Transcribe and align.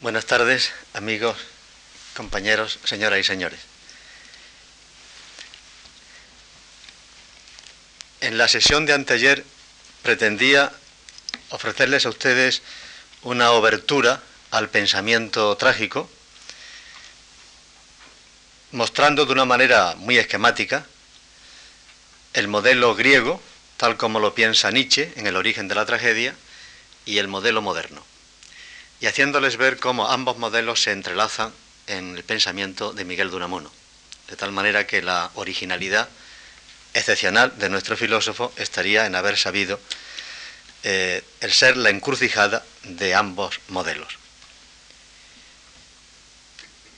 Buenas 0.00 0.26
tardes, 0.26 0.72
amigos, 0.92 1.38
compañeros, 2.14 2.78
señoras 2.84 3.18
y 3.18 3.24
señores. 3.24 3.58
En 8.20 8.36
la 8.36 8.46
sesión 8.46 8.84
de 8.84 8.92
anteayer 8.92 9.42
pretendía 10.02 10.70
ofrecerles 11.48 12.04
a 12.04 12.10
ustedes 12.10 12.60
una 13.22 13.52
obertura 13.52 14.22
al 14.50 14.68
pensamiento 14.68 15.56
trágico, 15.56 16.10
mostrando 18.72 19.24
de 19.24 19.32
una 19.32 19.46
manera 19.46 19.94
muy 19.96 20.18
esquemática 20.18 20.86
el 22.34 22.48
modelo 22.48 22.94
griego, 22.94 23.42
tal 23.78 23.96
como 23.96 24.20
lo 24.20 24.34
piensa 24.34 24.70
Nietzsche 24.70 25.14
en 25.16 25.26
el 25.26 25.36
origen 25.36 25.68
de 25.68 25.74
la 25.74 25.86
tragedia, 25.86 26.36
y 27.06 27.16
el 27.16 27.28
modelo 27.28 27.62
moderno 27.62 28.04
y 29.00 29.06
haciéndoles 29.06 29.56
ver 29.56 29.78
cómo 29.78 30.08
ambos 30.08 30.38
modelos 30.38 30.82
se 30.82 30.92
entrelazan 30.92 31.52
en 31.86 32.16
el 32.16 32.24
pensamiento 32.24 32.92
de 32.92 33.04
Miguel 33.04 33.30
de 33.30 33.36
Unamuno, 33.36 33.70
de 34.28 34.36
tal 34.36 34.52
manera 34.52 34.86
que 34.86 35.02
la 35.02 35.30
originalidad 35.34 36.08
excepcional 36.94 37.58
de 37.58 37.68
nuestro 37.68 37.96
filósofo 37.96 38.52
estaría 38.56 39.06
en 39.06 39.14
haber 39.14 39.36
sabido 39.36 39.78
eh, 40.82 41.22
el 41.40 41.52
ser 41.52 41.76
la 41.76 41.90
encrucijada 41.90 42.64
de 42.84 43.14
ambos 43.14 43.60
modelos. 43.68 44.18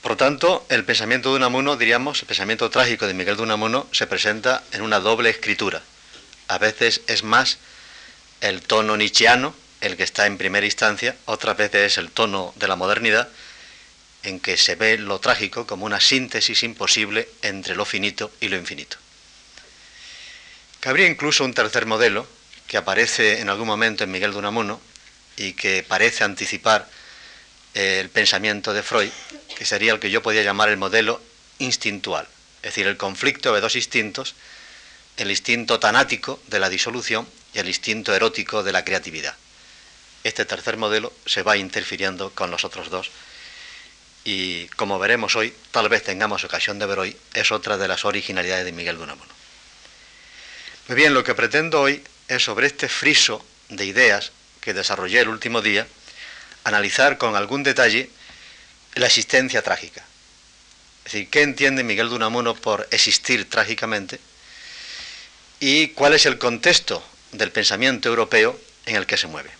Por 0.01 0.15
tanto, 0.15 0.65
el 0.69 0.85
pensamiento 0.85 1.29
de 1.29 1.35
Unamuno, 1.35 1.75
diríamos, 1.75 2.21
el 2.21 2.27
pensamiento 2.27 2.69
trágico 2.69 3.05
de 3.05 3.13
Miguel 3.13 3.35
de 3.35 3.43
Unamuno, 3.43 3.87
se 3.91 4.07
presenta 4.07 4.63
en 4.71 4.81
una 4.81 5.01
doble 5.01 5.29
escritura. 5.29 5.81
A 6.47 6.57
veces 6.57 7.01
es 7.07 7.23
más 7.23 7.57
el 8.39 8.61
tono 8.61 8.95
nietzscheano, 8.95 9.53
el 9.81 9.95
que 9.95 10.03
está 10.03 10.25
en 10.25 10.37
primera 10.37 10.65
instancia, 10.65 11.15
otras 11.25 11.57
veces 11.57 11.93
es 11.93 11.97
el 11.97 12.11
tono 12.11 12.53
de 12.57 12.67
la 12.67 12.75
modernidad, 12.75 13.29
en 14.23 14.39
que 14.39 14.57
se 14.57 14.75
ve 14.75 14.97
lo 14.97 15.19
trágico 15.19 15.65
como 15.65 15.85
una 15.85 16.01
síntesis 16.01 16.63
imposible 16.63 17.29
entre 17.41 17.75
lo 17.75 17.85
finito 17.85 18.31
y 18.41 18.49
lo 18.49 18.57
infinito. 18.57 18.97
Cabría 20.81 21.07
incluso 21.07 21.45
un 21.45 21.53
tercer 21.53 21.85
modelo 21.85 22.27
que 22.67 22.77
aparece 22.77 23.39
en 23.39 23.49
algún 23.49 23.67
momento 23.67 24.03
en 24.03 24.11
Miguel 24.11 24.31
de 24.31 24.37
Unamuno 24.37 24.81
y 25.37 25.53
que 25.53 25.83
parece 25.87 26.23
anticipar 26.23 26.87
el 27.73 28.09
pensamiento 28.09 28.73
de 28.73 28.83
Freud, 28.83 29.11
que 29.57 29.65
sería 29.65 29.93
el 29.93 29.99
que 29.99 30.11
yo 30.11 30.21
podía 30.21 30.43
llamar 30.43 30.69
el 30.69 30.77
modelo 30.77 31.21
instintual, 31.59 32.27
es 32.57 32.71
decir, 32.71 32.87
el 32.87 32.97
conflicto 32.97 33.53
de 33.53 33.61
dos 33.61 33.75
instintos, 33.75 34.35
el 35.17 35.29
instinto 35.29 35.79
tanático 35.79 36.41
de 36.47 36.59
la 36.59 36.69
disolución 36.69 37.27
y 37.53 37.59
el 37.59 37.67
instinto 37.67 38.13
erótico 38.13 38.63
de 38.63 38.71
la 38.73 38.83
creatividad 38.83 39.35
este 40.23 40.45
tercer 40.45 40.77
modelo 40.77 41.13
se 41.25 41.43
va 41.43 41.57
interfiriendo 41.57 42.31
con 42.31 42.51
los 42.51 42.65
otros 42.65 42.89
dos 42.89 43.11
y 44.23 44.67
como 44.69 44.99
veremos 44.99 45.35
hoy, 45.35 45.53
tal 45.71 45.89
vez 45.89 46.03
tengamos 46.03 46.43
ocasión 46.43 46.77
de 46.77 46.85
ver 46.85 46.99
hoy, 46.99 47.17
es 47.33 47.51
otra 47.51 47.77
de 47.77 47.87
las 47.87 48.05
originalidades 48.05 48.65
de 48.65 48.71
Miguel 48.71 48.97
de 48.97 49.03
Unamuno. 49.03 49.31
Muy 50.87 50.95
bien, 50.95 51.13
lo 51.13 51.23
que 51.23 51.35
pretendo 51.35 51.81
hoy 51.81 52.03
es 52.27 52.43
sobre 52.43 52.67
este 52.67 52.89
friso 52.89 53.45
de 53.69 53.85
ideas 53.85 54.31
que 54.61 54.73
desarrollé 54.73 55.21
el 55.21 55.29
último 55.29 55.61
día, 55.61 55.87
analizar 56.63 57.17
con 57.17 57.35
algún 57.35 57.63
detalle 57.63 58.09
la 58.95 59.07
existencia 59.07 59.61
trágica. 59.61 60.03
Es 61.05 61.13
decir, 61.13 61.29
¿qué 61.29 61.41
entiende 61.41 61.83
Miguel 61.83 62.09
de 62.09 62.15
Unamuno 62.15 62.55
por 62.55 62.87
existir 62.91 63.49
trágicamente? 63.49 64.19
Y 65.59 65.89
cuál 65.89 66.13
es 66.13 66.25
el 66.25 66.37
contexto 66.37 67.03
del 67.31 67.51
pensamiento 67.51 68.09
europeo 68.09 68.59
en 68.85 68.95
el 68.95 69.05
que 69.05 69.17
se 69.17 69.27
mueve. 69.27 69.58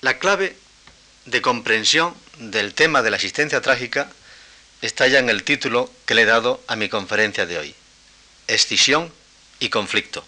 La 0.00 0.18
clave 0.18 0.56
de 1.24 1.42
comprensión 1.42 2.14
del 2.38 2.72
tema 2.72 3.02
de 3.02 3.10
la 3.10 3.16
existencia 3.16 3.60
trágica 3.60 4.08
está 4.80 5.08
ya 5.08 5.18
en 5.18 5.28
el 5.28 5.42
título 5.42 5.92
que 6.06 6.14
le 6.14 6.22
he 6.22 6.26
dado 6.26 6.62
a 6.68 6.76
mi 6.76 6.88
conferencia 6.88 7.46
de 7.46 7.58
hoy, 7.58 7.74
Escisión 8.46 9.12
y 9.58 9.70
conflicto. 9.70 10.24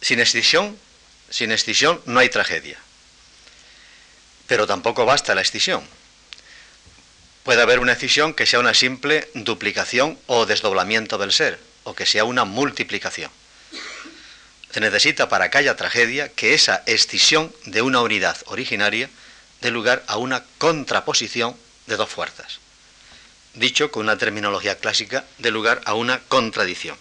Sin 0.00 0.20
escisión, 0.20 0.78
sin 1.28 1.52
escisión 1.52 2.00
no 2.06 2.20
hay 2.20 2.30
tragedia. 2.30 2.78
Pero 4.46 4.66
tampoco 4.66 5.04
basta 5.04 5.34
la 5.34 5.42
escisión. 5.42 5.84
Puede 7.44 7.60
haber 7.60 7.78
una 7.78 7.92
escisión 7.92 8.32
que 8.32 8.46
sea 8.46 8.58
una 8.58 8.72
simple 8.72 9.28
duplicación 9.34 10.18
o 10.26 10.46
desdoblamiento 10.46 11.18
del 11.18 11.30
ser, 11.30 11.60
o 11.84 11.94
que 11.94 12.06
sea 12.06 12.24
una 12.24 12.44
multiplicación. 12.44 13.30
Se 14.76 14.80
necesita 14.80 15.30
para 15.30 15.50
que 15.50 15.56
haya 15.56 15.74
tragedia 15.74 16.28
que 16.28 16.52
esa 16.52 16.82
escisión 16.84 17.50
de 17.64 17.80
una 17.80 18.02
unidad 18.02 18.36
originaria 18.44 19.08
dé 19.62 19.70
lugar 19.70 20.04
a 20.06 20.18
una 20.18 20.44
contraposición 20.58 21.56
de 21.86 21.96
dos 21.96 22.10
fuerzas. 22.10 22.58
Dicho 23.54 23.90
con 23.90 24.02
una 24.02 24.18
terminología 24.18 24.76
clásica, 24.76 25.24
dé 25.38 25.50
lugar 25.50 25.80
a 25.86 25.94
una 25.94 26.20
contradicción. 26.28 26.98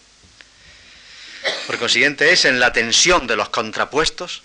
Por 1.67 1.77
consiguiente, 1.77 2.31
es 2.31 2.45
en 2.45 2.61
la 2.61 2.71
tensión 2.71 3.27
de 3.27 3.35
los 3.35 3.49
contrapuestos, 3.49 4.41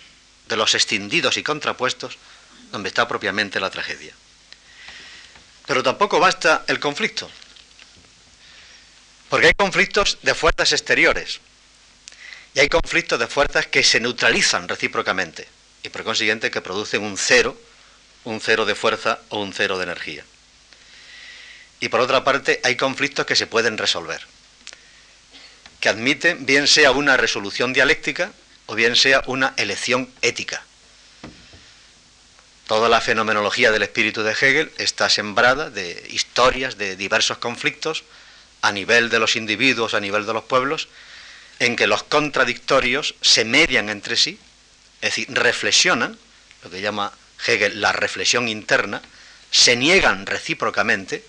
de 0.49 0.57
los 0.57 0.75
extendidos 0.75 1.37
y 1.37 1.45
contrapuestos, 1.45 2.19
donde 2.73 2.89
está 2.89 3.07
propiamente 3.07 3.61
la 3.61 3.71
tragedia. 3.71 4.13
Pero 5.69 5.85
tampoco 5.85 6.19
basta 6.19 6.65
el 6.67 6.81
conflicto, 6.81 7.31
porque 9.29 9.47
hay 9.47 9.55
conflictos 9.55 10.19
de 10.21 10.35
fuerzas 10.35 10.73
exteriores, 10.73 11.39
y 12.55 12.61
hay 12.61 12.69
conflictos 12.69 13.19
de 13.19 13.27
fuerzas 13.27 13.67
que 13.67 13.83
se 13.83 14.01
neutralizan 14.01 14.69
recíprocamente 14.69 15.47
y 15.83 15.89
por 15.89 16.05
consiguiente 16.05 16.51
que 16.51 16.61
producen 16.61 17.03
un 17.03 17.17
cero, 17.17 17.57
un 18.25 18.41
cero 18.41 18.65
de 18.67 18.75
fuerza 18.75 19.21
o 19.29 19.41
un 19.41 19.53
cero 19.53 19.79
de 19.79 19.85
energía. 19.85 20.25
Y 21.81 21.89
por 21.89 22.01
otra 22.01 22.25
parte 22.25 22.61
hay 22.65 22.77
conflictos 22.77 23.25
que 23.25 23.37
se 23.37 23.47
pueden 23.47 23.79
resolver, 23.79 24.21
que 25.81 25.89
admiten 25.89 26.45
bien 26.45 26.67
sea 26.67 26.91
una 26.91 27.17
resolución 27.17 27.73
dialéctica 27.73 28.33
o 28.67 28.75
bien 28.75 28.97
sea 28.97 29.23
una 29.27 29.55
elección 29.57 30.11
ética. 30.21 30.63
Toda 32.67 32.89
la 32.89 33.01
fenomenología 33.01 33.73
del 33.73 33.83
espíritu 33.83 34.23
de 34.23 34.33
Hegel 34.33 34.71
está 34.79 35.09
sembrada 35.09 35.71
de 35.71 36.07
historias 36.11 36.79
de 36.79 36.95
diversos 36.95 37.39
conflictos 37.39 38.05
a 38.63 38.71
nivel 38.71 39.09
de 39.09 39.19
los 39.19 39.35
individuos, 39.35 39.95
a 39.95 40.01
nivel 40.01 40.27
de 40.27 40.35
los 40.35 40.45
pueblos, 40.45 40.89
en 41.61 41.77
que 41.77 41.87
los 41.87 42.03
contradictorios 42.03 43.15
se 43.21 43.45
median 43.45 43.91
entre 43.91 44.17
sí, 44.17 44.41
es 45.03 45.11
decir, 45.11 45.29
reflexionan, 45.31 46.19
lo 46.65 46.71
que 46.71 46.81
llama 46.81 47.13
Hegel 47.47 47.81
la 47.81 47.93
reflexión 47.93 48.49
interna, 48.49 49.01
se 49.51 49.77
niegan 49.77 50.27
recíprocamente 50.27 51.23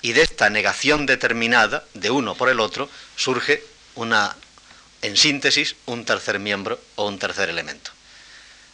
y 0.00 0.12
de 0.12 0.22
esta 0.22 0.50
negación 0.50 1.04
determinada 1.04 1.84
de 1.94 2.10
uno 2.10 2.34
por 2.34 2.48
el 2.48 2.60
otro 2.60 2.88
surge 3.16 3.62
una, 3.94 4.34
en 5.02 5.16
síntesis, 5.16 5.76
un 5.84 6.04
tercer 6.04 6.38
miembro 6.38 6.80
o 6.96 7.06
un 7.06 7.18
tercer 7.18 7.50
elemento. 7.50 7.90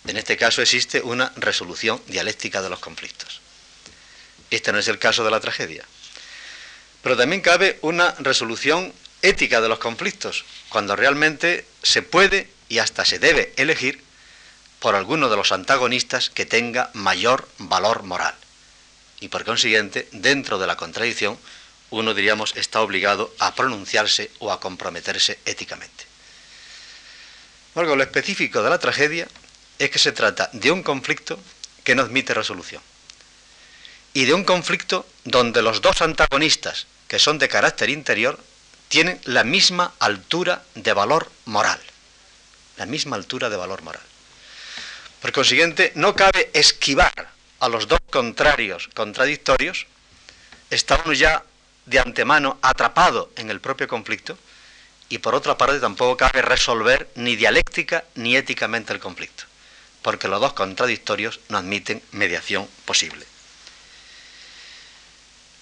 En 0.06 0.16
este 0.16 0.36
caso 0.36 0.62
existe 0.62 1.00
una 1.00 1.32
resolución 1.36 2.00
dialéctica 2.06 2.62
de 2.62 2.70
los 2.70 2.78
conflictos. 2.78 3.40
Este 4.50 4.72
no 4.72 4.78
es 4.78 4.88
el 4.88 4.98
caso 4.98 5.24
de 5.24 5.30
la 5.30 5.40
tragedia. 5.40 5.84
Pero 7.02 7.16
también 7.16 7.40
cabe 7.40 7.78
una 7.82 8.14
resolución 8.18 8.92
ética 9.22 9.60
de 9.60 9.68
los 9.68 9.78
conflictos, 9.78 10.44
cuando 10.68 10.96
realmente 10.96 11.64
se 11.82 12.02
puede 12.02 12.50
y 12.68 12.78
hasta 12.78 13.04
se 13.04 13.18
debe 13.18 13.52
elegir 13.56 14.02
por 14.80 14.94
alguno 14.96 15.28
de 15.28 15.36
los 15.36 15.52
antagonistas 15.52 16.28
que 16.28 16.44
tenga 16.44 16.90
mayor 16.92 17.48
valor 17.58 18.02
moral. 18.02 18.34
Y 19.20 19.28
por 19.28 19.44
consiguiente, 19.44 20.08
dentro 20.10 20.58
de 20.58 20.66
la 20.66 20.76
contradicción, 20.76 21.38
uno 21.90 22.14
diríamos 22.14 22.54
está 22.56 22.80
obligado 22.80 23.32
a 23.38 23.54
pronunciarse 23.54 24.30
o 24.40 24.50
a 24.50 24.58
comprometerse 24.58 25.38
éticamente. 25.44 26.04
Luego, 27.74 27.94
lo 27.94 28.02
específico 28.02 28.62
de 28.62 28.70
la 28.70 28.78
tragedia 28.78 29.28
es 29.78 29.90
que 29.90 29.98
se 29.98 30.12
trata 30.12 30.50
de 30.52 30.70
un 30.70 30.82
conflicto 30.82 31.38
que 31.84 31.94
no 31.94 32.02
admite 32.02 32.34
resolución. 32.34 32.82
Y 34.14 34.24
de 34.24 34.34
un 34.34 34.44
conflicto 34.44 35.06
donde 35.24 35.62
los 35.62 35.80
dos 35.80 36.02
antagonistas, 36.02 36.86
que 37.08 37.18
son 37.18 37.38
de 37.38 37.48
carácter 37.48 37.88
interior, 37.88 38.38
tienen 38.92 39.18
la 39.24 39.42
misma 39.42 39.94
altura 40.00 40.64
de 40.74 40.92
valor 40.92 41.32
moral. 41.46 41.80
La 42.76 42.84
misma 42.84 43.16
altura 43.16 43.48
de 43.48 43.56
valor 43.56 43.80
moral. 43.80 44.02
Por 45.22 45.32
consiguiente, 45.32 45.92
no 45.94 46.14
cabe 46.14 46.50
esquivar 46.52 47.30
a 47.58 47.70
los 47.70 47.88
dos 47.88 48.00
contrarios 48.10 48.90
contradictorios, 48.92 49.86
está 50.68 51.00
uno 51.06 51.14
ya 51.14 51.42
de 51.86 52.00
antemano 52.00 52.58
atrapado 52.60 53.32
en 53.36 53.48
el 53.48 53.60
propio 53.60 53.88
conflicto, 53.88 54.36
y 55.08 55.16
por 55.18 55.34
otra 55.34 55.56
parte 55.56 55.80
tampoco 55.80 56.18
cabe 56.18 56.42
resolver 56.42 57.08
ni 57.14 57.34
dialéctica 57.34 58.04
ni 58.14 58.36
éticamente 58.36 58.92
el 58.92 59.00
conflicto, 59.00 59.44
porque 60.02 60.28
los 60.28 60.38
dos 60.38 60.52
contradictorios 60.52 61.40
no 61.48 61.56
admiten 61.56 62.02
mediación 62.10 62.68
posible. 62.84 63.24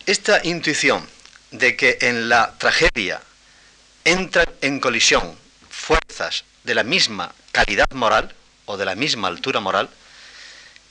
Esta 0.04 0.40
intuición 0.42 1.06
de 1.50 1.76
que 1.76 1.98
en 2.00 2.28
la 2.28 2.54
tragedia 2.58 3.20
entran 4.04 4.46
en 4.60 4.80
colisión 4.80 5.36
fuerzas 5.68 6.44
de 6.64 6.74
la 6.74 6.84
misma 6.84 7.34
calidad 7.52 7.90
moral 7.92 8.34
o 8.66 8.76
de 8.76 8.84
la 8.84 8.94
misma 8.94 9.28
altura 9.28 9.60
moral, 9.60 9.88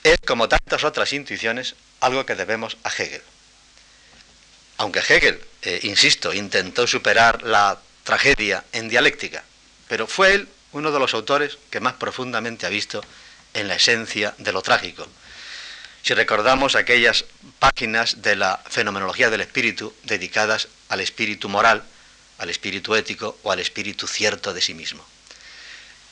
es, 0.02 0.18
como 0.26 0.48
tantas 0.48 0.84
otras 0.84 1.12
intuiciones, 1.12 1.74
algo 2.00 2.26
que 2.26 2.34
debemos 2.34 2.76
a 2.84 2.88
Hegel. 2.88 3.22
Aunque 4.78 5.00
Hegel, 5.00 5.40
eh, 5.62 5.80
insisto, 5.82 6.32
intentó 6.32 6.86
superar 6.86 7.42
la 7.42 7.78
tragedia 8.04 8.64
en 8.72 8.88
dialéctica, 8.88 9.44
pero 9.88 10.06
fue 10.06 10.34
él 10.34 10.48
uno 10.72 10.90
de 10.90 10.98
los 10.98 11.14
autores 11.14 11.58
que 11.70 11.80
más 11.80 11.94
profundamente 11.94 12.66
ha 12.66 12.70
visto 12.70 13.04
en 13.54 13.68
la 13.68 13.74
esencia 13.74 14.34
de 14.38 14.52
lo 14.52 14.62
trágico. 14.62 15.06
Si 16.02 16.14
recordamos 16.14 16.76
aquellas 16.76 17.24
páginas 17.58 18.22
de 18.22 18.36
la 18.36 18.60
fenomenología 18.68 19.30
del 19.30 19.42
espíritu 19.42 19.94
dedicadas 20.04 20.68
al 20.88 21.00
espíritu 21.00 21.48
moral, 21.48 21.82
al 22.38 22.48
espíritu 22.48 22.94
ético 22.94 23.38
o 23.42 23.52
al 23.52 23.60
espíritu 23.60 24.06
cierto 24.06 24.54
de 24.54 24.62
sí 24.62 24.74
mismo. 24.74 25.04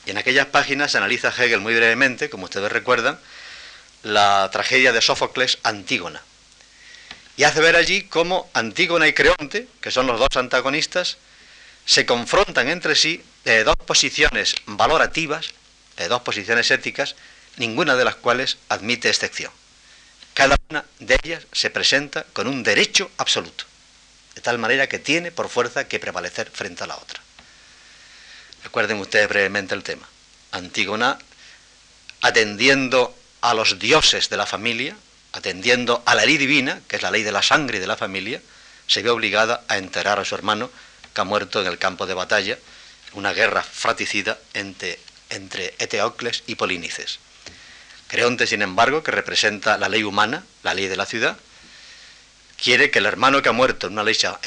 Y 0.05 0.11
en 0.11 0.19
aquellas 0.19 0.47
páginas 0.47 0.95
analiza 0.95 1.33
Hegel 1.37 1.61
muy 1.61 1.75
brevemente, 1.75 2.31
como 2.31 2.45
ustedes 2.45 2.71
recuerdan, 2.71 3.19
la 4.03 4.49
tragedia 4.53 4.93
de 4.93 5.01
Sófocles 5.01 5.59
Antígona. 5.63 6.23
Y 7.37 7.45
hace 7.45 7.61
ver 7.61 7.77
allí 7.77 8.03
cómo 8.03 8.51
Antígona 8.53 9.09
y 9.09 9.13
Creonte, 9.13 9.69
que 9.81 9.91
son 9.91 10.07
los 10.07 10.19
dos 10.19 10.37
antagonistas, 10.37 11.19
se 11.87 12.05
confrontan 12.05 12.69
entre 12.69 12.95
sí 12.95 13.23
de 13.45 13.65
dos 13.65 13.77
posiciones 13.77 14.55
valorativas, 14.67 15.51
de 15.97 16.09
dos 16.09 16.23
posiciones 16.23 16.71
éticas, 16.71 17.17
ninguna 17.57 17.97
de 17.97 18.05
las 18.05 18.17
cuales 18.17 18.59
admite 18.69 19.09
excepción. 19.09 19.51
Cada 20.39 20.57
una 20.71 20.85
de 21.01 21.19
ellas 21.25 21.49
se 21.51 21.69
presenta 21.69 22.23
con 22.33 22.47
un 22.47 22.63
derecho 22.63 23.11
absoluto, 23.17 23.65
de 24.37 24.41
tal 24.41 24.57
manera 24.57 24.89
que 24.89 25.01
tiene 25.01 25.33
por 25.33 25.49
fuerza 25.49 25.89
que 25.89 25.99
prevalecer 25.99 26.49
frente 26.49 26.85
a 26.85 26.87
la 26.87 26.95
otra. 26.95 27.21
Recuerden 28.63 29.01
ustedes 29.01 29.29
brevemente 29.29 29.75
el 29.75 29.83
tema. 29.83 30.09
Antígona, 30.53 31.19
atendiendo 32.21 33.19
a 33.41 33.53
los 33.53 33.81
dioses 33.81 34.29
de 34.29 34.37
la 34.37 34.47
familia, 34.47 34.97
atendiendo 35.33 36.05
a 36.07 36.15
la 36.15 36.25
ley 36.25 36.37
divina, 36.37 36.83
que 36.87 36.95
es 36.95 37.03
la 37.03 37.11
ley 37.11 37.25
de 37.25 37.33
la 37.33 37.43
sangre 37.43 37.81
de 37.81 37.89
la 37.89 37.97
familia, 37.97 38.41
se 38.87 39.03
ve 39.03 39.11
obligada 39.11 39.65
a 39.67 39.77
enterrar 39.77 40.21
a 40.21 40.25
su 40.25 40.37
hermano 40.37 40.71
que 41.15 41.21
ha 41.21 41.25
muerto 41.25 41.61
en 41.61 41.67
el 41.67 41.79
campo 41.79 42.07
de 42.07 42.15
batalla, 42.15 42.57
una 43.15 43.33
guerra 43.33 43.65
fratricida 43.65 44.39
entre, 44.55 45.01
entre 45.31 45.75
Eteocles 45.81 46.45
y 46.47 46.55
Polinices. 46.55 47.19
Creonte, 48.09 48.47
sin 48.47 48.63
embargo, 48.63 49.03
que 49.03 49.11
representa 49.11 49.79
la 49.79 49.89
ley 49.89 50.03
humana, 50.03 50.45
la 50.63 50.75
ley 50.75 50.89
de 50.89 50.97
la 50.97 51.07
ciudad, 51.07 51.37
quiere 52.61 52.91
que 52.91 52.99
el 52.99 53.07
hermano 53.07 53.43
que 53.43 53.51
ha 53.51 53.53
muerto 53.53 53.87
en 53.87 53.93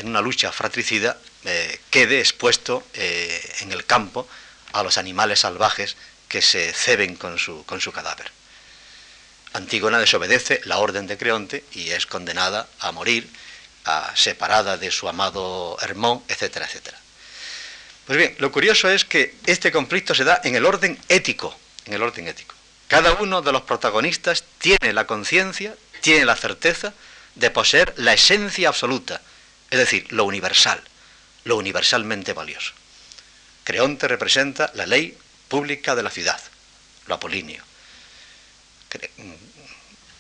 una 0.08 0.22
lucha, 0.22 0.52
fratricida 0.52 1.18
eh, 1.46 1.80
quede 1.90 2.20
expuesto 2.20 2.84
eh, 2.94 3.56
en 3.62 3.72
el 3.72 3.86
campo 3.86 4.28
a 4.74 4.84
los 4.84 4.98
animales 4.98 5.40
salvajes 5.40 5.96
que 6.28 6.42
se 6.42 6.74
ceben 6.74 7.16
con 7.16 7.38
su, 7.38 7.66
con 7.66 7.82
su 7.82 7.92
cadáver. 7.92 8.32
Antígona 9.54 10.00
desobedece 10.00 10.62
la 10.66 10.78
orden 10.78 11.08
de 11.08 11.18
Creonte 11.18 11.64
y 11.74 11.90
es 11.90 12.06
condenada 12.06 12.68
a 12.80 12.92
morir, 12.92 13.30
a, 13.86 14.14
separada 14.16 14.78
de 14.78 14.92
su 14.92 15.08
amado 15.08 15.78
Hermón, 15.82 16.24
etcétera, 16.28 16.66
etcétera. 16.66 16.98
Pues 18.06 18.18
bien, 18.18 18.36
lo 18.40 18.52
curioso 18.52 18.90
es 18.90 19.06
que 19.06 19.36
este 19.46 19.72
conflicto 19.72 20.16
se 20.16 20.24
da 20.24 20.42
en 20.44 20.56
el 20.56 20.66
orden 20.66 20.98
ético, 21.10 21.58
en 21.86 21.94
el 21.94 22.02
orden 22.02 22.28
ético. 22.28 22.56
Cada 22.92 23.14
uno 23.14 23.42
de 23.42 23.54
los 23.54 23.62
protagonistas 23.62 24.44
tiene 24.58 24.92
la 24.92 25.08
conciencia, 25.08 25.74
tiene 26.02 26.26
la 26.26 26.36
certeza 26.36 26.94
de 27.36 27.50
poseer 27.50 27.94
la 27.96 28.12
esencia 28.12 28.68
absoluta, 28.68 29.22
es 29.70 29.80
decir, 29.80 30.12
lo 30.12 30.26
universal, 30.26 30.82
lo 31.46 31.56
universalmente 31.56 32.34
valioso. 32.34 32.74
Creonte 33.64 34.10
representa 34.10 34.72
la 34.76 34.86
ley 34.86 35.18
pública 35.48 35.96
de 35.96 36.04
la 36.04 36.10
ciudad, 36.10 36.42
lo 37.08 37.16
apolíneo. 37.16 37.64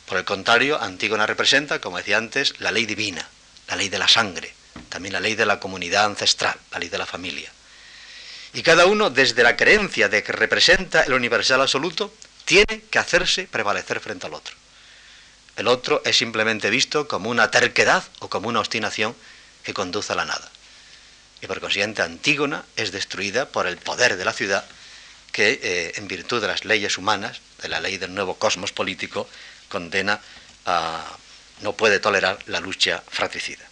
Por 0.06 0.20
el 0.20 0.24
contrario, 0.24 0.82
Antígona 0.82 1.28
representa, 1.28 1.82
como 1.82 1.98
decía 1.98 2.20
antes, 2.20 2.58
la 2.62 2.72
ley 2.72 2.86
divina, 2.86 3.28
la 3.68 3.76
ley 3.76 3.90
de 3.90 4.00
la 4.00 4.08
sangre, 4.08 4.54
también 4.88 5.12
la 5.12 5.20
ley 5.20 5.36
de 5.36 5.46
la 5.46 5.60
comunidad 5.60 6.06
ancestral, 6.06 6.58
la 6.72 6.80
ley 6.80 6.88
de 6.88 6.98
la 6.98 7.06
familia. 7.06 7.52
Y 8.54 8.64
cada 8.64 8.86
uno, 8.86 9.10
desde 9.10 9.44
la 9.44 9.58
creencia 9.58 10.08
de 10.08 10.24
que 10.24 10.32
representa 10.32 11.02
el 11.04 11.12
universal 11.12 11.60
absoluto, 11.60 12.14
tiene 12.52 12.82
que 12.92 13.00
hacerse 13.00 13.48
prevalecer 13.48 14.02
frente 14.02 14.28
al 14.28 14.34
otro. 14.34 14.54
El 15.56 15.70
otro 15.70 16.02
es 16.04 16.18
simplemente 16.18 16.70
visto 16.70 17.08
como 17.08 17.30
una 17.30 17.50
terquedad 17.50 18.04
o 18.20 18.30
como 18.30 18.50
una 18.50 18.60
obstinación 18.60 19.16
que 19.64 19.74
conduce 19.74 20.12
a 20.12 20.18
la 20.18 20.26
nada. 20.26 20.52
Y 21.42 21.48
por 21.48 21.62
consiguiente 21.62 22.02
Antígona 22.02 22.66
es 22.76 22.92
destruida 22.92 23.48
por 23.48 23.68
el 23.68 23.78
poder 23.78 24.18
de 24.18 24.26
la 24.26 24.34
ciudad 24.34 24.66
que, 25.32 25.62
eh, 25.64 25.94
en 25.96 26.10
virtud 26.10 26.42
de 26.42 26.50
las 26.50 26.66
leyes 26.66 26.98
humanas, 26.98 27.40
de 27.62 27.70
la 27.70 27.80
ley 27.80 27.98
del 27.98 28.14
nuevo 28.14 28.36
cosmos 28.36 28.74
político, 28.74 29.30
condena 29.70 30.20
a... 30.66 31.06
no 31.62 31.72
puede 31.72 32.02
tolerar 32.02 32.38
la 32.48 32.60
lucha 32.60 33.02
fratricida. 33.08 33.64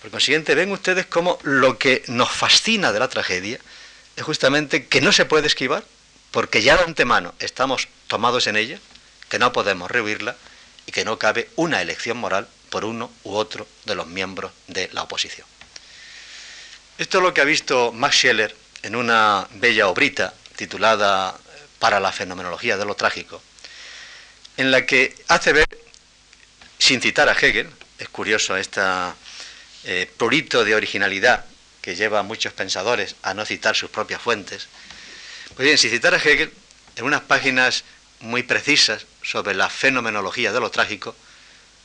Por 0.00 0.12
consiguiente, 0.12 0.54
ven 0.54 0.70
ustedes 0.70 1.06
cómo 1.06 1.40
lo 1.42 1.78
que 1.78 2.04
nos 2.06 2.30
fascina 2.30 2.92
de 2.92 3.00
la 3.00 3.08
tragedia 3.08 3.58
es 4.14 4.22
justamente 4.22 4.86
que 4.86 5.00
no 5.00 5.10
se 5.10 5.24
puede 5.24 5.48
esquivar, 5.48 5.82
porque 6.36 6.60
ya 6.60 6.76
de 6.76 6.84
antemano 6.84 7.32
estamos 7.38 7.88
tomados 8.08 8.46
en 8.46 8.56
ella, 8.56 8.78
que 9.30 9.38
no 9.38 9.54
podemos 9.54 9.90
rehuirla 9.90 10.36
y 10.84 10.92
que 10.92 11.02
no 11.02 11.18
cabe 11.18 11.48
una 11.56 11.80
elección 11.80 12.18
moral 12.18 12.46
por 12.68 12.84
uno 12.84 13.10
u 13.24 13.36
otro 13.36 13.66
de 13.86 13.94
los 13.94 14.06
miembros 14.06 14.52
de 14.66 14.90
la 14.92 15.04
oposición. 15.04 15.46
Esto 16.98 17.16
es 17.16 17.24
lo 17.24 17.32
que 17.32 17.40
ha 17.40 17.44
visto 17.44 17.90
Max 17.90 18.16
Scheller 18.16 18.54
en 18.82 18.96
una 18.96 19.48
bella 19.52 19.88
obrita 19.88 20.34
titulada 20.56 21.34
Para 21.78 22.00
la 22.00 22.12
fenomenología 22.12 22.76
de 22.76 22.84
lo 22.84 22.96
trágico, 22.96 23.40
en 24.58 24.70
la 24.70 24.84
que 24.84 25.14
hace 25.28 25.54
ver, 25.54 25.66
sin 26.78 27.00
citar 27.00 27.30
a 27.30 27.32
Hegel, 27.32 27.70
es 27.98 28.10
curioso 28.10 28.58
este 28.58 28.82
eh, 29.84 30.12
prurito 30.18 30.66
de 30.66 30.74
originalidad 30.74 31.46
que 31.80 31.96
lleva 31.96 32.18
a 32.18 32.22
muchos 32.22 32.52
pensadores 32.52 33.16
a 33.22 33.32
no 33.32 33.46
citar 33.46 33.74
sus 33.74 33.88
propias 33.88 34.20
fuentes, 34.20 34.68
pues 35.56 35.64
bien, 35.64 35.78
sin 35.78 35.90
citar 35.90 36.14
a 36.14 36.18
Hegel, 36.18 36.52
en 36.96 37.04
unas 37.04 37.22
páginas 37.22 37.84
muy 38.20 38.42
precisas 38.42 39.06
sobre 39.22 39.54
la 39.54 39.70
fenomenología 39.70 40.52
de 40.52 40.60
lo 40.60 40.70
trágico, 40.70 41.16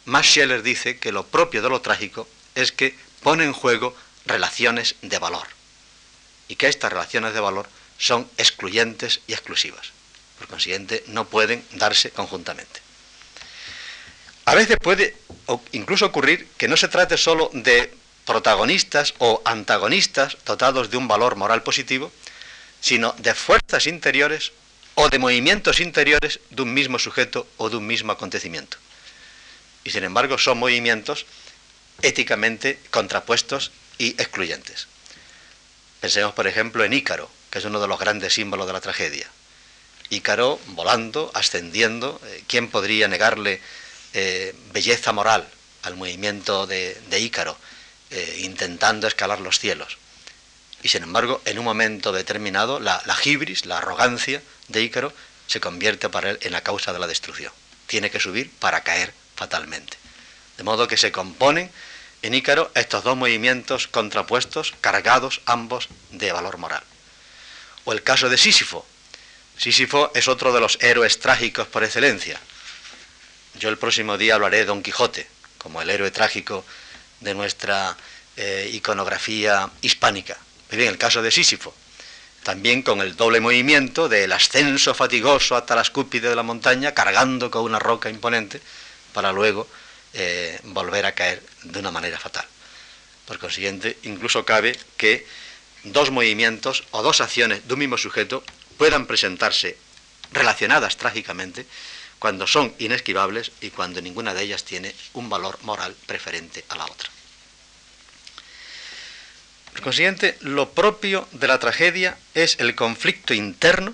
Max 0.05 0.27
Scheller 0.27 0.61
dice 0.61 0.99
que 0.99 1.13
lo 1.13 1.25
propio 1.25 1.61
de 1.61 1.69
lo 1.69 1.79
trágico 1.81 2.27
es 2.53 2.73
que 2.73 2.95
pone 3.23 3.45
en 3.45 3.53
juego 3.53 3.95
relaciones 4.25 4.95
de 5.01 5.19
valor 5.19 5.47
y 6.49 6.57
que 6.57 6.67
estas 6.67 6.91
relaciones 6.91 7.33
de 7.33 7.39
valor 7.39 7.69
son 7.97 8.29
excluyentes 8.37 9.21
y 9.27 9.33
exclusivas. 9.33 9.91
Por 10.37 10.47
consiguiente, 10.47 11.03
no 11.07 11.25
pueden 11.25 11.63
darse 11.73 12.11
conjuntamente. 12.11 12.81
A 14.45 14.55
veces 14.55 14.77
puede 14.81 15.15
incluso 15.71 16.07
ocurrir 16.07 16.47
que 16.57 16.67
no 16.67 16.75
se 16.75 16.89
trate 16.89 17.15
solo 17.15 17.49
de 17.53 17.93
protagonistas 18.25 19.13
o 19.19 19.41
antagonistas 19.45 20.37
dotados 20.45 20.89
de 20.89 20.97
un 20.97 21.07
valor 21.07 21.35
moral 21.35 21.63
positivo, 21.63 22.11
sino 22.81 23.13
de 23.19 23.33
fuerzas 23.33 23.87
interiores 23.87 24.51
o 24.95 25.09
de 25.09 25.19
movimientos 25.19 25.79
interiores 25.79 26.39
de 26.49 26.61
un 26.63 26.73
mismo 26.73 26.99
sujeto 26.99 27.47
o 27.57 27.69
de 27.69 27.77
un 27.77 27.87
mismo 27.87 28.11
acontecimiento. 28.11 28.77
Y 29.83 29.91
sin 29.91 30.03
embargo 30.03 30.37
son 30.37 30.57
movimientos 30.57 31.25
éticamente 32.01 32.79
contrapuestos 32.89 33.71
y 33.97 34.09
excluyentes. 34.21 34.87
Pensemos, 36.01 36.33
por 36.33 36.47
ejemplo, 36.47 36.83
en 36.83 36.93
Ícaro, 36.93 37.29
que 37.49 37.59
es 37.59 37.65
uno 37.65 37.79
de 37.79 37.87
los 37.87 37.99
grandes 37.99 38.33
símbolos 38.33 38.65
de 38.67 38.73
la 38.73 38.81
tragedia. 38.81 39.29
Ícaro 40.09 40.59
volando, 40.67 41.31
ascendiendo, 41.33 42.19
eh, 42.25 42.43
¿quién 42.47 42.69
podría 42.69 43.07
negarle 43.07 43.61
eh, 44.13 44.53
belleza 44.73 45.13
moral 45.13 45.47
al 45.83 45.95
movimiento 45.95 46.67
de, 46.67 46.99
Ícaro, 47.17 47.57
eh, 48.09 48.39
intentando 48.41 49.07
escalar 49.07 49.39
los 49.39 49.59
cielos? 49.59 49.97
Y 50.83 50.89
sin 50.89 51.03
embargo, 51.03 51.41
en 51.45 51.59
un 51.59 51.65
momento 51.65 52.11
determinado, 52.11 52.79
la, 52.79 53.01
la 53.05 53.15
gibris, 53.15 53.65
la 53.65 53.77
arrogancia 53.77 54.41
de 54.67 54.81
Ícaro, 54.81 55.13
se 55.47 55.59
convierte 55.59 56.09
para 56.09 56.31
él 56.31 56.39
en 56.41 56.53
la 56.53 56.61
causa 56.61 56.93
de 56.93 56.99
la 56.99 57.07
destrucción. 57.07 57.51
Tiene 57.87 58.09
que 58.09 58.19
subir 58.19 58.49
para 58.59 58.81
caer 58.81 59.13
fatalmente. 59.35 59.97
De 60.57 60.63
modo 60.63 60.87
que 60.87 60.97
se 60.97 61.11
componen 61.11 61.71
en 62.21 62.33
Ícaro 62.33 62.71
estos 62.75 63.03
dos 63.03 63.17
movimientos 63.17 63.87
contrapuestos, 63.87 64.73
cargados 64.81 65.41
ambos 65.45 65.89
de 66.11 66.31
valor 66.31 66.57
moral. 66.57 66.83
O 67.83 67.93
el 67.93 68.03
caso 68.03 68.29
de 68.29 68.37
Sísifo. 68.37 68.85
Sísifo 69.57 70.11
es 70.15 70.27
otro 70.27 70.53
de 70.53 70.59
los 70.59 70.77
héroes 70.81 71.19
trágicos 71.19 71.67
por 71.67 71.83
excelencia. 71.83 72.39
Yo 73.59 73.69
el 73.69 73.77
próximo 73.77 74.17
día 74.17 74.35
hablaré 74.35 74.57
de 74.57 74.65
Don 74.65 74.81
Quijote, 74.83 75.27
como 75.57 75.81
el 75.81 75.89
héroe 75.89 76.11
trágico 76.11 76.63
de 77.19 77.33
nuestra 77.33 77.97
eh, 78.37 78.69
iconografía 78.73 79.69
hispánica. 79.81 80.37
Bien, 80.71 80.87
el 80.87 80.97
caso 80.97 81.21
de 81.21 81.31
Sísifo. 81.31 81.75
También 82.43 82.81
con 82.81 83.01
el 83.01 83.17
doble 83.17 83.41
movimiento 83.41 84.07
del 84.07 84.31
ascenso 84.31 84.93
fatigoso 84.93 85.55
hasta 85.55 85.75
la 85.75 85.81
escúpide 85.81 86.29
de 86.29 86.35
la 86.35 86.43
montaña, 86.43 86.93
cargando 86.93 87.51
con 87.51 87.63
una 87.63 87.77
roca 87.77 88.09
imponente, 88.09 88.61
para 89.13 89.33
luego 89.33 89.67
eh, 90.13 90.59
volver 90.63 91.05
a 91.05 91.11
caer 91.11 91.43
de 91.63 91.79
una 91.79 91.91
manera 91.91 92.17
fatal. 92.17 92.45
Por 93.25 93.37
consiguiente, 93.37 93.97
incluso 94.03 94.45
cabe 94.45 94.77
que 94.95 95.27
dos 95.83 96.09
movimientos 96.09 96.85
o 96.91 97.03
dos 97.03 97.19
acciones 97.19 97.67
de 97.67 97.73
un 97.73 97.79
mismo 97.79 97.97
sujeto 97.97 98.41
puedan 98.77 99.07
presentarse 99.07 99.77
relacionadas 100.31 100.95
trágicamente, 100.95 101.65
cuando 102.17 102.47
son 102.47 102.73
inesquivables 102.79 103.51
y 103.59 103.71
cuando 103.71 104.01
ninguna 104.01 104.33
de 104.33 104.43
ellas 104.43 104.63
tiene 104.63 104.95
un 105.13 105.29
valor 105.29 105.59
moral 105.63 105.95
preferente 106.05 106.63
a 106.69 106.77
la 106.77 106.85
otra. 106.85 107.09
Por 109.71 109.81
consiguiente, 109.81 110.37
lo 110.41 110.71
propio 110.71 111.27
de 111.31 111.47
la 111.47 111.59
tragedia 111.59 112.17
es 112.33 112.57
el 112.59 112.75
conflicto 112.75 113.33
interno, 113.33 113.93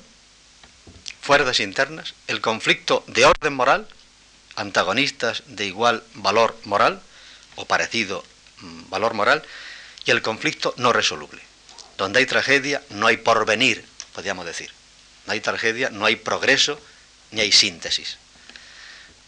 fuerzas 1.21 1.59
internas, 1.59 2.13
el 2.27 2.41
conflicto 2.41 3.03
de 3.07 3.25
orden 3.25 3.53
moral, 3.53 3.87
antagonistas 4.55 5.43
de 5.45 5.65
igual 5.65 6.03
valor 6.15 6.57
moral 6.63 7.01
o 7.55 7.65
parecido 7.65 8.23
mm, 8.61 8.89
valor 8.89 9.13
moral, 9.13 9.43
y 10.05 10.11
el 10.11 10.21
conflicto 10.21 10.73
no 10.77 10.93
resoluble. 10.93 11.41
Donde 11.97 12.19
hay 12.19 12.25
tragedia 12.25 12.81
no 12.89 13.07
hay 13.07 13.17
porvenir, 13.17 13.85
podríamos 14.13 14.45
decir. 14.45 14.71
No 15.25 15.33
hay 15.33 15.41
tragedia, 15.41 15.89
no 15.89 16.05
hay 16.05 16.15
progreso, 16.15 16.79
ni 17.31 17.41
hay 17.41 17.51
síntesis. 17.51 18.17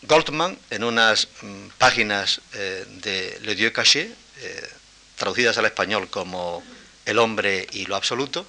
Goldman, 0.04 0.58
en 0.70 0.84
unas 0.84 1.28
mm, 1.42 1.68
páginas 1.78 2.42
eh, 2.54 2.86
de 2.88 3.40
Le 3.42 3.56
Dieu 3.56 3.72
Caché, 3.74 4.14
eh, 4.38 4.70
traducidas 5.20 5.58
al 5.60 5.66
español 5.66 6.10
como 6.10 6.64
El 7.06 7.20
hombre 7.20 7.68
y 7.72 7.86
lo 7.86 7.96
absoluto, 7.96 8.48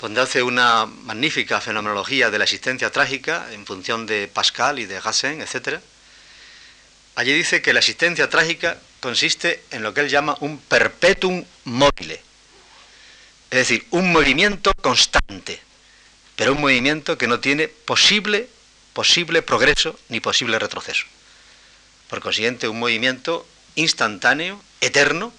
donde 0.00 0.20
hace 0.20 0.42
una 0.42 0.86
magnífica 0.86 1.60
fenomenología 1.60 2.30
de 2.30 2.38
la 2.38 2.44
existencia 2.44 2.90
trágica 2.90 3.46
en 3.52 3.64
función 3.64 4.06
de 4.06 4.28
Pascal 4.28 4.80
y 4.80 4.86
de 4.86 5.00
Gassen, 5.00 5.40
etc. 5.40 5.78
Allí 7.14 7.32
dice 7.32 7.62
que 7.62 7.72
la 7.72 7.78
existencia 7.78 8.28
trágica 8.28 8.78
consiste 9.00 9.62
en 9.70 9.82
lo 9.82 9.94
que 9.94 10.00
él 10.00 10.08
llama 10.08 10.36
un 10.40 10.58
perpetuum 10.58 11.44
mobile, 11.64 12.20
es 13.50 13.58
decir, 13.58 13.86
un 13.90 14.10
movimiento 14.12 14.72
constante, 14.80 15.60
pero 16.34 16.52
un 16.52 16.60
movimiento 16.60 17.16
que 17.16 17.28
no 17.28 17.38
tiene 17.38 17.68
posible, 17.68 18.48
posible 18.92 19.42
progreso 19.42 19.98
ni 20.08 20.20
posible 20.20 20.58
retroceso. 20.58 21.06
Por 22.08 22.20
consiguiente, 22.20 22.68
un 22.68 22.78
movimiento 22.78 23.46
instantáneo, 23.76 24.60
eterno, 24.80 25.32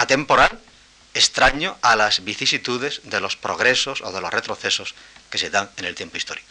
atemporal, 0.00 0.58
extraño 1.12 1.76
a 1.82 1.94
las 1.94 2.24
vicisitudes 2.24 3.02
de 3.04 3.20
los 3.20 3.36
progresos 3.36 4.00
o 4.00 4.10
de 4.10 4.20
los 4.22 4.32
retrocesos 4.32 4.94
que 5.28 5.36
se 5.36 5.50
dan 5.50 5.68
en 5.76 5.84
el 5.84 5.94
tiempo 5.94 6.16
histórico. 6.16 6.48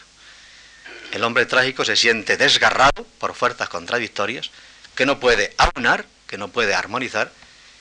El 1.11 1.23
hombre 1.23 1.47
trágico 1.47 1.83
se 1.83 1.95
siente 1.95 2.37
desgarrado 2.37 3.07
por 3.17 3.33
fuerzas 3.33 3.67
contradictorias 3.67 4.51
que 4.93 5.07
no 5.07 5.19
puede 5.19 5.55
aunar, 5.57 6.05
que 6.27 6.37
no 6.37 6.49
puede 6.49 6.75
armonizar 6.75 7.31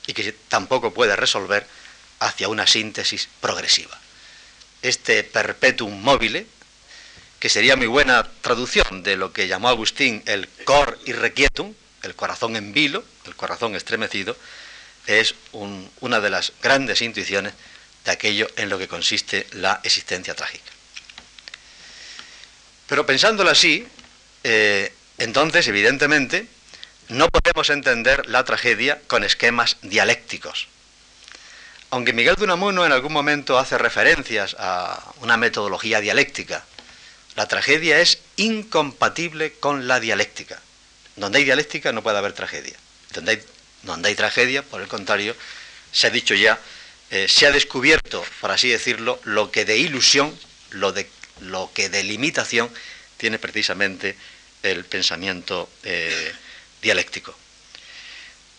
y 0.06 0.14
que 0.14 0.32
tampoco 0.48 0.94
puede 0.94 1.14
resolver 1.16 1.66
hacia 2.20 2.48
una 2.48 2.66
síntesis 2.66 3.28
progresiva. 3.42 3.98
Este 4.80 5.22
perpetuum 5.22 6.00
mobile, 6.00 6.46
que 7.38 7.50
sería 7.50 7.76
muy 7.76 7.88
buena 7.88 8.26
traducción 8.40 9.02
de 9.02 9.16
lo 9.16 9.34
que 9.34 9.48
llamó 9.48 9.68
Agustín 9.68 10.22
el 10.24 10.48
cor 10.64 10.98
irrequietum, 11.04 11.74
el 12.02 12.14
corazón 12.14 12.56
en 12.56 12.72
vilo, 12.72 13.04
el 13.26 13.36
corazón 13.36 13.76
estremecido, 13.76 14.34
es 15.08 15.34
una 16.02 16.20
de 16.20 16.30
las 16.30 16.52
grandes 16.62 17.02
intuiciones 17.02 17.54
de 18.04 18.12
aquello 18.12 18.46
en 18.56 18.68
lo 18.68 18.78
que 18.78 18.86
consiste 18.86 19.46
la 19.52 19.80
existencia 19.82 20.34
trágica. 20.34 20.70
Pero 22.86 23.06
pensándolo 23.06 23.50
así, 23.50 23.86
eh, 24.44 24.92
entonces, 25.16 25.66
evidentemente, 25.66 26.46
no 27.08 27.28
podemos 27.28 27.70
entender 27.70 28.28
la 28.28 28.44
tragedia 28.44 29.00
con 29.06 29.24
esquemas 29.24 29.78
dialécticos. 29.82 30.68
Aunque 31.90 32.12
Miguel 32.12 32.36
de 32.36 32.44
Unamuno 32.44 32.84
en 32.84 32.92
algún 32.92 33.12
momento 33.12 33.58
hace 33.58 33.78
referencias 33.78 34.56
a 34.58 35.12
una 35.20 35.38
metodología 35.38 36.00
dialéctica, 36.00 36.64
la 37.34 37.48
tragedia 37.48 38.00
es 38.00 38.18
incompatible 38.36 39.54
con 39.54 39.88
la 39.88 40.00
dialéctica. 40.00 40.60
Donde 41.16 41.38
hay 41.38 41.44
dialéctica 41.44 41.92
no 41.92 42.02
puede 42.02 42.18
haber 42.18 42.34
tragedia. 42.34 42.76
Donde 43.14 43.32
hay 43.32 43.42
donde 43.82 44.08
hay 44.08 44.14
tragedia, 44.14 44.62
por 44.62 44.80
el 44.80 44.88
contrario, 44.88 45.34
se 45.92 46.06
ha 46.06 46.10
dicho 46.10 46.34
ya, 46.34 46.58
eh, 47.10 47.26
se 47.28 47.46
ha 47.46 47.52
descubierto, 47.52 48.24
por 48.40 48.50
así 48.50 48.68
decirlo, 48.68 49.20
lo 49.24 49.50
que 49.50 49.64
de 49.64 49.78
ilusión, 49.78 50.36
lo, 50.70 50.92
de, 50.92 51.08
lo 51.40 51.70
que 51.72 51.88
de 51.88 52.04
limitación 52.04 52.70
tiene 53.16 53.38
precisamente 53.38 54.16
el 54.62 54.84
pensamiento 54.84 55.68
eh, 55.84 56.32
dialéctico. 56.82 57.34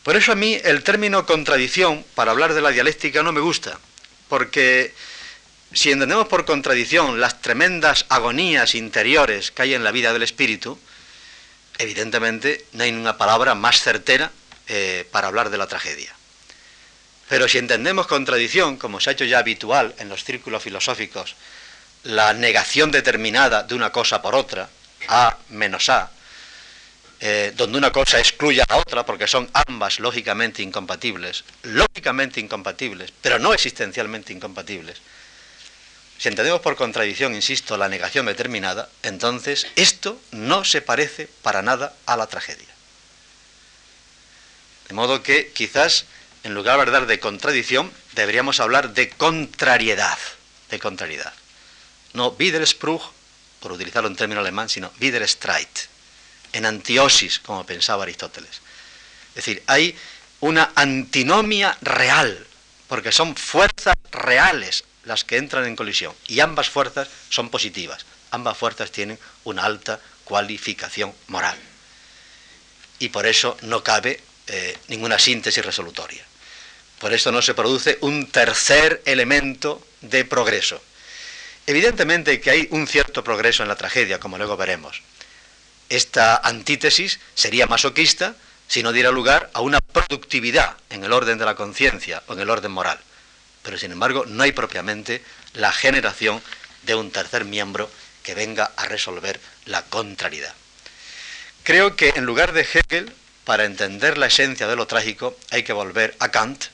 Por 0.04 0.16
eso 0.16 0.32
a 0.32 0.36
mí 0.36 0.60
el 0.64 0.84
término 0.84 1.26
contradicción, 1.26 2.06
para 2.16 2.32
hablar 2.32 2.54
de 2.54 2.62
la 2.62 2.72
dialéctica, 2.72 3.22
no 3.22 3.32
me 3.32 3.42
gusta, 3.42 3.80
porque 4.28 4.94
si 5.74 5.92
entendemos 5.92 6.28
por 6.28 6.46
contradicción 6.46 7.20
las 7.20 7.42
tremendas 7.42 8.06
agonías 8.10 8.74
interiores 8.74 9.52
que 9.52 9.62
hay 9.64 9.74
en 9.76 9.84
la 9.84 9.92
vida 9.92 10.14
del 10.14 10.24
espíritu, 10.24 10.80
evidentemente 11.78 12.66
no 12.74 12.84
hay 12.84 12.92
una 12.92 13.18
palabra 13.18 13.54
más 13.54 13.82
certera 13.82 14.32
eh, 14.70 15.08
para 15.12 15.28
hablar 15.28 15.50
de 15.50 15.58
la 15.58 15.68
tragedia. 15.68 16.16
Pero 17.28 17.48
si 17.48 17.58
entendemos 17.58 18.08
contradicción, 18.08 18.78
como 18.78 19.00
se 19.00 19.10
ha 19.10 19.14
hecho 19.14 19.26
ya 19.26 19.40
habitual 19.40 19.94
en 20.00 20.10
los 20.10 20.24
círculos 20.24 20.64
filosóficos, 20.64 21.36
la 22.04 22.34
negación 22.34 22.92
determinada 22.92 23.64
de 23.64 23.76
una 23.76 23.92
cosa 23.92 24.22
por 24.22 24.36
otra, 24.36 24.70
A 25.08 25.38
menos 25.50 25.90
A, 25.90 26.12
eh, 27.20 27.52
donde 27.56 27.78
una 27.78 27.92
cosa 27.92 28.20
excluye 28.20 28.62
a 28.62 28.66
la 28.70 28.78
otra 28.78 29.06
porque 29.06 29.28
son 29.28 29.50
ambas 29.68 30.00
lógicamente 30.00 30.62
incompatibles, 30.62 31.44
lógicamente 31.64 32.40
incompatibles, 32.40 33.12
pero 33.22 33.40
no 33.40 33.54
existencialmente 33.54 34.32
incompatibles. 34.32 35.02
Si 36.18 36.30
entendemos 36.30 36.62
por 36.62 36.76
contradicción, 36.76 37.36
insisto, 37.36 37.76
la 37.76 37.90
negación 37.90 38.26
determinada, 38.26 38.90
entonces 39.04 39.68
esto 39.76 40.20
no 40.32 40.64
se 40.64 40.82
parece 40.82 41.28
para 41.42 41.62
nada 41.62 41.94
a 42.06 42.16
la 42.18 42.28
tragedia. 42.28 42.69
De 44.90 44.96
modo 44.96 45.22
que 45.22 45.52
quizás, 45.54 46.06
en 46.44 46.56
lugar 46.56 46.78
de 46.78 46.82
hablar 46.82 47.06
de 47.06 47.20
contradicción, 47.20 47.94
deberíamos 48.14 48.60
hablar 48.60 48.94
de 48.96 49.10
contrariedad, 49.10 50.18
de 50.72 50.80
contrariedad. 50.80 51.34
No 52.14 52.30
Widerspruch, 52.30 53.04
por 53.60 53.72
utilizarlo 53.72 54.10
en 54.10 54.16
término 54.16 54.42
alemán, 54.42 54.68
sino 54.68 54.92
Widerstreit, 55.00 55.70
en 56.54 56.66
antiosis, 56.66 57.38
como 57.38 57.68
pensaba 57.68 58.02
Aristóteles. 58.02 58.62
Es 59.30 59.36
decir, 59.36 59.62
hay 59.68 59.96
una 60.40 60.72
antinomia 60.74 61.78
real, 61.82 62.48
porque 62.88 63.12
son 63.12 63.36
fuerzas 63.36 63.96
reales 64.12 64.86
las 65.04 65.24
que 65.24 65.38
entran 65.38 65.66
en 65.66 65.76
colisión, 65.76 66.16
y 66.26 66.40
ambas 66.40 66.68
fuerzas 66.68 67.08
son 67.30 67.50
positivas, 67.50 68.08
ambas 68.32 68.58
fuerzas 68.58 68.92
tienen 68.92 69.20
una 69.44 69.66
alta 69.66 70.00
cualificación 70.24 71.14
moral. 71.28 71.58
Y 72.98 73.10
por 73.10 73.28
eso 73.28 73.56
no 73.62 73.84
cabe 73.84 74.24
eh, 74.50 74.78
ninguna 74.88 75.20
síntesis 75.20 75.64
resolutoria. 75.64 76.24
Por 77.00 77.14
eso 77.14 77.32
no 77.32 77.42
se 77.42 77.54
produce 77.54 77.98
un 78.02 78.28
tercer 78.28 79.02
elemento 79.06 79.86
de 80.02 80.26
progreso. 80.26 80.82
Evidentemente 81.66 82.42
que 82.42 82.50
hay 82.50 82.68
un 82.72 82.88
cierto 82.88 83.24
progreso 83.24 83.64
en 83.64 83.70
la 83.70 83.76
tragedia, 83.76 84.20
como 84.20 84.38
luego 84.38 84.58
veremos. 84.58 85.02
Esta 85.88 86.36
antítesis 86.36 87.20
sería 87.36 87.68
masoquista 87.68 88.36
si 88.68 88.84
no 88.84 88.92
diera 88.92 89.12
lugar 89.12 89.50
a 89.54 89.62
una 89.62 89.80
productividad 89.80 90.78
en 90.90 91.04
el 91.04 91.14
orden 91.14 91.38
de 91.38 91.46
la 91.46 91.56
conciencia 91.56 92.24
o 92.28 92.34
en 92.34 92.40
el 92.40 92.50
orden 92.50 92.72
moral. 92.72 93.00
Pero 93.64 93.78
sin 93.78 93.92
embargo 93.92 94.26
no 94.26 94.44
hay 94.44 94.52
propiamente 94.52 95.24
la 95.54 95.72
generación 95.72 96.42
de 96.84 96.96
un 96.96 97.12
tercer 97.12 97.46
miembro 97.46 97.90
que 98.24 98.36
venga 98.36 98.72
a 98.76 98.86
resolver 98.86 99.40
la 99.66 99.84
contrariedad. 99.84 100.54
Creo 101.64 101.96
que 101.96 102.14
en 102.16 102.26
lugar 102.26 102.52
de 102.54 102.62
Hegel 102.62 103.14
para 103.50 103.66
entender 103.66 104.20
la 104.20 104.28
esencia 104.28 104.68
de 104.68 104.76
lo 104.76 104.86
trágico 104.86 105.36
hay 105.50 105.64
que 105.64 105.74
volver 105.74 106.16
a 106.20 106.30
Kant. 106.30 106.66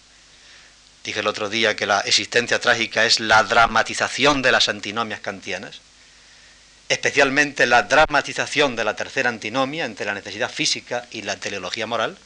Dije 1.05 1.21
el 1.21 1.27
otro 1.27 1.47
día 1.47 1.77
que 1.77 1.85
la 1.85 2.01
existencia 2.01 2.59
trágica 2.59 3.05
es 3.05 3.21
la 3.21 3.43
dramatización 3.43 4.41
de 4.41 4.51
las 4.51 4.67
antinomias 4.67 5.21
kantianas, 5.21 5.79
especialmente 6.89 7.65
la 7.65 7.83
dramatización 7.83 8.75
de 8.75 8.83
la 8.83 8.93
tercera 8.93 9.29
antinomia 9.29 9.85
entre 9.85 10.05
la 10.05 10.15
necesidad 10.15 10.51
física 10.51 11.07
y 11.11 11.21
la 11.21 11.37
teleología 11.37 11.87
moral, 11.87 12.17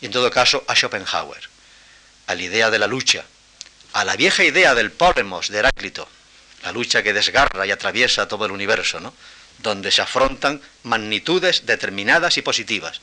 y 0.00 0.06
en 0.06 0.10
todo 0.10 0.28
caso 0.32 0.64
a 0.66 0.74
Schopenhauer, 0.74 1.48
a 2.26 2.34
la 2.34 2.42
idea 2.42 2.68
de 2.68 2.80
la 2.80 2.88
lucha, 2.88 3.22
a 3.92 4.04
la 4.04 4.16
vieja 4.16 4.42
idea 4.42 4.74
del 4.74 4.90
polemos 4.90 5.50
de 5.50 5.60
Heráclito, 5.60 6.08
la 6.64 6.72
lucha 6.72 7.04
que 7.04 7.12
desgarra 7.12 7.64
y 7.64 7.70
atraviesa 7.70 8.26
todo 8.26 8.44
el 8.44 8.50
universo, 8.50 8.98
¿no? 8.98 9.14
donde 9.60 9.92
se 9.92 10.02
afrontan 10.02 10.60
magnitudes 10.82 11.64
determinadas 11.64 12.36
y 12.38 12.42
positivas, 12.42 13.00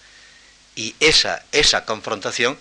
y 0.76 0.96
esa, 1.00 1.44
esa 1.52 1.86
confrontación 1.86 2.58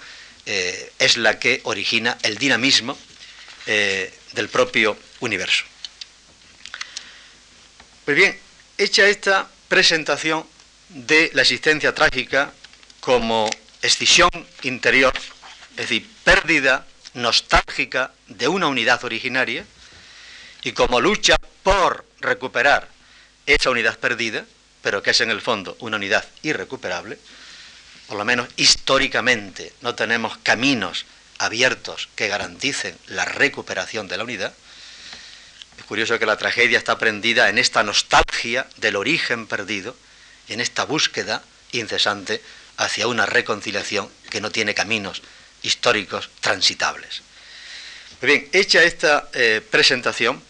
eh, 0.47 0.93
es 0.99 1.17
la 1.17 1.39
que 1.39 1.61
origina 1.65 2.17
el 2.23 2.39
dinamismo 2.39 2.99
eh, 3.67 4.13
del 4.33 4.49
propio 4.49 4.97
universo. 5.21 5.65
Pues 8.05 8.17
bien, 8.17 8.39
hecha 8.79 9.07
esta 9.07 9.49
presentación 9.69 10.47
de 10.89 11.31
la 11.35 11.43
existencia 11.43 11.95
trágica 11.95 12.53
como 13.01 13.51
escisión 13.83 14.31
interior, 14.63 15.13
es 15.73 15.77
decir, 15.77 16.09
pérdida 16.25 16.87
nostálgica 17.15 18.13
de 18.27 18.49
una 18.49 18.69
unidad 18.69 19.05
originaria, 19.05 19.67
y 20.63 20.73
como 20.73 21.01
lucha 21.01 21.37
por 21.63 22.07
recuperar 22.21 22.89
esa 23.47 23.71
unidad 23.71 23.99
perdida, 23.99 24.47
pero 24.83 25.03
que 25.03 25.11
es 25.11 25.21
en 25.21 25.31
el 25.31 25.41
fondo 25.41 25.77
una 25.81 25.97
unidad 25.97 26.25
irrecuperable, 26.43 27.19
por 28.09 28.17
lo 28.17 28.25
menos 28.25 28.49
históricamente 28.57 29.73
no 29.83 29.95
tenemos 29.95 30.39
caminos 30.39 31.07
abiertos 31.39 32.09
que 32.17 32.27
garanticen 32.27 32.99
la 33.07 33.25
recuperación 33.25 34.09
de 34.09 34.17
la 34.17 34.25
unidad, 34.25 34.53
es 35.79 35.85
curioso 35.85 36.19
que 36.19 36.27
la 36.27 36.37
tragedia 36.37 36.77
está 36.77 36.99
prendida 36.99 37.49
en 37.49 37.59
esta 37.59 37.85
nostalgia 37.85 38.67
del 38.79 38.97
origen 38.97 39.47
perdido 39.47 39.95
y 40.49 40.55
en 40.55 40.61
esta 40.61 40.85
búsqueda 40.85 41.43
incesante 41.71 42.43
hacia 42.79 43.07
una 43.07 43.27
reconciliación 43.27 44.11
que 44.31 44.41
no 44.41 44.51
tiene 44.51 44.75
caminos 44.75 45.23
históricos 45.63 46.31
transitables. 46.41 47.23
bien, 48.21 48.49
hecha 48.53 48.83
esta 48.83 49.29
eh, 49.35 49.61
presentación, 49.71 50.43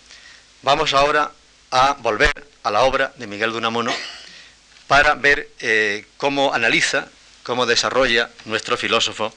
vamos 0.63 0.95
ahora 0.95 1.33
a 1.71 1.95
volver 1.95 2.33
a 2.63 2.71
la 2.71 2.83
obra 2.83 3.13
de 3.17 3.27
Miguel 3.27 3.53
de 3.53 3.59
Unamuno 3.59 3.95
para 4.87 5.15
ver 5.15 5.51
eh, 5.61 6.07
cómo 6.17 6.55
analiza, 6.55 7.09
cómo 7.49 7.65
desarrolla 7.65 8.29
nuestro 8.45 8.77
filósofo 8.77 9.35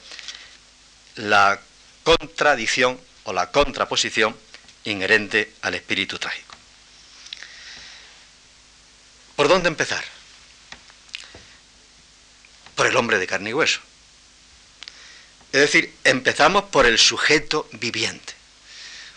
la 1.15 1.61
contradicción 2.03 2.99
o 3.23 3.31
la 3.31 3.51
contraposición 3.51 4.35
inherente 4.83 5.53
al 5.61 5.75
espíritu 5.75 6.19
trágico. 6.19 6.53
¿Por 9.37 9.47
dónde 9.47 9.69
empezar? 9.69 10.03
Por 12.75 12.85
el 12.85 12.97
hombre 12.97 13.17
de 13.17 13.27
carne 13.27 13.51
y 13.51 13.53
hueso. 13.53 13.79
Es 15.53 15.61
decir, 15.61 15.95
empezamos 16.03 16.65
por 16.65 16.85
el 16.85 16.99
sujeto 16.99 17.69
viviente. 17.71 18.33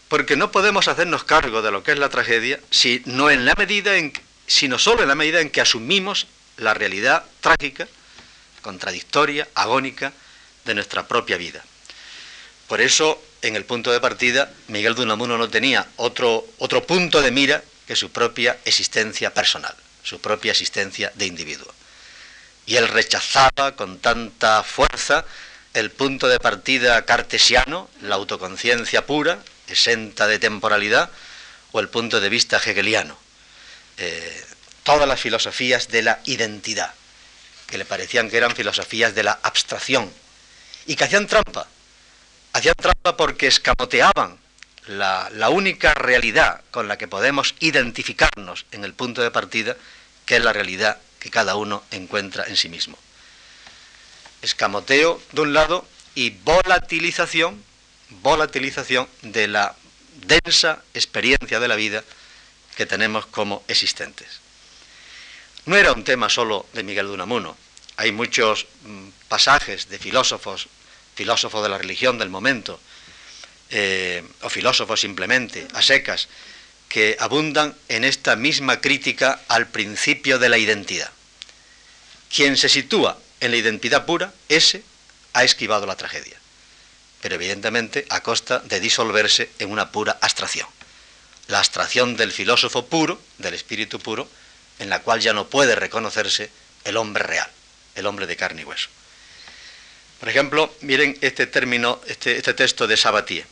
Porque 0.06 0.36
no 0.36 0.52
podemos 0.52 0.86
hacernos 0.86 1.24
cargo 1.24 1.62
de 1.62 1.72
lo 1.72 1.82
que 1.82 1.90
es 1.90 1.98
la 1.98 2.10
tragedia 2.10 2.60
si 2.70 3.02
no 3.06 3.28
en 3.28 3.44
la 3.44 3.54
medida 3.56 3.96
en 3.96 4.12
sino 4.46 4.78
solo 4.78 5.02
en 5.02 5.08
la 5.08 5.16
medida 5.16 5.40
en 5.40 5.50
que 5.50 5.60
asumimos 5.60 6.28
la 6.58 6.74
realidad 6.74 7.24
trágica, 7.40 7.88
contradictoria, 8.64 9.46
agónica 9.54 10.12
de 10.64 10.74
nuestra 10.74 11.06
propia 11.06 11.36
vida. 11.36 11.62
Por 12.66 12.80
eso, 12.80 13.22
en 13.42 13.56
el 13.56 13.66
punto 13.66 13.92
de 13.92 14.00
partida, 14.00 14.50
Miguel 14.68 14.94
de 14.94 15.02
Unamuno 15.02 15.36
no 15.36 15.50
tenía 15.50 15.86
otro, 15.96 16.46
otro 16.58 16.82
punto 16.86 17.20
de 17.20 17.30
mira 17.30 17.62
que 17.86 17.94
su 17.94 18.10
propia 18.10 18.56
existencia 18.64 19.34
personal, 19.34 19.76
su 20.02 20.18
propia 20.18 20.52
existencia 20.52 21.12
de 21.14 21.26
individuo. 21.26 21.70
Y 22.64 22.76
él 22.76 22.88
rechazaba 22.88 23.76
con 23.76 23.98
tanta 23.98 24.62
fuerza 24.62 25.26
el 25.74 25.90
punto 25.90 26.26
de 26.26 26.40
partida 26.40 27.04
cartesiano, 27.04 27.90
la 28.00 28.14
autoconciencia 28.14 29.04
pura, 29.04 29.38
exenta 29.68 30.26
de 30.26 30.38
temporalidad, 30.38 31.10
o 31.72 31.80
el 31.80 31.90
punto 31.90 32.20
de 32.20 32.30
vista 32.30 32.56
hegeliano, 32.56 33.18
eh, 33.98 34.44
todas 34.84 35.06
las 35.06 35.20
filosofías 35.20 35.88
de 35.88 36.02
la 36.02 36.20
identidad, 36.24 36.94
que 37.66 37.78
le 37.78 37.84
parecían 37.84 38.30
que 38.30 38.36
eran 38.36 38.54
filosofías 38.54 39.14
de 39.14 39.22
la 39.22 39.38
abstracción, 39.42 40.12
y 40.86 40.96
que 40.96 41.04
hacían 41.04 41.26
trampa, 41.26 41.66
hacían 42.52 42.74
trampa 42.74 43.16
porque 43.16 43.46
escamoteaban 43.46 44.38
la, 44.86 45.30
la, 45.32 45.48
única 45.48 45.94
realidad 45.94 46.60
con 46.70 46.88
la 46.88 46.98
que 46.98 47.08
podemos 47.08 47.54
identificarnos 47.60 48.66
en 48.70 48.84
el 48.84 48.92
punto 48.92 49.22
de 49.22 49.30
partida, 49.30 49.76
que 50.26 50.36
es 50.36 50.44
la 50.44 50.52
realidad 50.52 50.98
que 51.18 51.30
cada 51.30 51.56
uno 51.56 51.82
encuentra 51.90 52.44
en 52.46 52.56
sí 52.56 52.68
mismo 52.68 52.98
escamoteo 54.44 55.20
de 55.32 55.40
un 55.40 55.54
lado 55.54 55.86
y 56.14 56.30
volatilización, 56.30 57.62
volatilización 58.22 59.08
de 59.22 59.48
la 59.48 59.74
densa 60.26 60.82
experiencia 60.92 61.58
de 61.58 61.68
la 61.68 61.76
vida 61.76 62.04
que 62.76 62.86
tenemos 62.86 63.26
como 63.26 63.64
existentes. 63.68 64.40
No 65.66 65.76
era 65.76 65.92
un 65.92 66.04
tema 66.04 66.28
solo 66.28 66.66
de 66.72 66.82
Miguel 66.82 67.06
de 67.06 67.12
Unamuno, 67.12 67.56
hay 67.96 68.12
muchos 68.12 68.66
mm, 68.84 69.08
pasajes 69.28 69.88
de 69.88 69.98
filósofos, 69.98 70.68
filósofos 71.14 71.62
de 71.62 71.68
la 71.68 71.78
religión 71.78 72.18
del 72.18 72.28
momento, 72.28 72.80
eh, 73.70 74.22
o 74.42 74.50
filósofos 74.50 75.00
simplemente, 75.00 75.66
a 75.72 75.82
secas, 75.82 76.28
que 76.88 77.16
abundan 77.18 77.74
en 77.88 78.04
esta 78.04 78.36
misma 78.36 78.80
crítica 78.80 79.40
al 79.48 79.68
principio 79.68 80.38
de 80.38 80.48
la 80.48 80.58
identidad. 80.58 81.10
Quien 82.34 82.56
se 82.56 82.68
sitúa 82.68 83.18
en 83.40 83.50
la 83.50 83.56
identidad 83.56 84.06
pura, 84.06 84.34
ese 84.48 84.82
ha 85.32 85.44
esquivado 85.44 85.86
la 85.86 85.96
tragedia, 85.96 86.38
pero 87.22 87.36
evidentemente 87.36 88.06
a 88.10 88.22
costa 88.22 88.58
de 88.60 88.80
disolverse 88.80 89.50
en 89.58 89.70
una 89.70 89.90
pura 89.90 90.18
abstracción. 90.20 90.68
La 91.48 91.58
abstracción 91.58 92.16
del 92.16 92.32
filósofo 92.32 92.86
puro, 92.86 93.20
del 93.38 93.54
espíritu 93.54 93.98
puro, 93.98 94.28
en 94.78 94.90
la 94.90 95.02
cual 95.02 95.20
ya 95.20 95.32
no 95.32 95.48
puede 95.48 95.74
reconocerse 95.76 96.50
el 96.84 96.96
hombre 96.96 97.24
real, 97.24 97.50
el 97.94 98.06
hombre 98.06 98.26
de 98.26 98.36
carne 98.36 98.62
y 98.62 98.64
hueso. 98.64 98.88
Por 100.20 100.28
ejemplo, 100.28 100.74
miren 100.80 101.18
este 101.20 101.46
término, 101.46 102.00
este, 102.06 102.36
este 102.36 102.54
texto 102.54 102.86
de 102.86 102.96
Sabatier. 102.96 103.46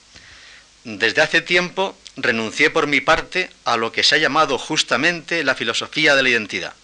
Desde 0.85 1.22
hace 1.22 1.40
tiempo 1.40 1.96
renuncié 2.16 2.70
por 2.70 2.87
mi 2.87 3.00
parte 3.00 3.50
a 3.64 3.76
lo 3.76 3.92
que 3.92 4.02
se 4.02 4.16
ha 4.16 4.18
llamado 4.18 4.58
justamente 4.58 5.44
la 5.44 5.54
filosofía 5.54 6.14
de 6.14 6.22
la 6.22 6.28
identidad. 6.30 6.74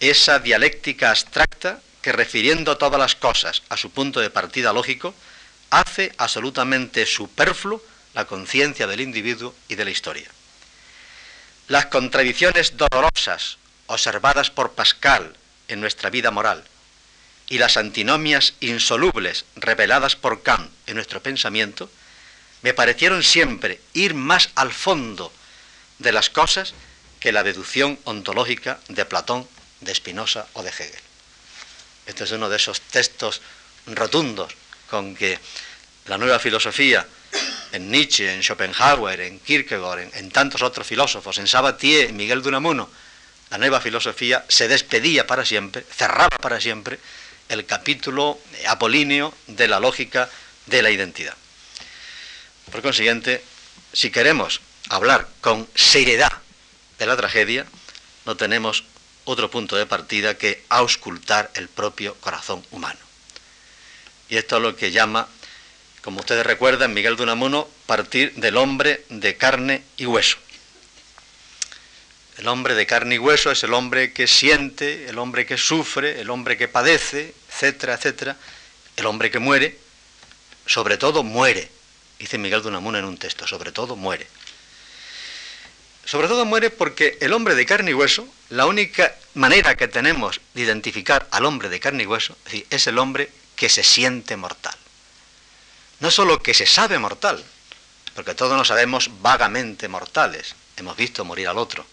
Esa 0.00 0.40
dialéctica 0.40 1.10
abstracta 1.10 1.80
que 2.02 2.12
refiriendo 2.12 2.76
todas 2.76 2.98
las 2.98 3.14
cosas 3.14 3.62
a 3.68 3.76
su 3.76 3.90
punto 3.90 4.20
de 4.20 4.30
partida 4.30 4.72
lógico, 4.72 5.14
hace 5.70 6.12
absolutamente 6.18 7.06
superfluo 7.06 7.82
la 8.14 8.26
conciencia 8.26 8.86
del 8.86 9.00
individuo 9.00 9.54
y 9.68 9.76
de 9.76 9.84
la 9.84 9.90
historia. 9.90 10.28
Las 11.68 11.86
contradicciones 11.86 12.76
dolorosas 12.76 13.58
observadas 13.86 14.50
por 14.50 14.72
Pascal 14.72 15.36
en 15.68 15.80
nuestra 15.80 16.10
vida 16.10 16.30
moral 16.30 16.64
y 17.48 17.58
las 17.58 17.76
antinomias 17.76 18.54
insolubles 18.60 19.44
reveladas 19.56 20.16
por 20.16 20.42
Kant 20.42 20.70
en 20.86 20.96
nuestro 20.96 21.22
pensamiento, 21.22 21.90
me 22.62 22.74
parecieron 22.74 23.22
siempre 23.22 23.80
ir 23.92 24.14
más 24.14 24.50
al 24.54 24.72
fondo 24.72 25.32
de 25.98 26.12
las 26.12 26.30
cosas 26.30 26.74
que 27.20 27.32
la 27.32 27.42
deducción 27.42 27.98
ontológica 28.04 28.80
de 28.88 29.04
Platón, 29.04 29.46
de 29.80 29.94
Spinoza 29.94 30.46
o 30.54 30.62
de 30.62 30.70
Hegel. 30.70 30.90
Este 32.06 32.24
es 32.24 32.32
uno 32.32 32.48
de 32.48 32.56
esos 32.56 32.80
textos 32.80 33.40
rotundos 33.86 34.52
con 34.90 35.14
que 35.14 35.38
la 36.06 36.18
nueva 36.18 36.38
filosofía, 36.38 37.06
en 37.72 37.90
Nietzsche, 37.90 38.32
en 38.32 38.42
Schopenhauer, 38.42 39.20
en 39.20 39.40
Kierkegaard, 39.40 40.14
en, 40.14 40.30
tantos 40.30 40.62
otros 40.62 40.86
filósofos, 40.86 41.38
en 41.38 41.46
Sabatier, 41.46 42.10
en 42.10 42.16
Miguel 42.16 42.42
de 42.42 42.48
Unamuno, 42.48 42.88
la 43.50 43.58
nueva 43.58 43.80
filosofía 43.80 44.44
se 44.48 44.68
despedía 44.68 45.26
para 45.26 45.44
siempre, 45.44 45.84
cerraba 45.94 46.38
para 46.38 46.60
siempre 46.60 46.98
el 47.48 47.66
capítulo 47.66 48.38
apolíneo 48.68 49.34
de 49.46 49.68
la 49.68 49.80
lógica 49.80 50.30
de 50.66 50.82
la 50.82 50.90
identidad. 50.90 51.36
Por 52.70 52.82
consiguiente, 52.82 53.42
si 53.92 54.10
queremos 54.10 54.60
hablar 54.88 55.28
con 55.40 55.68
seriedad 55.74 56.32
de 56.98 57.06
la 57.06 57.16
tragedia, 57.16 57.66
no 58.24 58.36
tenemos 58.36 58.84
otro 59.24 59.50
punto 59.50 59.76
de 59.76 59.86
partida 59.86 60.38
que 60.38 60.64
auscultar 60.68 61.50
el 61.54 61.68
propio 61.68 62.14
corazón 62.16 62.64
humano. 62.70 63.00
Y 64.28 64.36
esto 64.36 64.56
es 64.56 64.62
lo 64.62 64.76
que 64.76 64.90
llama, 64.90 65.28
como 66.02 66.20
ustedes 66.20 66.44
recuerdan, 66.44 66.92
Miguel 66.94 67.16
de 67.16 67.22
Unamuno, 67.22 67.68
partir 67.86 68.34
del 68.34 68.56
hombre 68.56 69.04
de 69.08 69.36
carne 69.36 69.82
y 69.96 70.06
hueso. 70.06 70.36
El 72.38 72.48
hombre 72.48 72.74
de 72.74 72.86
carne 72.86 73.14
y 73.14 73.18
hueso 73.18 73.52
es 73.52 73.62
el 73.62 73.72
hombre 73.72 74.12
que 74.12 74.26
siente, 74.26 75.08
el 75.08 75.18
hombre 75.18 75.46
que 75.46 75.56
sufre, 75.56 76.20
el 76.20 76.30
hombre 76.30 76.56
que 76.56 76.66
padece, 76.66 77.34
etcétera, 77.48 77.94
etcétera, 77.94 78.36
el 78.96 79.06
hombre 79.06 79.30
que 79.30 79.38
muere, 79.38 79.78
sobre 80.66 80.96
todo 80.96 81.22
muere, 81.22 81.70
dice 82.18 82.36
Miguel 82.36 82.62
de 82.62 82.68
Unamuno 82.68 82.98
en 82.98 83.04
un 83.04 83.16
texto, 83.16 83.46
sobre 83.46 83.70
todo 83.70 83.94
muere. 83.94 84.26
Sobre 86.04 86.26
todo 86.26 86.44
muere 86.44 86.70
porque 86.70 87.16
el 87.20 87.32
hombre 87.32 87.54
de 87.54 87.64
carne 87.64 87.92
y 87.92 87.94
hueso, 87.94 88.26
la 88.48 88.66
única 88.66 89.14
manera 89.34 89.76
que 89.76 89.86
tenemos 89.86 90.40
de 90.54 90.62
identificar 90.62 91.28
al 91.30 91.44
hombre 91.44 91.68
de 91.68 91.78
carne 91.78 92.02
y 92.02 92.06
hueso 92.06 92.36
es 92.70 92.86
el 92.88 92.98
hombre 92.98 93.30
que 93.54 93.68
se 93.68 93.84
siente 93.84 94.36
mortal. 94.36 94.74
No 96.02 96.10
solo 96.10 96.42
que 96.42 96.52
se 96.52 96.66
sabe 96.66 96.98
mortal, 96.98 97.44
porque 98.16 98.34
todos 98.34 98.56
nos 98.56 98.66
sabemos 98.66 99.08
vagamente 99.20 99.86
mortales, 99.86 100.56
hemos 100.76 100.96
visto 100.96 101.24
morir 101.24 101.46
al 101.46 101.58
otro, 101.58 101.86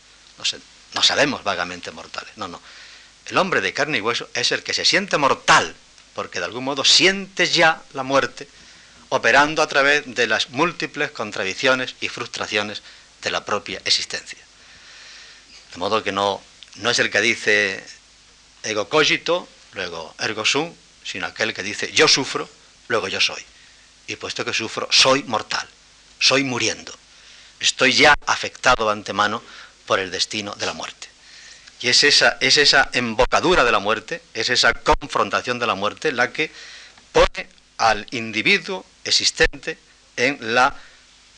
no, 0.96 1.04
sabemos 1.04 1.44
vagamente 1.44 1.92
mortales, 1.92 2.36
no, 2.36 2.48
no. 2.48 2.60
El 3.28 3.38
hombre 3.38 3.62
de 3.62 3.72
carne 3.72 4.00
y 4.00 4.02
hueso 4.02 4.28
es 4.34 4.52
el 4.52 4.64
que 4.64 4.74
se 4.74 4.84
siente 4.84 5.20
mortal, 5.20 5.76
porque 6.16 6.40
de 6.40 6.46
algún 6.46 6.64
modo 6.64 6.84
siente 6.84 7.46
ya 7.46 7.84
la 7.94 8.02
muerte, 8.02 8.48
operando 9.10 9.62
a 9.62 9.68
través 9.68 10.04
de 10.08 10.26
las 10.26 10.50
múltiples 10.50 11.12
contradicciones 11.12 11.94
y 12.02 12.10
frustraciones 12.10 12.82
de 13.22 13.30
la 13.30 13.46
propia 13.46 13.80
existencia. 13.86 14.40
De 15.72 15.78
modo 15.78 16.02
que 16.02 16.12
no, 16.12 16.42
no 16.78 16.90
es 16.90 16.98
el 16.98 17.12
que 17.12 17.22
dice 17.22 17.86
ego 18.64 18.90
cogito, 18.90 19.48
luego 19.74 20.16
ergo 20.18 20.46
sum, 20.46 20.74
sino 21.04 21.28
aquel 21.28 21.54
que 21.54 21.62
dice 21.62 21.92
yo 21.92 22.08
sufro, 22.08 22.50
luego 22.88 23.08
yo 23.08 23.22
soy. 23.22 23.46
Y 24.10 24.16
puesto 24.16 24.44
que 24.44 24.54
sufro, 24.54 24.88
soy 24.92 25.22
mortal, 25.26 25.68
soy 26.20 26.44
muriendo. 26.44 26.92
Estoy 27.60 27.94
ya 27.94 28.16
afectado 28.26 28.88
de 28.88 28.94
antemano 28.94 29.44
por 29.86 30.00
el 30.00 30.10
destino 30.10 30.56
de 30.56 30.66
la 30.66 30.74
muerte. 30.74 31.08
Y 31.80 31.90
es 31.90 32.04
esa, 32.04 32.38
es 32.42 32.58
esa 32.58 32.90
embocadura 32.94 33.64
de 33.64 33.72
la 33.72 33.78
muerte, 33.78 34.24
es 34.34 34.50
esa 34.50 34.74
confrontación 34.74 35.60
de 35.60 35.68
la 35.68 35.76
muerte 35.76 36.12
la 36.12 36.34
que 36.34 36.50
pone 37.12 37.48
al 37.78 38.08
individuo 38.10 38.84
existente 39.04 39.78
en 40.18 40.56
la 40.56 40.76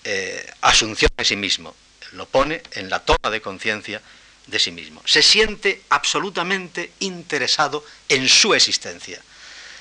eh, 0.06 0.50
asunción 0.62 1.12
de 1.18 1.26
sí 1.26 1.36
mismo, 1.36 1.76
lo 2.14 2.26
pone 2.26 2.64
en 2.72 2.90
la 2.90 3.00
toma 3.00 3.30
de 3.30 3.42
conciencia 3.42 4.02
de 4.48 4.60
sí 4.60 4.72
mismo. 4.72 5.02
Se 5.06 5.22
siente 5.22 5.82
absolutamente 5.90 6.94
interesado 7.00 7.86
en 8.08 8.30
su 8.30 8.54
existencia. 8.54 9.22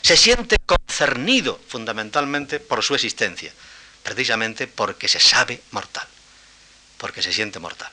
Se 0.03 0.17
siente 0.17 0.57
concernido 0.65 1.61
fundamentalmente 1.69 2.61
por 2.61 2.83
su 2.83 2.95
existencia, 2.95 3.53
precisamente 4.03 4.67
porque 4.67 5.09
se 5.09 5.21
sabe 5.21 5.61
mortal, 5.71 6.07
porque 6.99 7.23
se 7.23 7.33
siente 7.33 7.59
mortal. 7.59 7.91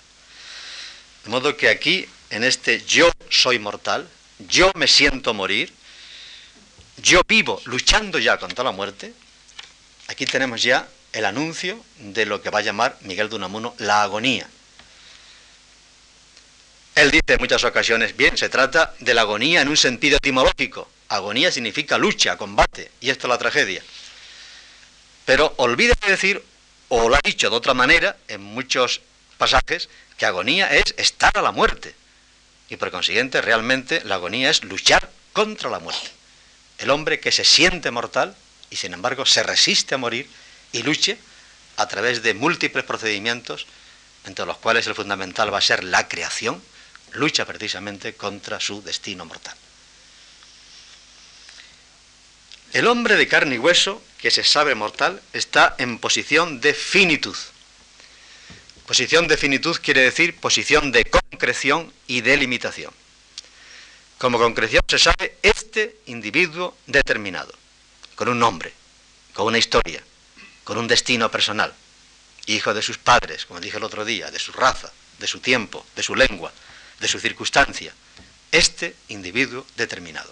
De 1.23 1.29
modo 1.29 1.57
que 1.57 1.69
aquí, 1.69 2.07
en 2.29 2.43
este 2.43 2.83
yo 2.85 3.11
soy 3.29 3.59
mortal, 3.59 4.09
yo 4.39 4.71
me 4.75 4.87
siento 4.87 5.33
morir, 5.33 5.73
yo 6.97 7.21
vivo 7.27 7.61
luchando 7.65 8.19
ya 8.19 8.37
contra 8.37 8.63
la 8.63 8.71
muerte, 8.71 9.13
aquí 10.07 10.25
tenemos 10.25 10.63
ya 10.63 10.87
el 11.13 11.25
anuncio 11.25 11.83
de 11.99 12.25
lo 12.25 12.41
que 12.41 12.49
va 12.49 12.59
a 12.59 12.63
llamar 12.63 12.97
Miguel 13.01 13.29
de 13.29 13.35
Unamuno 13.35 13.75
la 13.77 14.03
agonía. 14.03 14.47
Él 16.95 17.11
dice 17.11 17.33
en 17.33 17.39
muchas 17.39 17.63
ocasiones, 17.63 18.17
bien, 18.17 18.37
se 18.37 18.49
trata 18.49 18.95
de 18.99 19.13
la 19.13 19.21
agonía 19.21 19.61
en 19.61 19.67
un 19.67 19.77
sentido 19.77 20.17
etimológico. 20.17 20.89
Agonía 21.09 21.51
significa 21.51 21.97
lucha, 21.97 22.37
combate, 22.37 22.91
y 22.99 23.09
esto 23.09 23.27
es 23.27 23.29
la 23.29 23.37
tragedia. 23.37 23.81
Pero 25.25 25.53
olvida 25.57 25.93
decir, 26.07 26.43
o 26.89 27.09
lo 27.09 27.15
ha 27.15 27.19
dicho 27.23 27.49
de 27.49 27.55
otra 27.55 27.73
manera 27.73 28.17
en 28.27 28.41
muchos 28.41 29.01
pasajes, 29.37 29.89
que 30.17 30.25
agonía 30.25 30.73
es 30.73 30.95
estar 30.97 31.37
a 31.37 31.41
la 31.41 31.51
muerte. 31.51 31.95
Y 32.69 32.77
por 32.77 32.91
consiguiente, 32.91 33.41
realmente 33.41 34.01
la 34.03 34.15
agonía 34.15 34.49
es 34.49 34.63
luchar 34.63 35.09
contra 35.33 35.69
la 35.69 35.79
muerte. 35.79 36.09
El 36.79 36.89
hombre 36.89 37.19
que 37.19 37.31
se 37.31 37.43
siente 37.43 37.91
mortal 37.91 38.35
y 38.69 38.75
sin 38.75 38.93
embargo 38.93 39.25
se 39.25 39.43
resiste 39.43 39.95
a 39.95 39.97
morir 39.97 40.29
y 40.71 40.83
luche 40.83 41.17
a 41.77 41.87
través 41.87 42.23
de 42.23 42.33
múltiples 42.33 42.83
procedimientos, 42.83 43.67
entre 44.25 44.45
los 44.45 44.57
cuales 44.57 44.87
el 44.87 44.95
fundamental 44.95 45.53
va 45.53 45.59
a 45.59 45.61
ser 45.61 45.83
la 45.83 46.07
creación, 46.07 46.61
lucha 47.13 47.45
precisamente 47.45 48.13
contra 48.13 48.59
su 48.59 48.81
destino 48.81 49.25
mortal. 49.25 49.55
El 52.77 52.85
hombre 52.85 53.15
de 53.15 53.27
carne 53.27 53.55
y 53.55 53.57
hueso, 53.57 54.03
que 54.19 54.29
se 54.29 54.43
sabe 54.43 54.75
mortal, 54.75 55.19
está 55.33 55.73
en 55.79 55.97
posición 55.97 56.61
de 56.61 56.75
finitud. 56.75 57.35
Posición 58.85 59.27
de 59.27 59.35
finitud 59.35 59.75
quiere 59.81 60.01
decir 60.01 60.35
posición 60.35 60.91
de 60.91 61.03
concreción 61.05 61.91
y 62.05 62.21
de 62.21 62.37
limitación. 62.37 62.93
Como 64.19 64.37
concreción 64.37 64.83
se 64.87 64.99
sabe 64.99 65.37
este 65.41 65.95
individuo 66.05 66.77
determinado, 66.85 67.51
con 68.13 68.29
un 68.29 68.37
nombre, 68.37 68.71
con 69.33 69.47
una 69.47 69.57
historia, 69.57 70.03
con 70.63 70.77
un 70.77 70.87
destino 70.87 71.31
personal, 71.31 71.73
hijo 72.45 72.75
de 72.75 72.83
sus 72.83 72.99
padres, 72.99 73.47
como 73.47 73.59
dije 73.59 73.77
el 73.77 73.85
otro 73.85 74.05
día, 74.05 74.29
de 74.29 74.37
su 74.37 74.51
raza, 74.51 74.93
de 75.17 75.25
su 75.25 75.39
tiempo, 75.39 75.83
de 75.95 76.03
su 76.03 76.13
lengua, 76.13 76.53
de 76.99 77.07
su 77.07 77.19
circunstancia. 77.19 77.91
Este 78.51 78.95
individuo 79.07 79.65
determinado, 79.75 80.31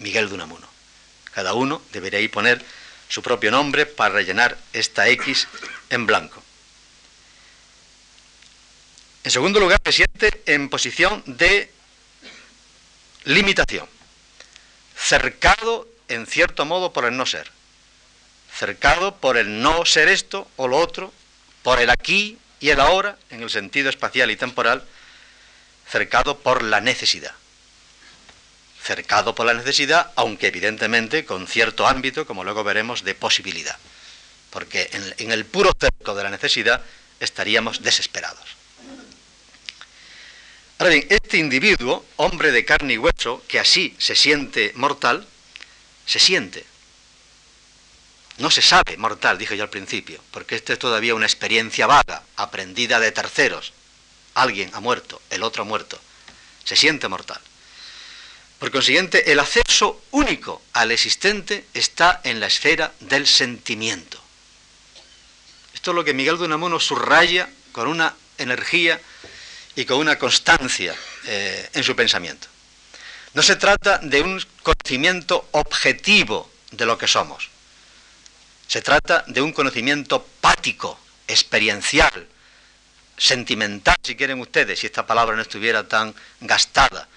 Miguel 0.00 0.28
de. 0.28 0.71
Cada 1.34 1.54
uno 1.54 1.82
debería 1.92 2.30
poner 2.30 2.64
su 3.08 3.22
propio 3.22 3.50
nombre 3.50 3.86
para 3.86 4.14
rellenar 4.14 4.56
esta 4.72 5.08
X 5.08 5.48
en 5.90 6.06
blanco. 6.06 6.42
En 9.24 9.30
segundo 9.30 9.60
lugar, 9.60 9.80
se 9.84 9.92
siente 9.92 10.42
en 10.46 10.68
posición 10.68 11.22
de 11.26 11.70
limitación, 13.24 13.88
cercado 14.96 15.88
en 16.08 16.26
cierto 16.26 16.64
modo 16.64 16.92
por 16.92 17.04
el 17.04 17.16
no 17.16 17.24
ser 17.26 17.50
cercado 18.56 19.16
por 19.16 19.36
el 19.36 19.62
no 19.62 19.84
ser 19.86 20.08
esto 20.08 20.48
o 20.56 20.68
lo 20.68 20.76
otro, 20.76 21.12
por 21.62 21.80
el 21.80 21.90
aquí 21.90 22.38
y 22.60 22.70
el 22.70 22.80
ahora, 22.80 23.16
en 23.30 23.42
el 23.42 23.50
sentido 23.50 23.88
espacial 23.88 24.30
y 24.30 24.36
temporal, 24.36 24.84
cercado 25.88 26.38
por 26.38 26.62
la 26.62 26.80
necesidad. 26.80 27.32
Cercado 28.82 29.34
por 29.34 29.46
la 29.46 29.54
necesidad, 29.54 30.10
aunque 30.16 30.48
evidentemente 30.48 31.24
con 31.24 31.46
cierto 31.46 31.86
ámbito, 31.86 32.26
como 32.26 32.42
luego 32.42 32.64
veremos, 32.64 33.04
de 33.04 33.14
posibilidad. 33.14 33.76
Porque 34.50 34.90
en, 35.18 35.30
el 35.30 35.44
puro 35.44 35.70
cerco 35.78 36.14
de 36.14 36.24
la 36.24 36.30
necesidad 36.30 36.82
estaríamos 37.20 37.82
desesperados. 37.82 38.56
Ahora 40.78 40.94
bien, 40.94 41.06
este 41.10 41.38
individuo, 41.38 42.04
hombre 42.16 42.50
de 42.50 42.64
carne 42.64 42.94
y 42.94 42.98
hueso, 42.98 43.42
que 43.46 43.60
así 43.60 43.94
se 43.98 44.16
siente 44.16 44.72
mortal, 44.74 45.26
se 46.04 46.18
siente, 46.18 46.64
no 48.38 48.50
se 48.50 48.62
sabe 48.62 48.96
mortal, 48.96 49.38
dije 49.38 49.56
yo 49.56 49.62
al 49.62 49.70
principio, 49.70 50.20
porque 50.32 50.56
esto 50.56 50.72
es 50.72 50.78
todavía 50.78 51.14
una 51.14 51.26
experiencia 51.26 51.86
vaga, 51.86 52.22
aprendida 52.36 52.98
de 52.98 53.12
terceros. 53.12 53.72
Alguien 54.34 54.70
ha 54.72 54.80
muerto, 54.80 55.20
el 55.30 55.42
otro 55.42 55.62
ha 55.62 55.66
muerto. 55.66 56.00
Se 56.64 56.74
siente 56.74 57.06
mortal. 57.08 57.40
Por 58.62 58.70
consiguiente, 58.70 59.32
el 59.32 59.40
acceso 59.40 60.04
único 60.12 60.62
al 60.74 60.92
existente 60.92 61.64
está 61.74 62.20
en 62.22 62.38
la 62.38 62.46
esfera 62.46 62.92
del 63.00 63.26
sentimiento. 63.26 64.22
Esto 65.74 65.90
es 65.90 65.94
lo 65.96 66.04
que 66.04 66.14
Miguel 66.14 66.38
de 66.38 66.44
Unamuno 66.44 66.78
subraya 66.78 67.50
con 67.72 67.88
una 67.88 68.14
energía 68.38 69.00
y 69.74 69.84
con 69.84 69.98
una 69.98 70.16
constancia 70.16 70.94
eh, 71.26 71.70
en 71.74 71.82
su 71.82 71.96
pensamiento. 71.96 72.46
No 73.34 73.42
se 73.42 73.56
trata 73.56 73.98
de 73.98 74.22
un 74.22 74.40
conocimiento 74.62 75.48
objetivo 75.50 76.48
de 76.70 76.86
lo 76.86 76.96
que 76.96 77.08
somos. 77.08 77.48
Se 78.68 78.80
trata 78.80 79.24
de 79.26 79.42
un 79.42 79.52
conocimiento 79.52 80.24
pático, 80.40 81.00
experiencial, 81.26 82.28
sentimental, 83.18 83.96
si 84.04 84.14
quieren 84.14 84.38
ustedes, 84.38 84.78
si 84.78 84.86
esta 84.86 85.04
palabra 85.04 85.34
no 85.34 85.42
estuviera 85.42 85.88
tan 85.88 86.14
gastada, 86.38 87.08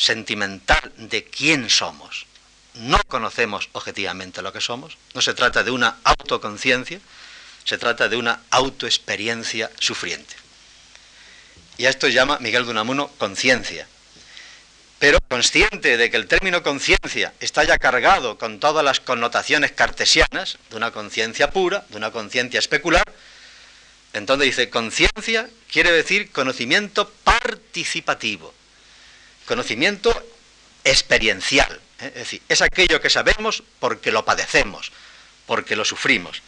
sentimental 0.00 0.92
de 0.96 1.24
quién 1.24 1.68
somos. 1.68 2.26
No 2.74 2.98
conocemos 3.08 3.68
objetivamente 3.72 4.42
lo 4.42 4.52
que 4.52 4.60
somos, 4.60 4.96
no 5.14 5.20
se 5.20 5.34
trata 5.34 5.62
de 5.62 5.70
una 5.70 5.98
autoconciencia, 6.04 7.00
se 7.64 7.78
trata 7.78 8.08
de 8.08 8.16
una 8.16 8.40
autoexperiencia 8.50 9.70
sufriente. 9.78 10.34
Y 11.76 11.86
a 11.86 11.90
esto 11.90 12.08
llama 12.08 12.38
Miguel 12.40 12.64
de 12.64 12.70
Unamuno 12.70 13.08
conciencia 13.18 13.86
pero 15.00 15.18
consciente 15.28 15.96
de 15.96 16.10
que 16.10 16.18
el 16.18 16.26
término 16.26 16.62
conciencia 16.62 17.32
está 17.40 17.64
ya 17.64 17.78
cargado 17.78 18.36
con 18.36 18.60
todas 18.60 18.84
las 18.84 19.00
connotaciones 19.00 19.72
cartesianas, 19.72 20.58
de 20.68 20.76
una 20.76 20.90
conciencia 20.90 21.50
pura, 21.50 21.86
de 21.88 21.96
una 21.96 22.10
conciencia 22.10 22.58
especular, 22.58 23.10
entonces 24.12 24.44
dice, 24.44 24.68
conciencia 24.68 25.48
quiere 25.72 25.90
decir 25.90 26.30
conocimiento 26.30 27.10
participativo, 27.24 28.52
conocimiento 29.50 30.14
experiencial, 30.84 31.80
¿eh? 31.98 32.06
es 32.06 32.14
decir, 32.14 32.42
es 32.48 32.62
aquello 32.62 33.00
que 33.00 33.10
sabemos 33.10 33.64
porque 33.80 34.12
lo 34.12 34.24
padecemos, 34.24 34.92
porque 35.44 35.74
lo 35.74 35.84
sufrimos. 35.84 36.40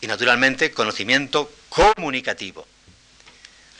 Y 0.00 0.06
naturalmente 0.06 0.70
conocimiento 0.70 1.50
comunicativo, 1.68 2.64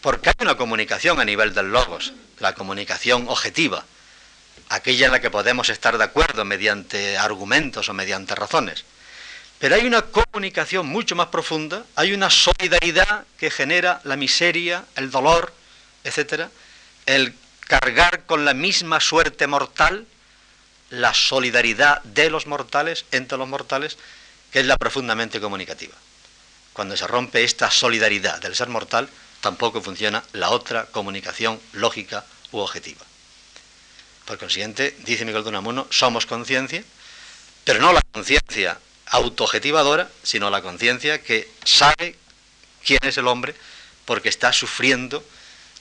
porque 0.01 0.31
hay 0.31 0.35
una 0.41 0.57
comunicación 0.57 1.21
a 1.21 1.25
nivel 1.25 1.55
del 1.55 1.71
logos, 1.71 2.13
la 2.41 2.53
comunicación 2.57 3.29
objetiva, 3.29 3.85
aquella 4.71 5.07
en 5.07 5.13
la 5.13 5.21
que 5.21 5.31
podemos 5.31 5.69
estar 5.69 5.97
de 5.97 6.03
acuerdo 6.03 6.45
mediante 6.45 7.17
argumentos 7.17 7.89
o 7.89 7.95
mediante 7.95 8.35
razones. 8.35 8.85
Pero 9.61 9.77
hay 9.77 9.87
una 9.87 10.03
comunicación 10.03 10.85
mucho 10.89 11.15
más 11.15 11.29
profunda, 11.29 11.85
hay 11.95 12.13
una 12.13 12.29
solidaridad 12.29 13.25
que 13.39 13.53
genera 13.53 14.01
la 14.03 14.17
miseria, 14.17 14.85
el 14.97 15.13
dolor, 15.13 15.53
etcétera, 16.03 16.51
el 17.07 17.37
cargar 17.71 18.27
con 18.27 18.45
la 18.45 18.53
misma 18.53 18.99
suerte 18.99 19.47
mortal, 19.47 20.05
la 20.91 21.15
solidaridad 21.15 22.03
de 22.03 22.29
los 22.29 22.49
mortales 22.49 23.05
entre 23.13 23.39
los 23.39 23.47
mortales, 23.47 23.97
que 24.51 24.59
es 24.59 24.67
la 24.67 24.77
profundamente 24.77 25.41
comunicativa. 25.41 25.95
Cuando 26.73 26.97
se 26.97 27.07
rompe 27.07 27.45
esta 27.45 27.71
solidaridad 27.71 28.41
del 28.41 28.57
ser 28.57 28.69
mortal, 28.71 29.09
tampoco 29.41 29.81
funciona 29.81 30.25
la 30.33 30.51
otra 30.51 30.87
comunicación 30.87 31.61
lógica 31.73 32.25
u 32.51 32.59
objetiva. 32.59 33.07
Por 34.25 34.37
consiguiente, 34.37 34.97
dice 35.05 35.25
Miguel 35.25 35.45
de 35.45 35.51
Unamuno, 35.51 35.87
somos 35.91 36.27
conciencia, 36.27 36.83
pero 37.63 37.81
no 37.81 37.93
la 37.93 38.03
conciencia 38.11 38.81
autoobjetivadora, 39.07 40.11
sino 40.25 40.51
la 40.51 40.61
conciencia 40.61 41.23
que 41.23 41.49
sabe 41.65 42.17
quién 42.85 42.99
es 43.03 43.17
el 43.17 43.29
hombre 43.29 43.55
porque 44.07 44.29
está 44.29 44.53
sufriendo 44.53 45.23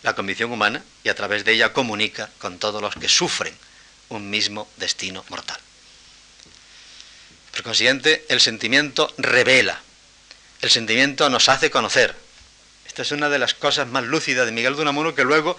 la 0.04 0.16
condición 0.16 0.52
humana 0.52 0.84
y 1.04 1.10
a 1.10 1.16
través 1.16 1.46
de 1.46 1.54
ella 1.54 1.74
comunica 1.74 2.30
con 2.40 2.60
todos 2.60 2.82
los 2.82 2.96
que 2.96 3.10
sufren 3.10 3.54
un 4.10 4.30
mismo 4.30 4.68
destino 4.78 5.24
mortal. 5.30 5.60
Por 7.52 7.64
consiguiente, 7.64 8.26
el 8.30 8.40
sentimiento 8.40 9.14
revela, 9.18 9.82
el 10.62 10.70
sentimiento 10.70 11.30
nos 11.30 11.50
hace 11.50 11.70
conocer, 11.70 12.16
Esta 12.88 13.04
es 13.04 13.12
una 13.12 13.30
de 13.30 13.40
las 13.40 13.54
cosas 13.54 13.88
más 13.88 14.04
lúcidas 14.04 14.46
de 14.46 14.52
Miguel 14.52 14.76
de 14.76 14.82
Unamuno 14.82 15.14
que 15.14 15.24
luego, 15.24 15.58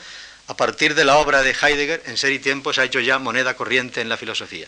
a 0.49 0.57
partir 0.57 0.95
de 0.95 1.05
la 1.05 1.17
obra 1.19 1.43
de 1.43 1.53
Heidegger, 1.53 2.03
en 2.07 2.17
Ser 2.19 2.33
y 2.33 2.39
Tiempo, 2.39 2.73
se 2.73 2.81
ha 2.81 2.85
hecho 2.85 3.01
ya 3.01 3.19
moneda 3.19 3.55
corriente 3.55 4.01
en 4.01 4.09
la 4.09 4.17
filosofía. 4.17 4.67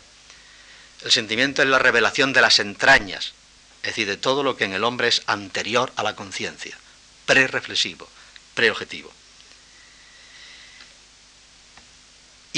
El 1.05 1.11
sentimiento 1.11 1.63
es 1.63 1.69
la 1.69 1.81
revelación 1.81 2.33
de 2.33 2.41
las 2.41 2.61
entrañas, 2.61 3.35
es 3.83 3.89
decir, 3.89 4.07
de 4.07 4.17
todo 4.17 4.45
lo 4.45 4.57
que 4.57 4.65
en 4.65 4.75
el 4.75 4.85
hombre 4.85 5.09
es 5.09 5.23
anterior 5.27 5.93
a 5.97 6.05
la 6.05 6.15
conciencia, 6.15 6.79
pre-reflexivo, 7.27 8.09
pre-objetivo. 8.55 9.13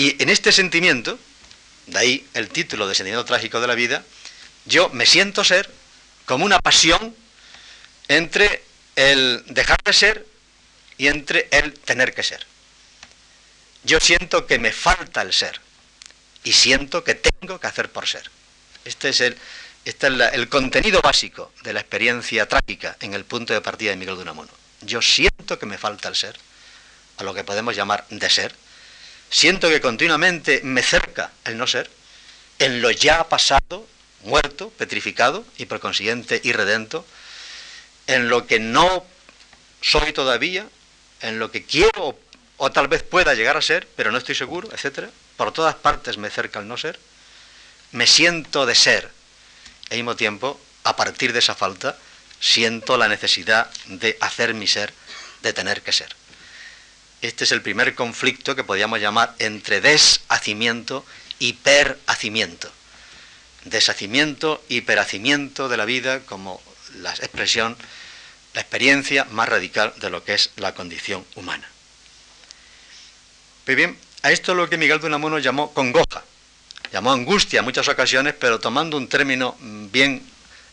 Y 0.05 0.23
en 0.23 0.29
este 0.29 0.53
sentimiento, 0.53 1.19
de 1.87 1.99
ahí 1.99 2.29
el 2.35 2.51
título 2.51 2.87
de 2.87 2.95
Sentimiento 2.95 3.25
Trágico 3.25 3.59
de 3.63 3.67
la 3.67 3.75
Vida, 3.75 4.05
yo 4.67 4.91
me 4.91 5.07
siento 5.07 5.43
ser 5.45 5.71
como 6.27 6.45
una 6.45 6.59
pasión 6.59 7.17
entre 8.09 8.63
el 8.97 9.43
dejar 9.47 9.79
de 9.83 9.95
ser 9.95 10.27
y 10.99 11.07
entre 11.07 11.49
el 11.53 11.73
tener 11.73 12.13
que 12.13 12.23
ser. 12.23 12.45
Yo 13.85 13.99
siento 13.99 14.47
que 14.47 14.59
me 14.59 14.73
falta 14.73 15.23
el 15.23 15.33
ser 15.33 15.59
y 16.43 16.53
siento 16.53 17.03
que 17.03 17.15
tengo 17.15 17.59
que 17.59 17.67
hacer 17.67 17.91
por 17.91 18.07
ser. 18.07 18.31
Este 18.85 19.09
es 19.09 19.23
el, 19.23 19.39
este 19.87 20.09
es 20.09 20.13
el 20.35 20.51
contenido 20.51 21.01
básico 21.01 21.51
de 21.63 21.73
la 21.73 21.81
experiencia 21.81 22.47
trágica 22.47 22.99
en 23.01 23.15
el 23.15 23.25
punto 23.25 23.55
de 23.55 23.63
partida 23.63 23.93
de 23.93 23.97
Miguel 23.97 24.17
de 24.17 24.23
Unamuno. 24.25 24.53
Yo 24.83 25.01
siento 25.01 25.59
que 25.59 25.65
me 25.65 25.79
falta 25.79 26.11
el 26.11 26.15
ser, 26.15 26.37
a 27.17 27.25
lo 27.25 27.33
que 27.33 27.43
podemos 27.43 27.75
llamar 27.75 28.05
de 28.11 28.29
ser. 28.29 28.55
Siento 29.35 29.69
que 29.69 29.81
continuamente 29.81 30.61
me 30.63 30.81
cerca 30.81 31.33
el 31.45 31.59
no 31.59 31.67
ser, 31.67 31.91
en 32.61 32.81
lo 32.81 32.93
ya 32.93 33.29
pasado, 33.29 33.85
muerto, 34.23 34.71
petrificado 34.71 35.45
y 35.59 35.67
por 35.67 35.81
consiguiente 35.81 36.41
irredento, 36.45 37.05
en 38.07 38.29
lo 38.29 38.47
que 38.47 38.61
no 38.61 39.05
soy 39.81 40.13
todavía, 40.13 40.69
en 41.21 41.41
lo 41.41 41.51
que 41.51 41.65
quiero 41.65 42.17
o, 42.59 42.71
tal 42.71 42.87
vez 42.87 43.03
pueda 43.03 43.35
llegar 43.35 43.57
a 43.57 43.61
ser, 43.61 43.89
pero 43.97 44.13
no 44.13 44.19
estoy 44.19 44.37
seguro, 44.37 44.69
etc. 44.73 45.09
Por 45.37 45.51
todas 45.51 45.75
partes 45.75 46.17
me 46.17 46.31
cerca 46.31 46.61
el 46.61 46.69
no 46.69 46.77
ser. 46.77 47.01
Me 47.91 48.07
siento 48.07 48.67
de 48.67 48.77
ser. 48.77 49.11
Al 49.91 49.97
mismo 49.97 50.15
tiempo, 50.15 50.61
a 50.85 50.95
partir 50.95 51.33
de 51.33 51.41
esa 51.41 51.57
falta, 51.57 51.99
siento 52.39 52.97
la 52.97 53.09
necesidad 53.09 53.69
de 53.87 54.17
hacer 54.21 54.55
mi 54.55 54.69
ser, 54.69 54.95
de 55.43 55.53
tener 55.53 55.83
que 55.83 55.91
ser. 55.91 56.15
Este 57.25 57.45
es 57.45 57.53
el 57.53 57.63
primer 57.63 57.95
conflicto 57.95 58.55
que 58.55 58.65
podríamos 58.65 59.01
llamar 59.01 59.35
entre 59.39 59.81
deshacimiento 59.81 61.07
y 61.39 61.55
perhacimiento. 61.55 62.71
Deshacimiento 63.65 64.63
y 64.69 64.83
perhacimiento 64.83 65.71
de 65.71 65.79
la 65.79 65.87
vida 65.87 66.21
como 66.21 66.61
la 66.97 67.13
expresión 67.15 67.79
la 68.53 68.61
experiencia 68.61 69.25
más 69.31 69.49
radical 69.49 69.95
de 69.97 70.11
lo 70.11 70.23
que 70.23 70.35
es 70.35 70.51
la 70.57 70.75
condición 70.75 71.25
humana. 71.35 71.67
Pues 73.65 73.75
bien, 73.75 73.97
a 74.21 74.31
esto 74.31 74.53
es 74.53 74.59
lo 74.59 74.69
que 74.69 74.77
Miguel 74.77 75.01
de 75.01 75.07
Unamuno 75.07 75.39
llamó 75.39 75.73
congoja, 75.73 76.23
llamó 76.93 77.11
angustia 77.11 77.61
en 77.61 77.65
muchas 77.65 77.89
ocasiones, 77.89 78.35
pero 78.39 78.61
tomando 78.61 78.99
un 78.99 79.09
término 79.09 79.57
bien 79.61 80.23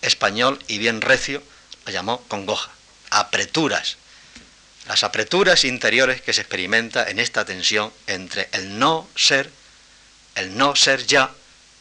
español 0.02 0.60
y 0.68 0.80
bien 0.80 1.00
recio, 1.00 1.42
lo 1.86 1.94
llamó 1.94 2.22
congoja, 2.28 2.72
apreturas, 3.10 3.96
las 4.92 5.04
apreturas 5.04 5.64
interiores 5.64 6.22
que 6.22 6.34
se 6.34 6.42
experimenta 6.42 7.10
en 7.10 7.18
esta 7.18 7.46
tensión 7.46 7.94
entre 8.08 8.50
el 8.52 8.78
no 8.78 9.08
ser, 9.16 9.50
el 10.36 10.58
no 10.58 10.76
ser 10.76 11.08
ya, 11.08 11.32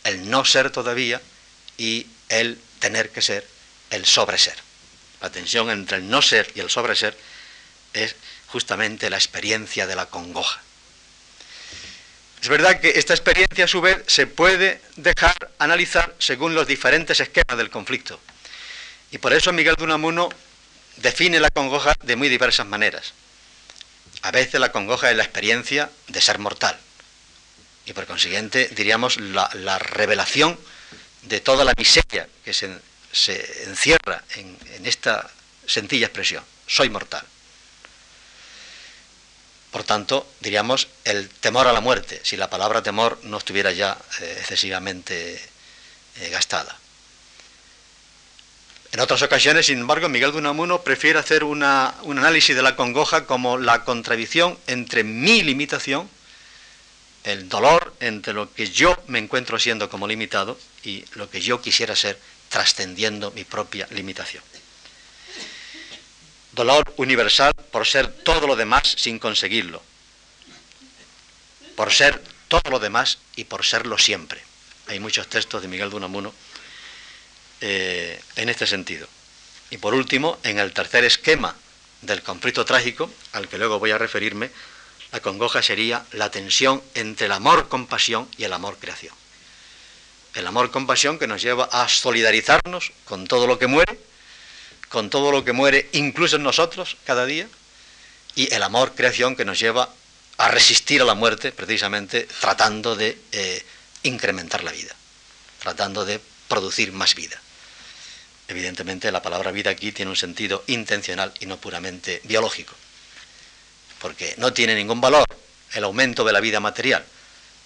el 0.05 0.31
no 0.31 0.45
ser 0.45 0.71
todavía 0.71 1.21
y 1.77 2.07
el 2.29 2.57
tener 2.79 3.11
que 3.11 3.21
ser, 3.21 3.45
el 3.91 4.07
sobreser. 4.07 4.55
La 5.21 5.29
tensión 5.29 5.71
entre 5.71 5.97
el 5.97 6.09
no 6.09 6.23
ser 6.23 6.53
y 6.55 6.61
el 6.61 6.71
sobreser 6.71 7.19
es 7.95 8.15
justamente 8.47 9.11
la 9.11 9.17
experiencia 9.17 9.89
de 9.89 9.97
la 9.97 10.07
congoja. 10.07 10.63
Es 12.41 12.49
verdad 12.49 12.79
que 12.79 12.91
esta 12.91 13.13
experiencia 13.13 13.65
a 13.65 13.69
su 13.69 13.81
vez 13.81 14.05
se 14.07 14.29
puede 14.29 14.81
dejar 14.95 15.51
analizar 15.59 16.15
según 16.21 16.55
los 16.55 16.69
diferentes 16.69 17.19
esquemas 17.19 17.59
del 17.59 17.71
conflicto. 17.71 18.21
Y 19.11 19.19
por 19.19 19.33
eso 19.33 19.53
Miguel 19.53 19.75
de 19.75 19.83
Unamuno 19.83 20.29
define 21.03 21.41
la 21.41 21.51
congoja 21.51 21.95
de 22.03 22.17
muy 22.17 22.29
diversas 22.29 22.67
maneras. 22.67 23.13
A 24.23 24.31
veces 24.31 24.61
la 24.61 24.73
congoja 24.73 25.11
es 25.11 25.17
la 25.17 25.25
experiencia 25.25 25.91
de 26.09 26.21
ser 26.21 26.39
mortal. 26.39 26.79
Y 27.87 27.93
por 27.93 28.07
consiguiente 28.07 28.69
diríamos 28.73 29.19
la, 29.19 29.79
revelación 29.79 30.59
de 31.23 31.41
toda 31.41 31.65
la 31.65 31.75
miseria 31.77 32.29
que 32.45 32.53
se 32.53 32.67
encierra 33.65 34.23
en, 34.37 34.57
esta 34.85 35.31
sencilla 35.67 36.07
expresión, 36.07 36.45
soy 36.67 36.91
mortal. 36.91 37.25
Por 39.71 39.85
tanto, 39.85 40.29
diríamos 40.41 40.89
el 41.05 41.29
temor 41.29 41.69
a 41.69 41.73
la 41.73 41.81
muerte, 41.81 42.21
si 42.25 42.37
la 42.37 42.51
palabra 42.51 42.83
temor 42.83 43.21
no 43.23 43.39
estuviera 43.39 43.71
ya 43.71 43.97
eh, 44.21 44.37
excesivamente 44.41 45.41
eh, 46.17 46.29
gastada. 46.29 46.77
En 48.93 48.99
otras 48.99 49.23
ocasiones, 49.23 49.67
sin 49.67 49.79
embargo, 49.79 50.09
Miguel 50.09 50.33
de 50.33 50.39
Unamuno 50.39 50.83
prefiere 50.83 51.19
hacer 51.19 51.45
un 51.45 51.63
análisis 51.63 52.57
de 52.57 52.63
la 52.63 52.75
congoja 52.75 53.25
como 53.25 53.57
la 53.57 53.85
contradicción 53.85 54.59
entre 54.67 55.05
mi 55.05 55.43
limitación, 55.43 56.11
el 57.23 57.49
dolor 57.49 57.95
entre 58.01 58.33
lo 58.33 58.53
que 58.53 58.69
yo 58.69 59.01
me 59.07 59.21
encuentro 59.21 59.59
siendo 59.61 59.89
como 59.89 60.09
limitado 60.09 60.59
y 60.83 61.05
lo 61.15 61.31
que 61.31 61.41
yo 61.41 61.61
quisiera 61.61 61.95
ser 61.95 62.19
trascendiendo 62.49 63.31
mi 63.31 63.45
propia 63.45 63.87
limitación. 63.91 64.43
Dolor 66.53 66.93
universal 66.97 67.55
por 67.71 67.87
ser 67.87 68.09
todo 68.09 68.49
lo 68.49 68.57
demás 68.57 68.95
sin 68.97 69.21
conseguirlo. 69.21 69.81
Por 71.77 71.93
ser 71.93 72.21
todo 72.49 72.69
lo 72.71 72.81
demás 72.81 73.19
y 73.37 73.45
por 73.45 73.65
serlo 73.65 73.99
siempre. 73.99 74.43
Hay 74.89 74.99
muchos 74.99 75.29
textos 75.29 75.63
de 75.63 75.69
Miguel 75.69 75.91
de 75.91 75.97
Unamuno 75.97 76.35
eh, 77.61 78.21
en 78.37 78.49
este 78.49 78.67
sentido. 78.67 79.07
Y 79.71 79.79
por 79.79 79.95
último, 79.95 80.39
en 80.43 80.59
el 80.59 80.73
tercer 80.73 81.05
esquema 81.05 81.55
del 82.03 82.23
conflicto 82.23 82.65
trágico, 82.65 83.11
al 83.33 83.49
que 83.49 83.59
luego 83.59 83.79
voy 83.79 83.91
a 83.91 83.99
referirme, 83.99 84.51
la 85.13 85.21
congoja 85.21 85.63
sería 85.63 86.05
la 86.13 86.31
tensión 86.31 86.83
entre 86.95 87.27
el 87.27 87.33
amor-compasión 87.33 88.29
y 88.37 88.45
el 88.45 88.53
amor-creación 88.53 89.15
el 90.35 90.47
amor-compasión 90.47 91.19
que 91.19 91.27
nos 91.27 91.43
lleva 91.43 91.65
a 91.65 91.89
solidarizarnos 91.89 92.93
con 93.05 93.27
todo 93.27 93.47
lo 93.47 93.59
que 93.59 93.67
muere, 93.67 93.99
con 94.89 95.11
todo 95.11 95.33
lo 95.33 95.45
que 95.45 95.53
muere 95.53 95.89
incluso 95.93 96.37
en 96.37 96.43
nosotros 96.43 96.97
cada 97.05 97.27
día, 97.27 97.49
y 98.35 98.53
el 98.55 98.63
amor-creación 98.63 99.35
que 99.35 99.45
nos 99.45 99.59
lleva 99.59 99.91
a 100.39 100.49
resistir 100.49 101.03
a 101.03 101.05
la 101.05 101.15
muerte, 101.15 101.53
precisamente 101.53 102.29
tratando 102.41 102.97
de 102.97 103.19
eh, 103.33 103.65
incrementar 104.05 104.63
la 104.63 104.73
vida, 104.73 104.95
tratando 105.59 106.05
de 106.05 106.21
producir 106.49 106.93
más 106.93 107.15
vida. 107.15 107.41
Evidentemente 108.51 109.13
la 109.13 109.23
palabra 109.23 109.53
vida 109.53 109.71
aquí 109.71 109.93
tiene 109.93 110.11
un 110.11 110.17
sentido 110.17 110.65
intencional 110.67 111.33
y 111.39 111.47
no 111.47 111.59
puramente 111.59 112.21
biológico, 112.25 112.75
porque 114.01 114.35
no 114.39 114.53
tiene 114.53 114.75
ningún 114.75 115.01
valor 115.01 115.25
el 115.73 115.85
aumento 115.85 116.25
de 116.25 116.33
la 116.33 116.41
vida 116.41 116.59
material, 116.59 117.05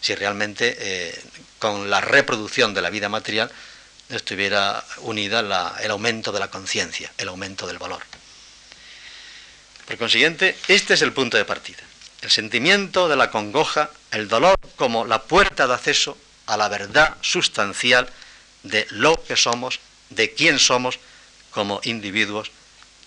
si 0.03 0.15
realmente 0.15 0.77
eh, 0.79 1.23
con 1.59 1.89
la 1.89 2.03
reproducción 2.03 2.75
de 2.75 2.83
la 2.83 2.91
vida 2.91 3.09
material 3.09 3.51
estuviera 4.11 4.85
unida 4.99 5.41
el 5.81 5.91
aumento 5.91 6.33
de 6.33 6.41
la 6.41 6.51
conciencia, 6.51 7.11
el 7.17 7.29
aumento 7.29 7.67
del 7.67 7.79
valor. 7.79 8.03
Por 9.87 9.97
consiguiente, 9.97 10.55
este 10.69 10.93
es 10.93 11.01
el 11.01 11.15
punto 11.15 11.39
de 11.39 11.47
partida. 11.47 11.83
El 12.21 12.31
sentimiento 12.31 13.09
de 13.09 13.17
la 13.17 13.31
congoja, 13.31 13.91
el 14.11 14.29
dolor 14.29 14.59
como 14.77 15.07
la 15.07 15.23
puerta 15.23 15.67
de 15.67 15.73
acceso 15.73 16.19
a 16.45 16.59
la 16.59 16.69
verdad 16.69 17.17
sustancial 17.23 18.07
de 18.63 18.87
lo 18.91 19.23
que 19.25 19.37
somos, 19.37 19.81
de 20.15 20.33
quién 20.35 20.59
somos 20.59 20.99
como 21.51 21.81
individuos 21.85 22.51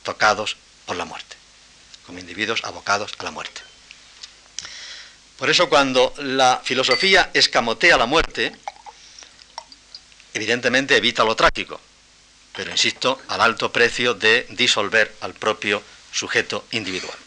tocados 0.03 0.57
por 0.85 0.95
la 0.95 1.05
muerte, 1.05 1.35
como 2.05 2.19
individuos 2.19 2.63
abocados 2.63 3.11
a 3.17 3.23
la 3.23 3.31
muerte. 3.31 3.61
Por 5.37 5.49
eso 5.49 5.69
cuando 5.69 6.13
la 6.17 6.61
filosofía 6.63 7.29
escamotea 7.33 7.97
la 7.97 8.05
muerte, 8.05 8.55
evidentemente 10.33 10.95
evita 10.95 11.23
lo 11.23 11.35
trágico, 11.35 11.79
pero 12.55 12.71
insisto, 12.71 13.21
al 13.27 13.41
alto 13.41 13.71
precio 13.71 14.15
de 14.15 14.47
disolver 14.49 15.15
al 15.21 15.33
propio 15.33 15.83
sujeto 16.11 16.65
individual. 16.71 17.17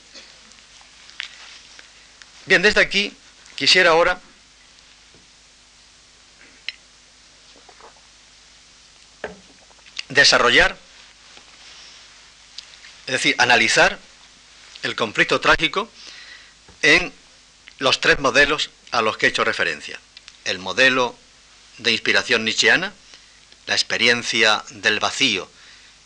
Bien, 2.47 2.63
desde 2.63 2.81
aquí 2.81 3.15
quisiera 3.55 3.91
ahora 3.91 4.21
desarrollar, 10.11 10.77
es 13.07 13.13
decir, 13.13 13.35
analizar 13.39 13.99
el 14.83 14.95
conflicto 14.95 15.41
trágico 15.41 15.91
en 16.83 17.13
los 17.79 18.01
tres 18.01 18.19
modelos 18.19 18.71
a 18.91 19.03
los 19.03 19.17
que 19.17 19.27
he 19.27 19.29
hecho 19.31 19.45
referencia. 19.45 19.99
El 20.45 20.59
modelo 20.59 21.17
de 21.79 21.93
inspiración 21.93 22.45
nietzscheana, 22.45 22.93
la 23.67 23.75
experiencia 23.75 24.65
del 24.71 25.01
vacío 25.01 25.51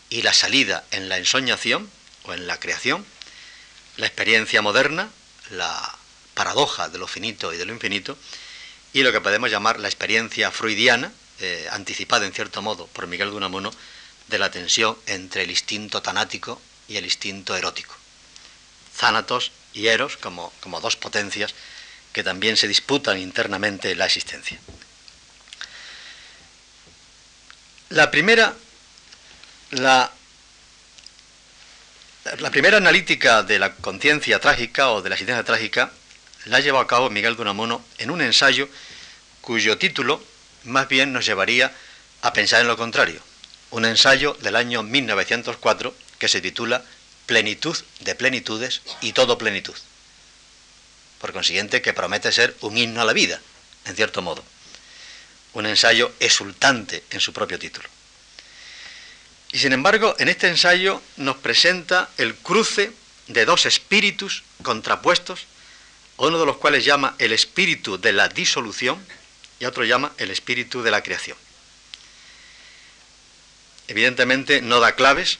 y 0.09 0.21
la 0.21 0.33
salida 0.33 0.85
en 0.91 1.09
la 1.09 1.17
ensoñación 1.17 1.89
o 2.23 2.33
en 2.33 2.47
la 2.47 2.59
creación, 2.59 3.05
la 3.97 4.07
experiencia 4.07 4.61
moderna, 4.61 5.09
la 5.49 5.97
paradoja 6.33 6.89
de 6.89 6.97
lo 6.97 7.07
finito 7.07 7.53
y 7.53 7.57
de 7.57 7.65
lo 7.65 7.73
infinito, 7.73 8.17
y 8.93 9.03
lo 9.03 9.11
que 9.11 9.21
podemos 9.21 9.49
llamar 9.49 9.79
la 9.79 9.87
experiencia 9.87 10.51
freudiana, 10.51 11.11
eh, 11.39 11.67
anticipada 11.71 12.25
en 12.25 12.33
cierto 12.33 12.61
modo 12.61 12.87
por 12.87 13.07
Miguel 13.07 13.31
de 13.31 13.35
Unamuno, 13.35 13.71
de 14.27 14.39
la 14.39 14.51
tensión 14.51 14.97
entre 15.05 15.43
el 15.43 15.51
instinto 15.51 16.01
tanático 16.01 16.61
y 16.87 16.97
el 16.97 17.05
instinto 17.05 17.55
erótico. 17.55 17.95
Zánatos 18.95 19.51
y 19.73 19.87
Eros 19.87 20.17
como, 20.17 20.51
como 20.61 20.79
dos 20.81 20.95
potencias 20.95 21.53
que 22.13 22.23
también 22.23 22.57
se 22.57 22.67
disputan 22.67 23.17
internamente 23.17 23.93
la 23.95 24.05
existencia. 24.05 24.59
La 27.89 28.09
primera, 28.09 28.55
la, 29.71 30.11
la 32.39 32.51
primera 32.51 32.77
analítica 32.77 33.43
de 33.43 33.59
la 33.59 33.75
conciencia 33.75 34.39
trágica 34.39 34.91
o 34.91 35.01
de 35.01 35.09
la 35.09 35.15
existencia 35.15 35.43
trágica 35.43 35.91
la 36.45 36.57
ha 36.57 36.59
llevado 36.61 36.83
a 36.83 36.87
cabo 36.87 37.09
Miguel 37.09 37.35
de 37.35 37.41
Unamuno 37.41 37.83
en 37.97 38.11
un 38.11 38.21
ensayo 38.21 38.69
cuyo 39.41 39.77
título 39.77 40.23
más 40.63 40.87
bien 40.87 41.13
nos 41.13 41.25
llevaría 41.25 41.71
a 42.21 42.33
pensar 42.33 42.61
en 42.61 42.67
lo 42.67 42.77
contrario. 42.77 43.21
Un 43.71 43.85
ensayo 43.85 44.37
del 44.41 44.55
año 44.55 44.83
1904 44.83 45.95
que 46.19 46.27
se 46.27 46.41
titula 46.41 46.83
Plenitud 47.25 47.77
de 48.01 48.15
plenitudes 48.15 48.81
y 49.01 49.13
todo 49.13 49.37
plenitud. 49.37 49.75
Por 51.19 51.33
consiguiente, 51.33 51.81
que 51.81 51.93
promete 51.93 52.31
ser 52.31 52.55
un 52.61 52.77
himno 52.77 53.01
a 53.01 53.05
la 53.05 53.13
vida, 53.13 53.41
en 53.85 53.95
cierto 53.95 54.21
modo. 54.21 54.43
Un 55.53 55.65
ensayo 55.65 56.13
exultante 56.19 57.03
en 57.09 57.19
su 57.19 57.33
propio 57.33 57.57
título. 57.57 57.89
Y 59.51 59.59
sin 59.59 59.73
embargo, 59.73 60.15
en 60.19 60.27
este 60.27 60.49
ensayo 60.49 61.01
nos 61.17 61.37
presenta 61.37 62.09
el 62.17 62.35
cruce 62.35 62.91
de 63.27 63.45
dos 63.45 63.65
espíritus 63.65 64.43
contrapuestos, 64.61 65.45
uno 66.17 66.39
de 66.39 66.45
los 66.45 66.57
cuales 66.57 66.85
llama 66.85 67.15
el 67.19 67.31
espíritu 67.31 67.97
de 67.97 68.13
la 68.13 68.27
disolución 68.27 69.03
y 69.59 69.65
otro 69.65 69.83
llama 69.83 70.11
el 70.17 70.29
espíritu 70.29 70.83
de 70.83 70.91
la 70.91 71.01
creación. 71.01 71.37
Evidentemente 73.87 74.61
no 74.61 74.79
da 74.79 74.95
claves 74.95 75.37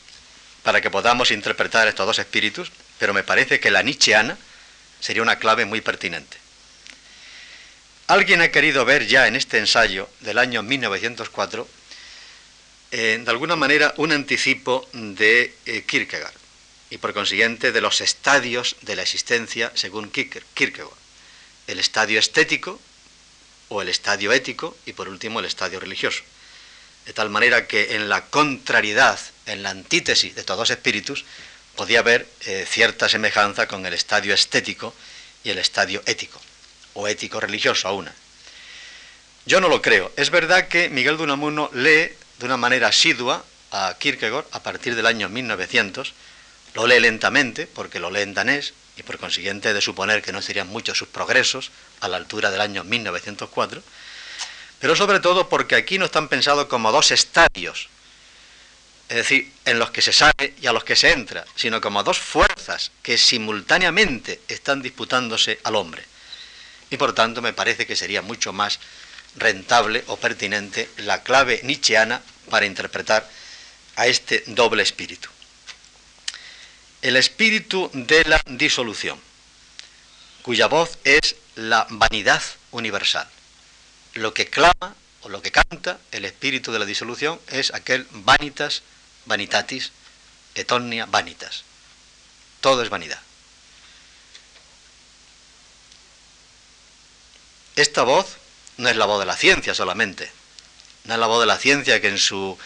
para 0.63 0.81
que 0.81 0.89
podamos 0.89 1.31
interpretar 1.31 1.87
estos 1.87 2.05
dos 2.05 2.19
espíritus, 2.19 2.71
pero 2.99 3.13
me 3.13 3.23
parece 3.23 3.59
que 3.59 3.71
la 3.71 3.81
Nietzscheana 3.81 4.37
sería 4.99 5.21
una 5.21 5.37
clave 5.37 5.65
muy 5.65 5.81
pertinente. 5.81 6.37
Alguien 8.07 8.41
ha 8.41 8.49
querido 8.49 8.85
ver 8.85 9.07
ya 9.07 9.27
en 9.27 9.35
este 9.35 9.57
ensayo 9.57 10.09
del 10.21 10.37
año 10.37 10.61
1904, 10.61 11.67
eh, 12.91 13.21
de 13.23 13.31
alguna 13.31 13.55
manera, 13.55 13.93
un 13.97 14.11
anticipo 14.11 14.87
de 14.93 15.55
eh, 15.65 15.83
Kierkegaard 15.83 16.33
y 16.91 16.99
por 16.99 17.13
consiguiente 17.13 17.71
de 17.71 17.81
los 17.81 18.01
estadios 18.01 18.75
de 18.81 18.95
la 18.95 19.01
existencia 19.01 19.71
según 19.73 20.11
Kierkegaard. 20.11 20.89
El 21.67 21.79
estadio 21.79 22.19
estético, 22.19 22.79
o 23.69 23.81
el 23.81 23.89
estadio 23.89 24.31
ético 24.31 24.77
y 24.85 24.93
por 24.93 25.09
último 25.09 25.39
el 25.39 25.45
estadio 25.45 25.79
religioso. 25.79 26.23
De 27.05 27.13
tal 27.13 27.29
manera 27.29 27.67
que 27.67 27.95
en 27.95 28.09
la 28.09 28.25
contrariedad, 28.25 29.19
en 29.45 29.63
la 29.63 29.69
antítesis 29.69 30.35
de 30.35 30.43
todos 30.43 30.69
espíritus, 30.69 31.25
podía 31.75 31.99
haber 31.99 32.27
eh, 32.45 32.65
cierta 32.67 33.09
semejanza 33.09 33.67
con 33.67 33.85
el 33.85 33.93
estadio 33.93 34.33
estético 34.33 34.93
y 35.43 35.49
el 35.49 35.57
estadio 35.57 36.01
ético, 36.05 36.41
o 36.93 37.07
ético 37.07 37.39
religioso 37.39 37.87
a 37.87 37.91
una. 37.91 38.13
Yo 39.45 39.61
no 39.61 39.69
lo 39.69 39.81
creo. 39.81 40.11
Es 40.15 40.31
verdad 40.31 40.67
que 40.67 40.89
Miguel 40.89 41.17
de 41.17 41.23
Unamuno 41.23 41.69
lee 41.73 42.09
de 42.39 42.45
una 42.45 42.57
manera 42.57 42.87
asidua 42.87 43.45
a 43.71 43.95
Kierkegaard 43.99 44.45
a 44.51 44.63
partir 44.63 44.95
del 44.95 45.05
año 45.05 45.29
1900, 45.29 46.13
lo 46.73 46.87
lee 46.87 46.99
lentamente, 46.99 47.67
porque 47.67 47.99
lo 47.99 48.09
lee 48.09 48.21
en 48.21 48.33
danés, 48.33 48.73
y 48.97 49.03
por 49.03 49.19
consiguiente 49.19 49.73
de 49.73 49.81
suponer 49.81 50.21
que 50.21 50.31
no 50.31 50.41
serían 50.41 50.67
muchos 50.67 50.97
sus 50.97 51.07
progresos 51.07 51.71
a 51.99 52.07
la 52.07 52.17
altura 52.17 52.51
del 52.51 52.61
año 52.61 52.83
1904, 52.83 53.83
pero 54.79 54.95
sobre 54.95 55.19
todo 55.19 55.49
porque 55.49 55.75
aquí 55.75 55.97
no 55.97 56.05
están 56.05 56.27
pensados 56.27 56.65
como 56.65 56.91
dos 56.91 57.11
estadios, 57.11 57.89
es 59.09 59.17
decir, 59.17 59.51
en 59.65 59.79
los 59.79 59.91
que 59.91 60.01
se 60.01 60.13
sale 60.13 60.53
y 60.61 60.67
a 60.67 60.73
los 60.73 60.83
que 60.83 60.95
se 60.95 61.11
entra, 61.11 61.45
sino 61.55 61.79
como 61.79 62.03
dos 62.03 62.19
fuerzas 62.19 62.91
que 63.03 63.17
simultáneamente 63.17 64.41
están 64.47 64.81
disputándose 64.81 65.59
al 65.63 65.75
hombre. 65.75 66.03
Y 66.89 66.97
por 66.97 67.13
tanto 67.13 67.41
me 67.41 67.53
parece 67.53 67.85
que 67.85 67.95
sería 67.95 68.21
mucho 68.21 68.53
más 68.53 68.79
rentable 69.35 70.03
o 70.07 70.17
pertinente 70.17 70.89
la 70.97 71.23
clave 71.23 71.61
nietzscheana 71.63 72.21
para 72.49 72.65
interpretar 72.65 73.29
a 73.95 74.07
este 74.07 74.43
doble 74.47 74.83
espíritu 74.83 75.29
el 77.05 77.17
espíritu 77.17 77.91
de 77.93 78.23
la 78.25 78.41
disolución, 78.47 79.19
cuya 80.41 80.65
voz 80.65 80.97
es 81.03 81.35
la 81.53 81.85
vanidad 81.91 82.41
universal. 82.71 83.27
Lo 84.15 84.33
que 84.33 84.49
clama 84.49 84.95
o 85.21 85.29
lo 85.29 85.41
que 85.41 85.51
canta 85.51 85.99
el 86.11 86.23
espíritu 86.25 86.71
de 86.71 86.79
la 86.79 86.85
disolución 86.85 87.39
es 87.47 87.73
aquel 87.73 88.07
vanitas, 88.11 88.81
vanitatis, 89.25 89.91
etonia 90.55 91.05
vanitas. 91.05 91.63
Todo 92.61 92.81
es 92.81 92.89
vanidad. 92.89 93.19
Esta 97.75 98.03
voz 98.03 98.37
no 98.77 98.87
es 98.87 98.95
la 98.95 99.05
voz 99.05 99.19
de 99.19 99.25
la 99.25 99.35
ciencia 99.35 99.75
solamente, 99.75 100.31
no 101.03 101.15
es 101.15 101.19
la 101.19 101.27
voz 101.27 101.41
de 101.41 101.47
la 101.47 101.57
ciencia 101.57 101.99
que 101.99 102.07
en 102.07 102.17
su 102.17 102.57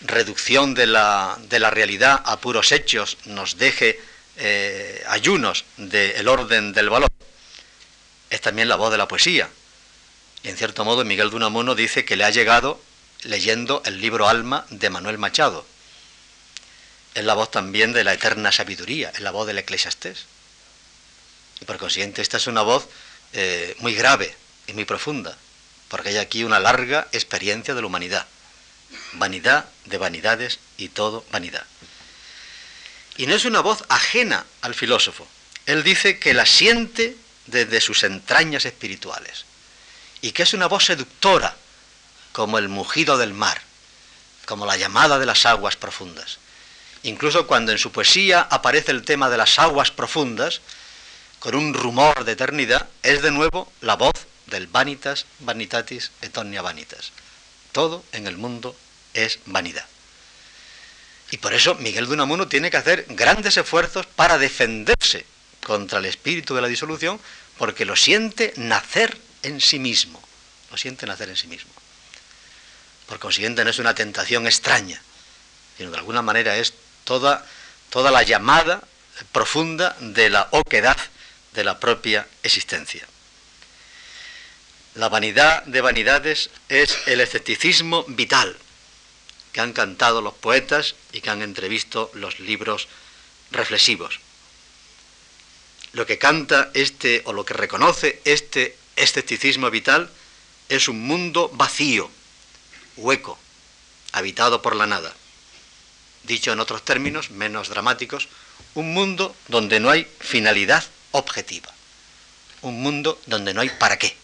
reducción 0.00 0.72
de 0.72 0.86
la, 0.86 1.36
de 1.38 1.58
la 1.58 1.70
realidad 1.70 2.22
a 2.24 2.40
puros 2.40 2.72
hechos 2.72 3.18
nos 3.26 3.58
deje 3.58 4.00
eh, 4.36 5.04
ayunos 5.08 5.66
del 5.76 6.26
orden 6.28 6.72
del 6.72 6.88
valor. 6.88 7.10
Es 8.30 8.40
también 8.40 8.68
la 8.68 8.76
voz 8.76 8.90
de 8.90 8.98
la 8.98 9.06
poesía. 9.06 9.50
Y 10.44 10.50
en 10.50 10.58
cierto 10.58 10.84
modo 10.84 11.04
Miguel 11.06 11.30
de 11.30 11.36
Unamuno 11.36 11.74
dice 11.74 12.04
que 12.04 12.16
le 12.16 12.24
ha 12.24 12.30
llegado 12.30 12.78
leyendo 13.22 13.82
el 13.86 14.00
libro 14.00 14.28
Alma 14.28 14.66
de 14.68 14.90
Manuel 14.90 15.16
Machado. 15.16 15.66
Es 17.14 17.24
la 17.24 17.32
voz 17.32 17.50
también 17.50 17.94
de 17.94 18.04
la 18.04 18.12
eterna 18.12 18.52
sabiduría, 18.52 19.10
es 19.14 19.20
la 19.20 19.30
voz 19.30 19.46
del 19.46 19.58
Eclesiastés. 19.58 20.26
Y 21.62 21.64
por 21.64 21.78
consiguiente 21.78 22.20
esta 22.20 22.36
es 22.36 22.46
una 22.46 22.60
voz 22.60 22.86
eh, 23.32 23.74
muy 23.78 23.94
grave 23.94 24.36
y 24.66 24.74
muy 24.74 24.84
profunda, 24.84 25.34
porque 25.88 26.10
hay 26.10 26.18
aquí 26.18 26.44
una 26.44 26.60
larga 26.60 27.08
experiencia 27.12 27.74
de 27.74 27.80
la 27.80 27.86
humanidad 27.86 28.26
vanidad 29.14 29.64
de 29.86 29.98
vanidades 29.98 30.58
y 30.76 30.88
todo 30.88 31.24
vanidad. 31.32 31.64
Y 33.16 33.26
no 33.26 33.34
es 33.34 33.44
una 33.44 33.60
voz 33.60 33.82
ajena 33.88 34.44
al 34.60 34.74
filósofo. 34.74 35.26
Él 35.66 35.82
dice 35.82 36.18
que 36.18 36.34
la 36.34 36.46
siente 36.46 37.16
desde 37.46 37.80
sus 37.80 38.02
entrañas 38.04 38.66
espirituales 38.66 39.46
y 40.24 40.32
que 40.32 40.44
es 40.44 40.54
una 40.54 40.68
voz 40.68 40.86
seductora, 40.86 41.54
como 42.32 42.56
el 42.56 42.70
mugido 42.70 43.18
del 43.18 43.34
mar, 43.34 43.60
como 44.46 44.64
la 44.64 44.78
llamada 44.78 45.18
de 45.18 45.26
las 45.26 45.44
aguas 45.44 45.76
profundas. 45.76 46.38
Incluso 47.02 47.46
cuando 47.46 47.72
en 47.72 47.78
su 47.78 47.92
poesía 47.92 48.40
aparece 48.40 48.90
el 48.90 49.04
tema 49.04 49.28
de 49.28 49.36
las 49.36 49.58
aguas 49.58 49.90
profundas, 49.90 50.62
con 51.40 51.54
un 51.54 51.74
rumor 51.74 52.24
de 52.24 52.32
eternidad, 52.32 52.88
es 53.02 53.20
de 53.20 53.32
nuevo 53.32 53.70
la 53.82 53.96
voz 53.96 54.14
del 54.46 54.66
vanitas, 54.66 55.26
vanitatis, 55.40 56.10
etonia 56.22 56.62
vanitas. 56.62 57.12
Todo 57.72 58.02
en 58.12 58.26
el 58.26 58.38
mundo 58.38 58.74
es 59.12 59.40
vanidad. 59.44 59.84
Y 61.32 61.36
por 61.36 61.52
eso 61.52 61.74
Miguel 61.74 62.06
de 62.06 62.14
Unamuno 62.14 62.48
tiene 62.48 62.70
que 62.70 62.78
hacer 62.78 63.04
grandes 63.10 63.58
esfuerzos 63.58 64.06
para 64.06 64.38
defenderse 64.38 65.26
contra 65.62 65.98
el 65.98 66.06
espíritu 66.06 66.54
de 66.54 66.62
la 66.62 66.68
disolución, 66.68 67.20
porque 67.58 67.84
lo 67.84 67.94
siente 67.94 68.54
nacer 68.56 69.18
en 69.44 69.60
sí 69.60 69.78
mismo. 69.78 70.22
Lo 70.70 70.76
siente 70.76 71.06
nacer 71.06 71.28
en 71.28 71.36
sí 71.36 71.46
mismo. 71.46 71.70
Por 73.06 73.18
consiguiente, 73.18 73.64
no 73.64 73.70
es 73.70 73.78
una 73.78 73.94
tentación 73.94 74.46
extraña, 74.46 75.00
sino 75.76 75.90
de 75.90 75.98
alguna 75.98 76.22
manera 76.22 76.56
es 76.56 76.74
toda, 77.04 77.46
toda 77.90 78.10
la 78.10 78.22
llamada 78.22 78.82
profunda 79.32 79.96
de 80.00 80.30
la 80.30 80.48
oquedad 80.50 80.96
de 81.52 81.64
la 81.64 81.78
propia 81.78 82.26
existencia. 82.42 83.06
La 84.94 85.08
vanidad 85.08 85.64
de 85.64 85.80
vanidades 85.80 86.50
es 86.68 86.98
el 87.06 87.20
escepticismo 87.20 88.04
vital, 88.08 88.56
que 89.52 89.60
han 89.60 89.72
cantado 89.72 90.20
los 90.20 90.34
poetas 90.34 90.94
y 91.12 91.20
que 91.20 91.30
han 91.30 91.42
entrevisto 91.42 92.10
los 92.14 92.40
libros 92.40 92.88
reflexivos. 93.50 94.20
Lo 95.92 96.06
que 96.06 96.18
canta 96.18 96.70
este 96.74 97.22
o 97.24 97.32
lo 97.32 97.44
que 97.44 97.54
reconoce 97.54 98.20
este 98.24 98.76
escepticismo 98.96 99.70
vital 99.70 100.10
es 100.68 100.88
un 100.88 101.06
mundo 101.06 101.50
vacío, 101.54 102.10
hueco, 102.96 103.38
habitado 104.12 104.62
por 104.62 104.76
la 104.76 104.86
nada. 104.86 105.12
Dicho 106.22 106.52
en 106.52 106.60
otros 106.60 106.84
términos 106.84 107.30
menos 107.30 107.68
dramáticos, 107.68 108.28
un 108.74 108.94
mundo 108.94 109.36
donde 109.48 109.80
no 109.80 109.90
hay 109.90 110.06
finalidad 110.20 110.84
objetiva, 111.10 111.72
un 112.62 112.82
mundo 112.82 113.20
donde 113.26 113.54
no 113.54 113.60
hay 113.60 113.70
para 113.70 113.98
qué, 113.98 114.16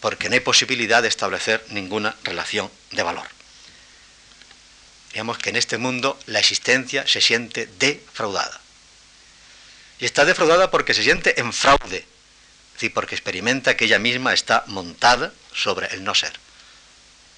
porque 0.00 0.28
no 0.28 0.34
hay 0.34 0.40
posibilidad 0.40 1.02
de 1.02 1.08
establecer 1.08 1.64
ninguna 1.70 2.16
relación 2.24 2.70
de 2.90 3.02
valor. 3.02 3.26
Digamos 5.12 5.38
que 5.38 5.50
en 5.50 5.56
este 5.56 5.78
mundo 5.78 6.18
la 6.26 6.38
existencia 6.38 7.06
se 7.06 7.20
siente 7.20 7.68
defraudada. 7.78 8.60
Y 9.98 10.04
está 10.04 10.24
defraudada 10.24 10.70
porque 10.70 10.94
se 10.94 11.02
siente 11.02 11.40
en 11.40 11.52
fraude, 11.52 12.06
decir, 12.80 12.94
porque 12.94 13.14
experimenta 13.14 13.76
que 13.76 13.84
ella 13.84 13.98
misma 13.98 14.32
está 14.32 14.64
montada 14.66 15.32
sobre 15.52 15.88
el 15.88 16.02
no 16.02 16.14
ser, 16.14 16.32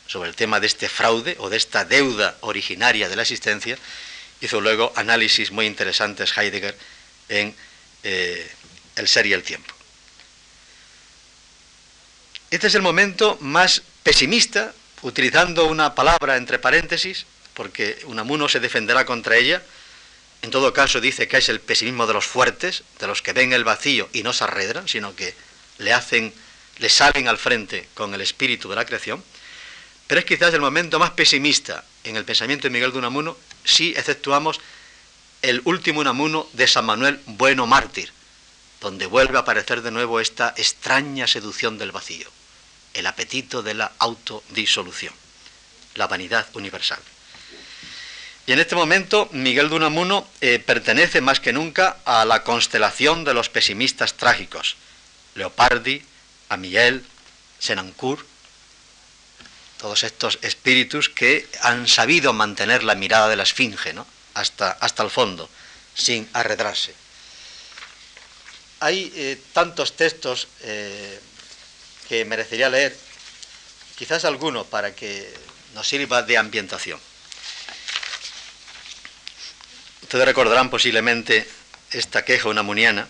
sobre 0.06 0.28
el 0.28 0.36
tema 0.36 0.60
de 0.60 0.68
este 0.68 0.88
fraude 0.88 1.36
o 1.40 1.50
de 1.50 1.56
esta 1.56 1.84
deuda 1.84 2.36
originaria 2.42 3.08
de 3.08 3.16
la 3.16 3.22
existencia. 3.22 3.76
Hizo 4.40 4.60
luego 4.60 4.92
análisis 4.94 5.50
muy 5.50 5.66
interesantes 5.66 6.36
Heidegger 6.36 6.78
en 7.28 7.54
eh, 8.04 8.50
El 8.94 9.08
ser 9.08 9.26
y 9.26 9.32
el 9.32 9.42
tiempo. 9.42 9.74
Este 12.50 12.66
es 12.66 12.74
el 12.74 12.82
momento 12.82 13.38
más 13.40 13.82
pesimista, 14.02 14.74
utilizando 15.02 15.66
una 15.66 15.94
palabra 15.94 16.36
entre 16.36 16.58
paréntesis, 16.58 17.26
porque 17.54 17.98
Unamuno 18.04 18.48
se 18.48 18.60
defenderá 18.60 19.06
contra 19.06 19.36
ella. 19.36 19.62
En 20.42 20.50
todo 20.50 20.72
caso 20.72 21.00
dice 21.00 21.28
que 21.28 21.38
es 21.38 21.48
el 21.48 21.60
pesimismo 21.60 22.06
de 22.06 22.14
los 22.14 22.26
fuertes, 22.26 22.82
de 22.98 23.06
los 23.06 23.22
que 23.22 23.32
ven 23.32 23.52
el 23.52 23.64
vacío 23.64 24.08
y 24.12 24.22
no 24.22 24.32
se 24.32 24.44
arredran, 24.44 24.88
sino 24.88 25.14
que 25.14 25.34
le 25.78 25.92
hacen, 25.92 26.34
le 26.78 26.88
salen 26.88 27.28
al 27.28 27.38
frente 27.38 27.88
con 27.94 28.12
el 28.12 28.20
espíritu 28.20 28.68
de 28.68 28.76
la 28.76 28.84
creación. 28.84 29.22
Pero 30.06 30.18
es 30.18 30.24
quizás 30.24 30.52
el 30.52 30.60
momento 30.60 30.98
más 30.98 31.10
pesimista 31.10 31.84
en 32.04 32.16
el 32.16 32.24
pensamiento 32.24 32.64
de 32.64 32.70
Miguel 32.70 32.92
de 32.92 32.98
Unamuno 32.98 33.36
si 33.64 33.90
exceptuamos 33.90 34.60
el 35.42 35.62
último 35.64 36.00
Unamuno 36.00 36.48
de 36.52 36.66
San 36.66 36.84
Manuel 36.84 37.20
Bueno 37.26 37.66
Mártir, 37.66 38.12
donde 38.80 39.06
vuelve 39.06 39.38
a 39.38 39.40
aparecer 39.40 39.82
de 39.82 39.90
nuevo 39.92 40.20
esta 40.20 40.52
extraña 40.56 41.26
seducción 41.26 41.78
del 41.78 41.92
vacío 41.92 42.28
el 42.94 43.06
apetito 43.06 43.62
de 43.62 43.74
la 43.74 43.92
autodisolución, 43.98 45.14
la 45.94 46.06
vanidad 46.06 46.46
universal. 46.54 47.00
Y 48.46 48.52
en 48.52 48.58
este 48.58 48.74
momento 48.74 49.28
Miguel 49.32 49.68
de 49.68 49.76
Unamuno 49.76 50.26
eh, 50.40 50.58
pertenece 50.58 51.20
más 51.20 51.38
que 51.38 51.52
nunca 51.52 51.98
a 52.04 52.24
la 52.24 52.42
constelación 52.42 53.24
de 53.24 53.34
los 53.34 53.48
pesimistas 53.48 54.14
trágicos, 54.14 54.76
Leopardi, 55.34 56.02
Amiel, 56.48 57.04
Senancourt, 57.58 58.26
todos 59.78 60.02
estos 60.02 60.38
espíritus 60.42 61.08
que 61.08 61.48
han 61.60 61.86
sabido 61.86 62.32
mantener 62.32 62.82
la 62.82 62.94
mirada 62.94 63.28
de 63.28 63.36
la 63.36 63.42
esfinge 63.44 63.92
¿no? 63.92 64.06
hasta, 64.34 64.70
hasta 64.72 65.02
el 65.02 65.10
fondo, 65.10 65.48
sin 65.94 66.28
arredrarse. 66.32 66.94
Hay 68.80 69.12
eh, 69.14 69.40
tantos 69.52 69.96
textos 69.96 70.48
eh, 70.62 71.20
que 72.08 72.24
merecería 72.24 72.68
leer, 72.68 72.96
quizás 73.96 74.24
alguno 74.24 74.64
para 74.64 74.94
que 74.94 75.32
nos 75.74 75.86
sirva 75.86 76.22
de 76.22 76.38
ambientación. 76.38 76.98
Ustedes 80.12 80.26
recordarán 80.26 80.68
posiblemente 80.68 81.48
esta 81.90 82.22
queja 82.22 82.50
unamuniana. 82.50 83.08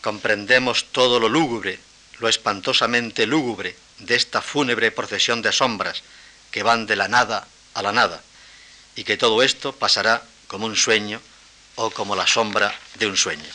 Comprendemos 0.00 0.86
todo 0.90 1.20
lo 1.20 1.28
lúgubre, 1.28 1.78
lo 2.20 2.30
espantosamente 2.30 3.26
lúgubre 3.26 3.76
de 3.98 4.14
esta 4.14 4.40
fúnebre 4.40 4.90
procesión 4.90 5.42
de 5.42 5.52
sombras 5.52 6.02
que 6.50 6.62
van 6.62 6.86
de 6.86 6.96
la 6.96 7.08
nada 7.08 7.46
a 7.74 7.82
la 7.82 7.92
nada, 7.92 8.22
y 8.94 9.04
que 9.04 9.18
todo 9.18 9.42
esto 9.42 9.74
pasará 9.74 10.22
como 10.46 10.64
un 10.64 10.74
sueño 10.74 11.20
o 11.74 11.90
como 11.90 12.16
la 12.16 12.26
sombra 12.26 12.74
de 12.94 13.06
un 13.08 13.18
sueño. 13.18 13.50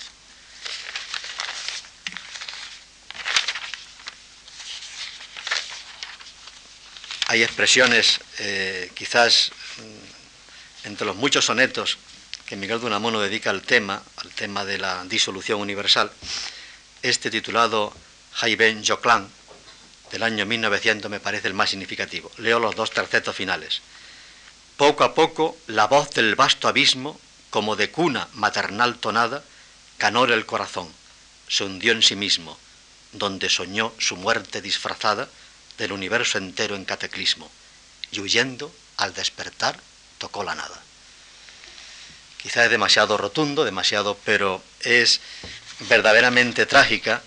hay 7.26 7.42
expresiones, 7.42 8.20
eh, 8.38 8.92
quizás 8.94 9.52
mm, 9.78 10.88
entre 10.90 11.08
los 11.08 11.16
muchos 11.16 11.46
sonetos 11.46 11.98
que 12.52 12.58
Miguel 12.58 12.82
de 12.82 13.20
dedica 13.22 13.50
al 13.50 13.62
tema, 13.62 14.04
al 14.18 14.30
tema 14.32 14.66
de 14.66 14.78
la 14.78 15.06
disolución 15.06 15.62
universal, 15.62 16.12
este 17.02 17.32
titulado 17.32 17.96
Jaiben 18.34 18.84
Joclán, 18.86 19.30
del 20.12 20.22
año 20.22 20.46
1900, 20.46 21.10
me 21.10 21.22
parece 21.22 21.48
el 21.48 21.54
más 21.54 21.70
significativo. 21.70 22.30
Leo 22.40 22.60
los 22.60 22.76
dos 22.76 22.92
tercetos 22.92 23.38
finales. 23.38 23.80
Poco 24.76 25.06
a 25.06 25.16
poco, 25.16 25.58
la 25.68 25.88
voz 25.88 26.10
del 26.10 26.36
vasto 26.36 26.68
abismo, 26.68 27.18
como 27.52 27.78
de 27.78 27.90
cuna 27.90 28.28
maternal 28.34 28.98
tonada, 28.98 29.46
canora 29.98 30.36
el 30.36 30.46
corazón, 30.46 30.90
se 31.48 31.64
hundió 31.64 31.94
en 31.94 32.02
sí 32.02 32.18
mismo, 32.18 32.60
donde 33.14 33.48
soñó 33.48 33.94
su 33.98 34.18
muerte 34.18 34.62
disfrazada, 34.62 35.30
del 35.78 35.94
universo 35.94 36.38
entero 36.38 36.76
en 36.76 36.84
cataclismo, 36.84 37.50
y 38.12 38.20
huyendo, 38.20 38.76
al 38.98 39.14
despertar, 39.14 39.80
tocó 40.18 40.44
la 40.44 40.56
nada. 40.56 40.82
Quizá 42.42 42.66
es 42.66 42.72
demasiado 42.72 43.18
rotundo, 43.18 43.64
demasiado, 43.64 44.18
pero 44.26 44.64
es 44.82 45.22
verdaderamente 45.82 46.66
trágica 46.66 47.22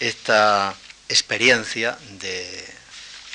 esta 0.00 0.74
experiencia 1.08 1.98
de 2.20 2.66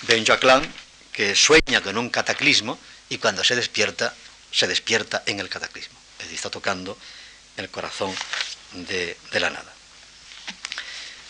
Ben 0.03 0.26
Jacquelin, 0.26 0.72
que 1.11 1.36
sueña 1.36 1.82
con 1.82 1.97
un 1.97 2.09
cataclismo 2.09 2.80
y 3.09 3.17
cuando 3.17 3.43
se 3.43 3.55
despierta, 3.55 4.13
se 4.51 4.67
despierta 4.67 5.24
en 5.26 5.39
el 5.39 5.49
cataclismo. 5.49 5.99
Es 6.17 6.26
decir, 6.26 6.36
está 6.36 6.49
tocando 6.49 6.97
el 7.57 7.70
corazón 7.70 8.15
de, 8.74 9.17
la 9.34 9.49
nada. 9.49 9.74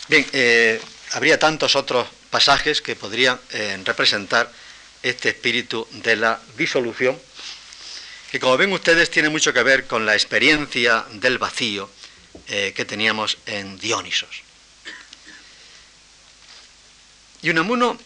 Bien, 0.07 0.25
eh, 0.33 0.81
habría 1.11 1.39
tantos 1.39 1.75
otros 1.75 2.07
pasajes 2.29 2.81
que 2.81 2.95
podrían 2.95 3.39
eh, 3.51 3.81
representar 3.83 4.51
este 5.01 5.29
espíritu 5.29 5.87
de 5.91 6.15
la 6.15 6.39
disolución, 6.57 7.19
que 8.31 8.39
como 8.39 8.57
ven 8.57 8.71
ustedes 8.73 9.09
tiene 9.09 9.29
mucho 9.29 9.53
que 9.53 9.63
ver 9.63 9.87
con 9.87 10.05
la 10.05 10.13
experiencia 10.13 11.05
del 11.13 11.37
vacío 11.37 11.89
eh, 12.47 12.73
que 12.75 12.85
teníamos 12.85 13.37
en 13.45 13.79
Dionisos. 13.79 14.43
Y 17.41 17.49
Unamuno, 17.49 17.97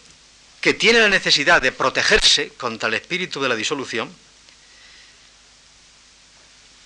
que 0.60 0.74
tiene 0.74 1.00
la 1.00 1.08
necesidad 1.08 1.60
de 1.60 1.72
protegerse 1.72 2.50
contra 2.50 2.88
el 2.88 2.94
espíritu 2.94 3.42
de 3.42 3.48
la 3.48 3.56
disolución, 3.56 4.10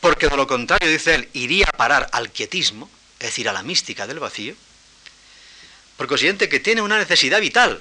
porque 0.00 0.28
de 0.28 0.36
lo 0.36 0.46
contrario, 0.46 0.90
dice 0.90 1.14
él, 1.14 1.28
iría 1.32 1.66
a 1.66 1.76
parar 1.76 2.08
al 2.12 2.30
quietismo, 2.30 2.90
es 3.18 3.26
decir, 3.26 3.48
a 3.48 3.52
la 3.52 3.62
mística 3.62 4.06
del 4.06 4.18
vacío, 4.18 4.54
por 5.96 6.06
consiguiente, 6.06 6.48
que 6.48 6.60
tiene 6.60 6.80
una 6.80 6.98
necesidad 6.98 7.40
vital 7.40 7.80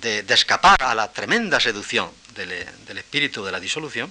de, 0.00 0.24
escapar 0.28 0.82
a 0.82 0.94
la 0.94 1.12
tremenda 1.12 1.60
seducción 1.60 2.10
del, 2.34 2.96
espíritu 2.96 3.44
de 3.44 3.52
la 3.52 3.60
disolución, 3.60 4.10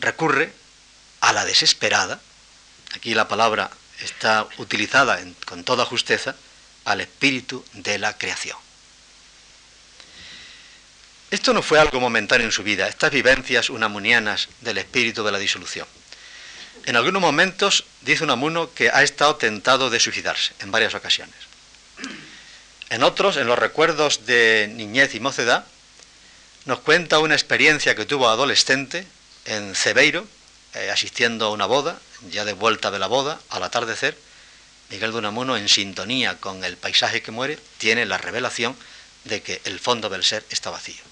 recurre 0.00 0.52
a 1.20 1.32
la 1.32 1.44
desesperada, 1.44 2.20
aquí 2.94 3.14
la 3.14 3.28
palabra 3.28 3.70
está 4.02 4.48
utilizada 4.58 5.20
con 5.46 5.64
toda 5.64 5.84
justeza, 5.84 6.34
al 6.84 7.00
espíritu 7.00 7.64
de 7.74 7.98
la 7.98 8.16
creación. 8.16 8.56
Esto 11.30 11.52
no 11.52 11.62
fue 11.62 11.78
algo 11.78 12.00
momentáneo 12.00 12.46
en 12.46 12.52
su 12.52 12.62
vida, 12.62 12.88
estas 12.88 13.12
vivencias 13.12 13.70
unamunianas 13.70 14.48
del 14.62 14.78
espíritu 14.78 15.22
de 15.22 15.30
la 15.30 15.38
disolución. 15.38 15.86
En 16.86 16.96
algunos 16.96 17.20
momentos 17.20 17.84
dice 18.00 18.24
Unamuno 18.24 18.72
que 18.72 18.90
ha 18.90 19.02
estado 19.02 19.36
tentado 19.36 19.90
de 19.90 20.00
suicidarse 20.00 20.54
en 20.60 20.72
varias 20.72 20.94
ocasiones. 20.94 21.36
En 22.88 23.04
otros, 23.04 23.36
en 23.36 23.46
los 23.46 23.58
recuerdos 23.58 24.26
de 24.26 24.68
niñez 24.74 25.14
y 25.14 25.20
mocedad, 25.20 25.66
nos 26.64 26.80
cuenta 26.80 27.20
una 27.20 27.34
experiencia 27.34 27.94
que 27.94 28.06
tuvo 28.06 28.28
adolescente 28.28 29.06
en 29.50 29.74
Cebeiro, 29.74 30.26
eh, 30.74 30.90
asistiendo 30.92 31.46
a 31.46 31.50
una 31.50 31.66
boda, 31.66 31.98
ya 32.30 32.44
de 32.44 32.52
vuelta 32.52 32.92
de 32.92 33.00
la 33.00 33.08
boda, 33.08 33.40
al 33.50 33.64
atardecer, 33.64 34.16
Miguel 34.90 35.10
de 35.10 35.18
Unamuno, 35.18 35.56
en 35.56 35.68
sintonía 35.68 36.38
con 36.38 36.62
el 36.62 36.76
paisaje 36.76 37.20
que 37.20 37.32
muere, 37.32 37.58
tiene 37.78 38.06
la 38.06 38.16
revelación 38.16 38.76
de 39.24 39.42
que 39.42 39.60
el 39.64 39.80
fondo 39.80 40.08
del 40.08 40.22
ser 40.22 40.46
está 40.50 40.70
vacío. 40.70 41.02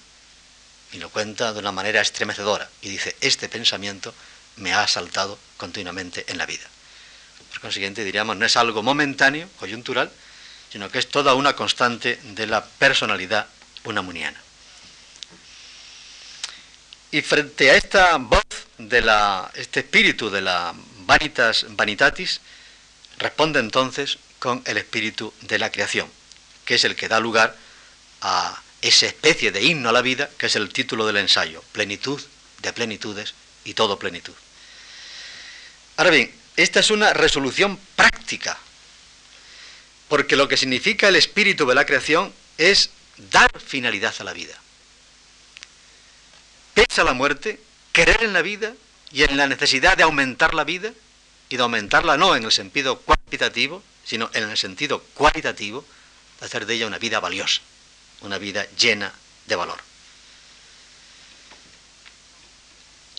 Y 0.93 0.99
lo 0.99 1.09
cuenta 1.09 1.51
de 1.51 1.59
una 1.59 1.73
manera 1.73 1.99
estremecedora 1.99 2.69
y 2.81 2.87
dice, 2.87 3.13
este 3.19 3.49
pensamiento 3.49 4.13
me 4.55 4.73
ha 4.73 4.83
asaltado 4.83 5.37
continuamente 5.57 6.23
en 6.29 6.37
la 6.37 6.45
vida. 6.45 6.65
Por 7.51 7.59
consiguiente, 7.59 8.05
diríamos, 8.05 8.37
no 8.37 8.45
es 8.45 8.55
algo 8.55 8.83
momentáneo, 8.83 9.49
coyuntural, 9.59 10.09
sino 10.71 10.89
que 10.89 10.99
es 10.99 11.09
toda 11.09 11.33
una 11.33 11.57
constante 11.57 12.19
de 12.23 12.47
la 12.47 12.63
personalidad 12.63 13.47
unamuniana. 13.83 14.41
Y 17.11 17.21
frente 17.21 17.71
a 17.71 17.75
esta 17.75 18.17
voz 18.17 18.43
de 18.77 19.01
la, 19.01 19.51
este 19.55 19.81
espíritu 19.81 20.29
de 20.29 20.41
la 20.41 20.73
vanitas 21.05 21.65
vanitatis, 21.69 22.39
responde 23.17 23.59
entonces 23.59 24.19
con 24.37 24.61
el 24.65 24.77
espíritu 24.77 25.33
de 25.41 25.57
la 25.57 25.71
creación, 25.71 26.07
que 26.65 26.75
es 26.75 26.83
el 26.83 26.95
que 26.95 27.07
da 27.07 27.19
lugar 27.19 27.55
a 28.21 28.61
esa 28.81 29.07
especie 29.07 29.51
de 29.51 29.63
himno 29.63 29.89
a 29.89 29.91
la 29.91 30.01
vida, 30.01 30.29
que 30.37 30.45
es 30.45 30.55
el 30.55 30.69
título 30.69 31.07
del 31.07 31.17
ensayo, 31.17 31.63
plenitud 31.71 32.21
de 32.61 32.73
plenitudes 32.73 33.33
y 33.65 33.73
todo 33.73 33.97
plenitud. 33.97 34.33
Ahora 35.97 36.11
bien, 36.11 36.31
esta 36.55 36.79
es 36.79 36.91
una 36.91 37.13
resolución 37.13 37.79
práctica 37.95 38.57
porque 40.09 40.35
lo 40.35 40.47
que 40.47 40.57
significa 40.57 41.07
el 41.07 41.15
espíritu 41.15 41.65
de 41.65 41.75
la 41.75 41.85
creación 41.85 42.33
es 42.57 42.89
dar 43.31 43.51
finalidad 43.59 44.13
a 44.19 44.23
la 44.23 44.33
vida. 44.33 44.59
Pesa 46.87 47.03
la 47.03 47.11
muerte, 47.11 47.59
creer 47.91 48.23
en 48.23 48.31
la 48.31 48.41
vida 48.41 48.73
y 49.11 49.23
en 49.23 49.35
la 49.35 49.47
necesidad 49.47 49.97
de 49.97 50.03
aumentar 50.03 50.53
la 50.53 50.63
vida 50.63 50.93
y 51.49 51.57
de 51.57 51.61
aumentarla 51.61 52.15
no 52.15 52.37
en 52.37 52.45
el 52.45 52.53
sentido 52.53 53.01
cuantitativo, 53.01 53.83
sino 54.05 54.29
en 54.33 54.49
el 54.49 54.57
sentido 54.57 55.03
cualitativo, 55.13 55.83
de 56.39 56.45
hacer 56.45 56.65
de 56.65 56.75
ella 56.75 56.87
una 56.87 56.97
vida 56.97 57.19
valiosa, 57.19 57.59
una 58.21 58.37
vida 58.37 58.65
llena 58.77 59.11
de 59.45 59.55
valor. 59.57 59.77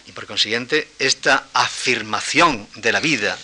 Y 0.06 0.12
por 0.12 0.26
consiguiente, 0.26 0.90
esta 0.98 1.48
afirmación 1.52 2.66
de 2.76 2.92
la 2.92 3.00
vida 3.00 3.38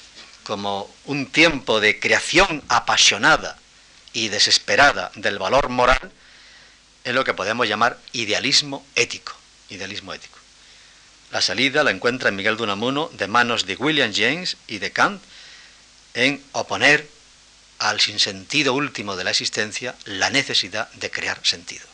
como 0.44 0.90
un 1.04 1.26
tiempo 1.26 1.78
de 1.78 2.00
creación 2.00 2.62
apasionada 2.68 3.58
y 4.14 4.28
desesperada 4.28 5.12
del 5.14 5.38
valor 5.38 5.68
moral 5.68 6.10
es 7.04 7.14
lo 7.14 7.22
que 7.22 7.34
podemos 7.34 7.68
llamar 7.68 8.00
idealismo 8.12 8.86
ético. 8.94 9.36
Idealismo 9.70 10.14
ético. 10.14 10.38
La 11.32 11.40
salida 11.40 11.82
la 11.82 11.90
encuentra 11.90 12.28
en 12.28 12.36
Miguel 12.36 12.56
de 12.56 12.62
Unamuno 12.62 13.10
de 13.14 13.26
manos 13.26 13.66
de 13.66 13.74
William 13.74 14.12
James 14.14 14.56
y 14.68 14.78
de 14.78 14.92
Kant 14.92 15.22
en 16.14 16.42
oponer 16.52 17.08
al 17.78 18.00
sinsentido 18.00 18.72
último 18.72 19.16
de 19.16 19.24
la 19.24 19.30
existencia 19.30 19.94
la 20.04 20.30
necesidad 20.30 20.90
de 20.92 21.10
crear 21.10 21.40
sentido. 21.42 21.84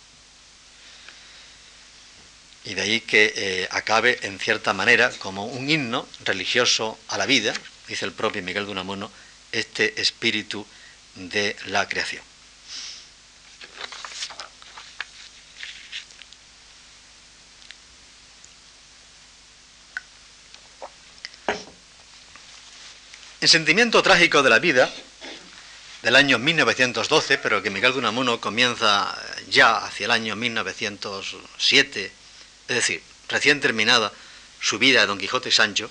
Y 2.64 2.74
de 2.74 2.82
ahí 2.82 3.00
que 3.00 3.32
eh, 3.34 3.68
acabe 3.72 4.20
en 4.22 4.38
cierta 4.38 4.72
manera 4.72 5.10
como 5.18 5.46
un 5.46 5.68
himno 5.68 6.06
religioso 6.24 6.98
a 7.08 7.18
la 7.18 7.26
vida, 7.26 7.52
dice 7.88 8.04
el 8.04 8.12
propio 8.12 8.42
Miguel 8.42 8.66
de 8.66 8.72
Unamuno, 8.72 9.10
este 9.50 10.00
espíritu 10.00 10.64
de 11.16 11.56
la 11.66 11.88
creación. 11.88 12.22
El 23.42 23.48
sentimiento 23.48 24.04
trágico 24.04 24.44
de 24.44 24.50
la 24.50 24.60
vida, 24.60 24.88
del 26.02 26.14
año 26.14 26.38
1912, 26.38 27.38
pero 27.38 27.60
que 27.60 27.70
Miguel 27.70 27.92
de 27.92 27.98
Unamuno 27.98 28.40
comienza 28.40 29.18
ya 29.48 29.78
hacia 29.78 30.04
el 30.04 30.12
año 30.12 30.36
1907, 30.36 32.12
es 32.68 32.76
decir, 32.76 33.02
recién 33.28 33.60
terminada 33.60 34.12
su 34.60 34.78
vida 34.78 35.00
de 35.00 35.08
Don 35.08 35.18
Quijote 35.18 35.50
Sancho, 35.50 35.90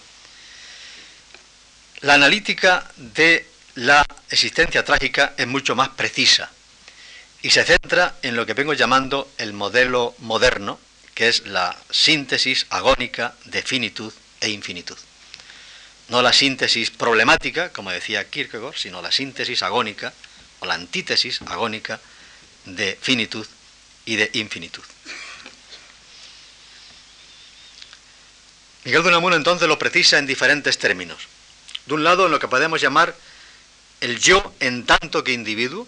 la 1.99 2.13
analítica 2.13 2.89
de 2.95 3.45
la 3.75 4.05
existencia 4.29 4.85
trágica 4.85 5.33
es 5.35 5.45
mucho 5.45 5.75
más 5.75 5.89
precisa 5.89 6.49
y 7.41 7.49
se 7.49 7.65
centra 7.65 8.15
en 8.21 8.37
lo 8.37 8.45
que 8.45 8.53
vengo 8.53 8.75
llamando 8.75 9.29
el 9.37 9.51
modelo 9.51 10.15
moderno, 10.19 10.79
que 11.13 11.27
es 11.27 11.45
la 11.47 11.77
síntesis 11.89 12.65
agónica 12.69 13.35
de 13.43 13.61
finitud 13.61 14.13
e 14.39 14.51
infinitud 14.51 14.97
no 16.11 16.21
la 16.21 16.33
síntesis 16.33 16.91
problemática, 16.91 17.71
como 17.71 17.89
decía 17.89 18.29
Kierkegaard, 18.29 18.75
sino 18.75 19.01
la 19.01 19.13
síntesis 19.13 19.63
agónica 19.63 20.13
o 20.59 20.65
la 20.65 20.73
antítesis 20.73 21.41
agónica 21.43 22.01
de 22.65 22.99
finitud 23.01 23.47
y 24.03 24.17
de 24.17 24.29
infinitud. 24.33 24.83
Miguel 28.83 29.03
de 29.03 29.07
Unamuno 29.07 29.37
entonces 29.37 29.69
lo 29.69 29.79
precisa 29.79 30.17
en 30.17 30.27
diferentes 30.27 30.77
términos. 30.77 31.29
De 31.85 31.93
un 31.93 32.03
lado, 32.03 32.25
en 32.25 32.31
lo 32.33 32.39
que 32.39 32.49
podemos 32.49 32.81
llamar 32.81 33.15
el 34.01 34.19
yo 34.19 34.53
en 34.59 34.85
tanto 34.85 35.23
que 35.23 35.31
individuo, 35.31 35.87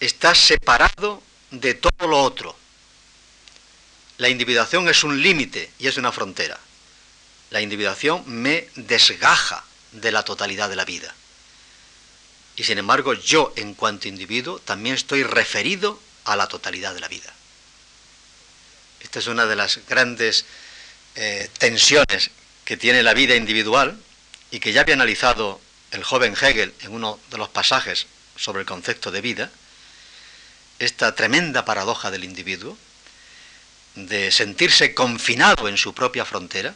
está 0.00 0.34
separado 0.34 1.22
de 1.50 1.72
todo 1.72 2.06
lo 2.06 2.20
otro. 2.22 2.54
La 4.18 4.28
individuación 4.28 4.86
es 4.90 5.02
un 5.02 5.22
límite 5.22 5.70
y 5.78 5.86
es 5.86 5.96
una 5.96 6.12
frontera 6.12 6.60
la 7.50 7.60
individuación 7.60 8.22
me 8.26 8.68
desgaja 8.74 9.64
de 9.92 10.12
la 10.12 10.24
totalidad 10.24 10.68
de 10.68 10.76
la 10.76 10.84
vida. 10.84 11.14
Y 12.56 12.64
sin 12.64 12.78
embargo, 12.78 13.12
yo 13.14 13.52
en 13.56 13.74
cuanto 13.74 14.08
individuo 14.08 14.58
también 14.58 14.94
estoy 14.94 15.22
referido 15.22 16.00
a 16.24 16.36
la 16.36 16.48
totalidad 16.48 16.94
de 16.94 17.00
la 17.00 17.08
vida. 17.08 17.32
Esta 19.00 19.18
es 19.18 19.26
una 19.26 19.46
de 19.46 19.56
las 19.56 19.80
grandes 19.88 20.46
eh, 21.14 21.48
tensiones 21.58 22.30
que 22.64 22.76
tiene 22.76 23.02
la 23.02 23.14
vida 23.14 23.36
individual 23.36 23.98
y 24.50 24.58
que 24.58 24.72
ya 24.72 24.80
había 24.80 24.94
analizado 24.94 25.60
el 25.92 26.02
joven 26.02 26.34
Hegel 26.40 26.74
en 26.80 26.92
uno 26.92 27.20
de 27.30 27.38
los 27.38 27.48
pasajes 27.48 28.06
sobre 28.36 28.60
el 28.60 28.66
concepto 28.66 29.10
de 29.10 29.20
vida, 29.20 29.50
esta 30.78 31.14
tremenda 31.14 31.64
paradoja 31.64 32.10
del 32.10 32.24
individuo, 32.24 32.76
de 33.94 34.30
sentirse 34.30 34.94
confinado 34.94 35.68
en 35.68 35.78
su 35.78 35.94
propia 35.94 36.24
frontera, 36.24 36.74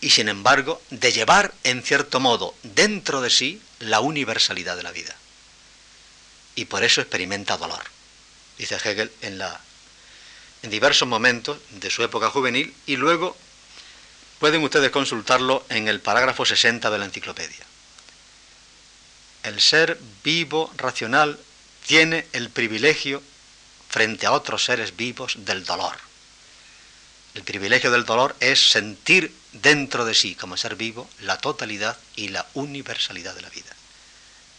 y 0.00 0.10
sin 0.10 0.28
embargo 0.28 0.80
de 0.90 1.12
llevar 1.12 1.52
en 1.64 1.82
cierto 1.82 2.20
modo 2.20 2.54
dentro 2.62 3.20
de 3.20 3.30
sí 3.30 3.60
la 3.80 4.00
universalidad 4.00 4.76
de 4.76 4.82
la 4.82 4.92
vida. 4.92 5.16
Y 6.54 6.66
por 6.66 6.84
eso 6.84 7.00
experimenta 7.00 7.56
dolor, 7.56 7.82
dice 8.58 8.76
Hegel 8.76 9.12
en, 9.22 9.38
la, 9.38 9.60
en 10.62 10.70
diversos 10.70 11.06
momentos 11.06 11.58
de 11.70 11.90
su 11.90 12.02
época 12.02 12.30
juvenil 12.30 12.74
y 12.86 12.96
luego 12.96 13.36
pueden 14.38 14.62
ustedes 14.62 14.90
consultarlo 14.90 15.64
en 15.68 15.88
el 15.88 16.00
parágrafo 16.00 16.44
60 16.44 16.90
de 16.90 16.98
la 16.98 17.04
enciclopedia. 17.04 17.64
El 19.42 19.60
ser 19.60 19.98
vivo, 20.24 20.72
racional, 20.76 21.38
tiene 21.86 22.26
el 22.32 22.50
privilegio 22.50 23.22
frente 23.88 24.26
a 24.26 24.32
otros 24.32 24.64
seres 24.64 24.96
vivos 24.96 25.36
del 25.38 25.64
dolor. 25.64 26.07
El 27.34 27.42
privilegio 27.42 27.90
del 27.90 28.04
dolor 28.04 28.34
es 28.40 28.70
sentir 28.70 29.32
dentro 29.52 30.04
de 30.04 30.14
sí, 30.14 30.34
como 30.34 30.56
ser 30.56 30.76
vivo, 30.76 31.08
la 31.20 31.38
totalidad 31.38 31.96
y 32.16 32.28
la 32.28 32.46
universalidad 32.54 33.34
de 33.34 33.42
la 33.42 33.50
vida. 33.50 33.74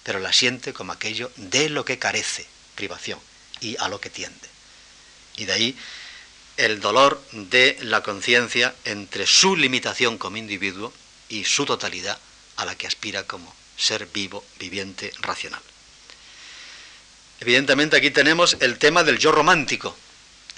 Pero 0.04 0.20
la 0.20 0.34
siente 0.34 0.74
como 0.74 0.94
aquello 0.94 1.32
de 1.36 1.70
lo 1.70 1.86
que 1.86 2.00
carece, 2.00 2.46
privación, 2.76 3.20
y 3.62 3.76
a 3.78 3.90
lo 3.90 4.00
que 4.00 4.10
tiende. 4.10 4.48
Y 5.38 5.46
de 5.46 5.54
ahí 5.54 5.78
el 6.58 6.82
dolor 6.82 7.22
de 7.32 7.78
la 7.82 8.04
conciencia 8.04 8.76
entre 8.84 9.26
su 9.26 9.56
limitación 9.56 10.18
como 10.18 10.38
individuo 10.38 10.94
y 11.30 11.46
su 11.46 11.66
totalidad 11.66 12.18
a 12.58 12.66
la 12.66 12.76
que 12.76 12.88
aspira 12.88 13.24
como 13.24 13.56
ser 13.78 14.08
vivo, 14.08 14.44
viviente, 14.60 15.14
racional. 15.22 15.62
Evidentemente 17.40 17.96
aquí 17.96 18.12
tenemos 18.12 18.58
el 18.60 18.78
tema 18.78 19.06
del 19.06 19.18
yo 19.18 19.32
romántico, 19.32 19.96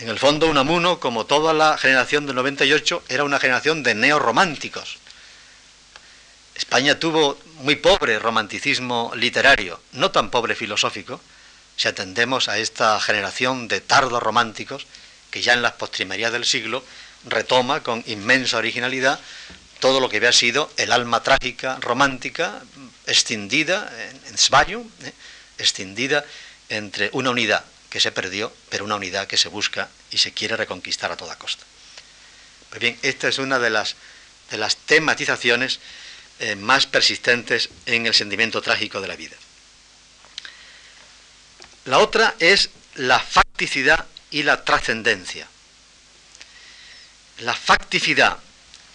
en 0.01 0.09
el 0.09 0.17
fondo, 0.17 0.47
Unamuno, 0.47 0.99
como 0.99 1.27
toda 1.27 1.53
la 1.53 1.77
generación 1.77 2.25
del 2.25 2.35
98, 2.35 3.03
era 3.07 3.23
una 3.23 3.39
generación 3.39 3.83
de 3.83 3.93
neorrománticos. 3.93 4.97
España 6.55 6.97
tuvo 6.97 7.37
muy 7.59 7.75
pobre 7.75 8.17
romanticismo 8.17 9.11
literario, 9.15 9.79
no 9.91 10.09
tan 10.09 10.31
pobre 10.31 10.55
filosófico, 10.55 11.21
si 11.77 11.87
atendemos 11.87 12.49
a 12.49 12.57
esta 12.57 12.99
generación 12.99 13.67
de 13.67 13.79
tardos 13.79 14.23
románticos 14.23 14.87
que 15.29 15.43
ya 15.43 15.53
en 15.53 15.61
las 15.61 15.73
postrimerías 15.73 16.31
del 16.31 16.45
siglo 16.45 16.83
retoma 17.25 17.83
con 17.83 18.03
inmensa 18.07 18.57
originalidad 18.57 19.19
todo 19.79 19.99
lo 19.99 20.09
que 20.09 20.17
había 20.17 20.31
sido 20.31 20.71
el 20.77 20.91
alma 20.91 21.21
trágica 21.21 21.77
romántica 21.79 22.63
extendida 23.05 23.91
en, 23.99 24.35
en 24.35 25.07
¿eh? 25.07 25.13
extendida 25.59 26.25
entre 26.69 27.11
una 27.13 27.29
unidad 27.29 27.63
que 27.91 27.99
se 27.99 28.13
perdió, 28.13 28.51
pero 28.69 28.85
una 28.85 28.95
unidad 28.95 29.27
que 29.27 29.37
se 29.37 29.49
busca 29.49 29.89
y 30.09 30.17
se 30.17 30.31
quiere 30.31 30.55
reconquistar 30.55 31.11
a 31.11 31.17
toda 31.17 31.37
costa. 31.37 31.65
Pues 32.69 32.79
bien, 32.79 32.97
esta 33.01 33.27
es 33.27 33.37
una 33.37 33.59
de 33.59 33.69
las, 33.69 33.95
de 34.49 34.57
las 34.57 34.77
tematizaciones 34.77 35.79
eh, 36.39 36.55
más 36.55 36.87
persistentes 36.87 37.69
en 37.85 38.05
el 38.05 38.13
sentimiento 38.13 38.61
trágico 38.61 39.01
de 39.01 39.09
la 39.09 39.17
vida. 39.17 39.35
La 41.83 41.99
otra 41.99 42.33
es 42.39 42.69
la 42.95 43.19
facticidad 43.19 44.05
y 44.31 44.43
la 44.43 44.63
trascendencia. 44.63 45.47
La 47.39 47.53
facticidad 47.53 48.37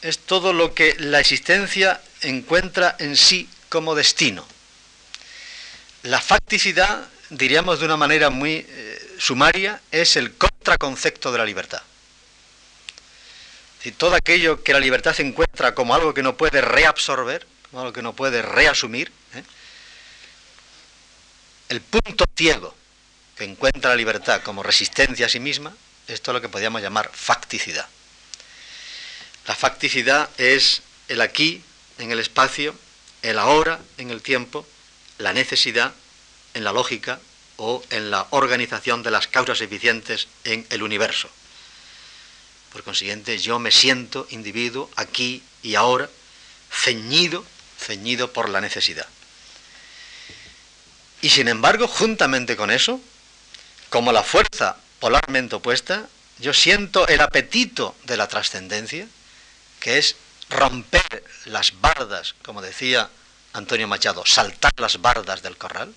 es 0.00 0.20
todo 0.20 0.54
lo 0.54 0.72
que 0.72 0.96
la 0.98 1.20
existencia 1.20 2.00
encuentra 2.22 2.96
en 2.98 3.14
sí 3.14 3.46
como 3.68 3.94
destino. 3.94 4.46
La 6.02 6.20
facticidad 6.20 7.08
diríamos 7.30 7.80
de 7.80 7.86
una 7.86 7.96
manera 7.96 8.30
muy 8.30 8.66
eh, 8.68 9.16
sumaria, 9.18 9.80
es 9.90 10.16
el 10.16 10.34
contraconcepto 10.36 11.32
de 11.32 11.38
la 11.38 11.44
libertad. 11.44 11.82
Si 13.82 13.92
todo 13.92 14.14
aquello 14.14 14.62
que 14.62 14.72
la 14.72 14.80
libertad 14.80 15.18
encuentra 15.20 15.74
como 15.74 15.94
algo 15.94 16.14
que 16.14 16.22
no 16.22 16.36
puede 16.36 16.60
reabsorber, 16.60 17.46
como 17.70 17.82
algo 17.82 17.92
que 17.92 18.02
no 18.02 18.14
puede 18.14 18.42
reasumir, 18.42 19.12
¿eh? 19.34 19.42
el 21.68 21.80
punto 21.80 22.24
ciego 22.36 22.74
que 23.36 23.44
encuentra 23.44 23.90
la 23.90 23.96
libertad 23.96 24.42
como 24.42 24.62
resistencia 24.62 25.26
a 25.26 25.28
sí 25.28 25.40
misma, 25.40 25.74
esto 26.08 26.30
es 26.30 26.34
lo 26.34 26.40
que 26.40 26.48
podríamos 26.48 26.82
llamar 26.82 27.10
facticidad. 27.12 27.86
La 29.46 29.54
facticidad 29.54 30.28
es 30.38 30.82
el 31.08 31.20
aquí 31.20 31.62
en 31.98 32.10
el 32.10 32.18
espacio, 32.18 32.74
el 33.22 33.38
ahora 33.38 33.80
en 33.98 34.10
el 34.10 34.22
tiempo, 34.22 34.66
la 35.18 35.32
necesidad 35.32 35.92
en 36.56 36.64
la 36.64 36.72
lógica 36.72 37.20
o 37.56 37.84
en 37.90 38.10
la 38.10 38.26
organización 38.30 39.02
de 39.02 39.12
las 39.12 39.28
causas 39.28 39.60
eficientes 39.60 40.26
en 40.44 40.66
el 40.70 40.82
universo. 40.82 41.28
Por 42.72 42.82
consiguiente, 42.82 43.38
yo 43.38 43.58
me 43.58 43.70
siento 43.70 44.26
individuo 44.30 44.90
aquí 44.96 45.42
y 45.62 45.76
ahora, 45.76 46.10
ceñido 46.70 47.44
ceñido 47.78 48.32
por 48.32 48.48
la 48.48 48.60
necesidad. 48.60 49.06
Y 51.22 51.30
sin 51.30 51.48
embargo, 51.48 51.88
juntamente 51.88 52.56
con 52.56 52.70
eso, 52.70 53.00
como 53.88 54.12
la 54.12 54.22
fuerza 54.22 54.76
polarmente 55.00 55.56
opuesta, 55.56 56.08
yo 56.38 56.52
siento 56.52 57.06
el 57.08 57.20
apetito 57.20 57.94
de 58.04 58.16
la 58.16 58.28
trascendencia, 58.28 59.06
que 59.80 59.98
es 59.98 60.16
romper 60.50 61.24
las 61.46 61.80
bardas, 61.80 62.34
como 62.42 62.62
decía 62.62 63.10
Antonio 63.52 63.88
Machado, 63.88 64.24
saltar 64.26 64.72
las 64.76 65.00
bardas 65.00 65.42
del 65.42 65.56
corral. 65.56 65.94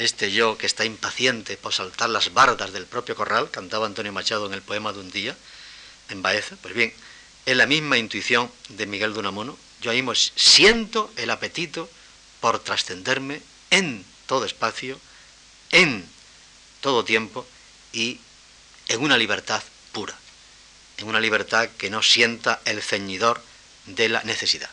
Este 0.00 0.32
yo 0.32 0.56
que 0.56 0.64
está 0.64 0.86
impaciente 0.86 1.58
por 1.58 1.74
saltar 1.74 2.08
las 2.08 2.32
bardas 2.32 2.72
del 2.72 2.86
propio 2.86 3.14
corral, 3.14 3.50
cantaba 3.50 3.84
Antonio 3.84 4.14
Machado 4.14 4.46
en 4.46 4.54
el 4.54 4.62
poema 4.62 4.94
de 4.94 5.00
un 5.00 5.10
día, 5.10 5.36
en 6.08 6.22
Baeza, 6.22 6.56
pues 6.62 6.72
bien, 6.72 6.94
es 7.44 7.54
la 7.54 7.66
misma 7.66 7.98
intuición 7.98 8.50
de 8.70 8.86
Miguel 8.86 9.12
de 9.12 9.18
Unamuno. 9.18 9.58
Yo 9.82 9.90
ahí 9.90 10.02
siento 10.14 11.12
el 11.16 11.28
apetito 11.28 11.90
por 12.40 12.60
trascenderme 12.60 13.42
en 13.68 14.02
todo 14.24 14.46
espacio, 14.46 14.98
en 15.70 16.08
todo 16.80 17.04
tiempo 17.04 17.46
y 17.92 18.20
en 18.88 19.02
una 19.02 19.18
libertad 19.18 19.62
pura, 19.92 20.18
en 20.96 21.08
una 21.08 21.20
libertad 21.20 21.68
que 21.76 21.90
no 21.90 22.02
sienta 22.02 22.62
el 22.64 22.80
ceñidor 22.80 23.42
de 23.84 24.08
la 24.08 24.22
necesidad. 24.22 24.70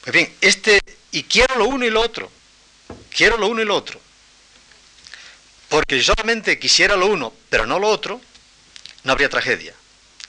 Pues 0.00 0.14
bien, 0.14 0.34
este, 0.40 0.80
y 1.12 1.24
quiero 1.24 1.56
lo 1.56 1.66
uno 1.66 1.84
y 1.84 1.90
lo 1.90 2.00
otro, 2.00 2.32
quiero 3.14 3.36
lo 3.36 3.48
uno 3.48 3.62
y 3.62 3.64
lo 3.64 3.76
otro, 3.76 4.00
porque 5.68 5.98
si 5.98 6.04
solamente 6.04 6.58
quisiera 6.58 6.96
lo 6.96 7.06
uno, 7.06 7.32
pero 7.50 7.66
no 7.66 7.78
lo 7.78 7.88
otro, 7.88 8.20
no 9.02 9.12
habría 9.12 9.28
tragedia. 9.28 9.74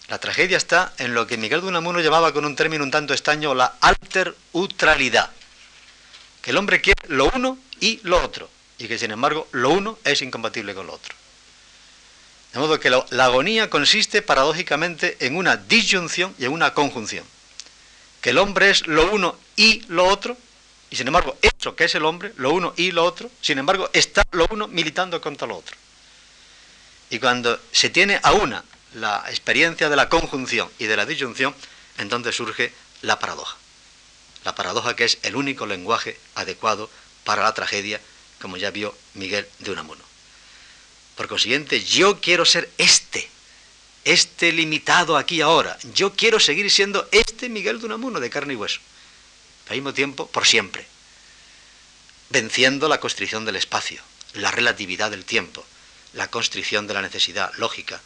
La 0.08 0.20
tragedia 0.20 0.58
está 0.58 0.94
en 0.98 1.14
lo 1.16 1.26
que 1.26 1.38
Miguel 1.38 1.62
de 1.62 1.68
Unamuno 1.68 2.00
llamaba 2.00 2.32
con 2.32 2.46
un 2.46 2.56
término 2.56 2.84
un 2.84 2.92
tanto 2.92 3.14
extraño 3.14 3.56
la 3.56 3.76
alterutralidad, 3.82 5.32
que 6.42 6.52
el 6.52 6.58
hombre 6.58 6.82
quiere 6.82 7.02
lo 7.08 7.32
uno 7.34 7.58
y 7.80 8.00
lo 8.04 8.24
otro, 8.24 8.50
y 8.78 8.88
que 8.88 9.00
sin 9.00 9.12
embargo 9.12 9.48
lo 9.52 9.72
uno 9.72 9.98
es 10.04 10.22
incompatible 10.22 10.76
con 10.76 10.88
lo 10.88 10.94
otro. 10.94 11.16
De 12.54 12.60
modo 12.60 12.80
que 12.80 12.90
la 12.90 13.26
agonía 13.26 13.70
consiste 13.70 14.22
paradójicamente 14.22 15.18
en 15.20 15.36
una 15.36 15.58
disyunción 15.58 16.34
y 16.40 16.46
en 16.46 16.54
una 16.54 16.74
conjunción. 16.74 17.26
Que 18.22 18.30
el 18.30 18.38
hombre 18.38 18.70
es 18.70 18.88
lo 18.88 19.12
uno 19.12 19.38
y 19.58 19.84
lo 19.90 20.08
otro, 20.08 20.38
y 20.90 20.96
sin 20.96 21.08
embargo 21.08 21.38
eso 21.42 21.76
que 21.76 21.86
es 21.86 21.96
el 21.96 22.06
hombre, 22.06 22.34
lo 22.38 22.52
uno 22.52 22.74
y 22.78 22.92
lo 22.92 23.04
otro, 23.04 23.30
sin 23.42 23.58
embargo 23.58 23.90
está 23.94 24.24
lo 24.32 24.48
uno 24.50 24.68
militando 24.68 25.20
contra 25.22 25.48
lo 25.48 25.58
otro. 25.58 25.76
Y 27.10 27.20
cuando 27.20 27.60
se 27.72 27.90
tiene 27.90 28.20
a 28.24 28.34
una 28.34 28.64
la 28.96 29.26
experiencia 29.28 29.90
de 29.90 29.96
la 29.96 30.10
conjunción 30.10 30.70
y 30.80 30.86
de 30.86 30.98
la 30.98 31.06
disyunción, 31.06 31.54
entonces 31.98 32.36
surge 32.36 32.74
la 33.02 33.20
paradoja. 33.20 33.58
La 34.44 34.56
paradoja 34.56 34.96
que 34.96 35.06
es 35.06 35.18
el 35.24 35.36
único 35.36 35.66
lenguaje 35.66 36.20
adecuado 36.36 36.90
para 37.24 37.44
la 37.44 37.54
tragedia, 37.54 38.00
como 38.42 38.58
ya 38.58 38.72
vio 38.72 38.96
Miguel 39.16 39.48
de 39.60 39.72
Unamuno. 39.72 40.04
Por 41.16 41.28
consiguiente, 41.28 41.84
yo 41.84 42.20
quiero 42.20 42.46
ser 42.46 42.70
este, 42.78 43.28
este 44.04 44.52
limitado 44.52 45.18
aquí 45.18 45.42
ahora. 45.42 45.78
Yo 45.94 46.14
quiero 46.14 46.40
seguir 46.40 46.70
siendo 46.70 47.08
este 47.12 47.50
Miguel 47.50 47.80
de 47.80 47.86
Unamuno, 47.88 48.20
de 48.20 48.30
carne 48.30 48.54
y 48.54 48.58
hueso. 48.58 48.80
Al 49.68 49.76
mismo 49.76 49.94
tiempo, 49.94 50.28
por 50.28 50.46
siempre. 50.46 50.86
Venciendo 52.30 52.88
la 52.88 53.00
constricción 53.00 53.46
del 53.46 53.56
espacio, 53.56 54.02
la 54.34 54.52
relatividad 54.52 55.12
del 55.12 55.26
tiempo, 55.26 55.66
la 56.14 56.30
constricción 56.30 56.88
de 56.88 56.94
la 56.94 57.02
necesidad 57.02 57.52
lógica 57.58 58.02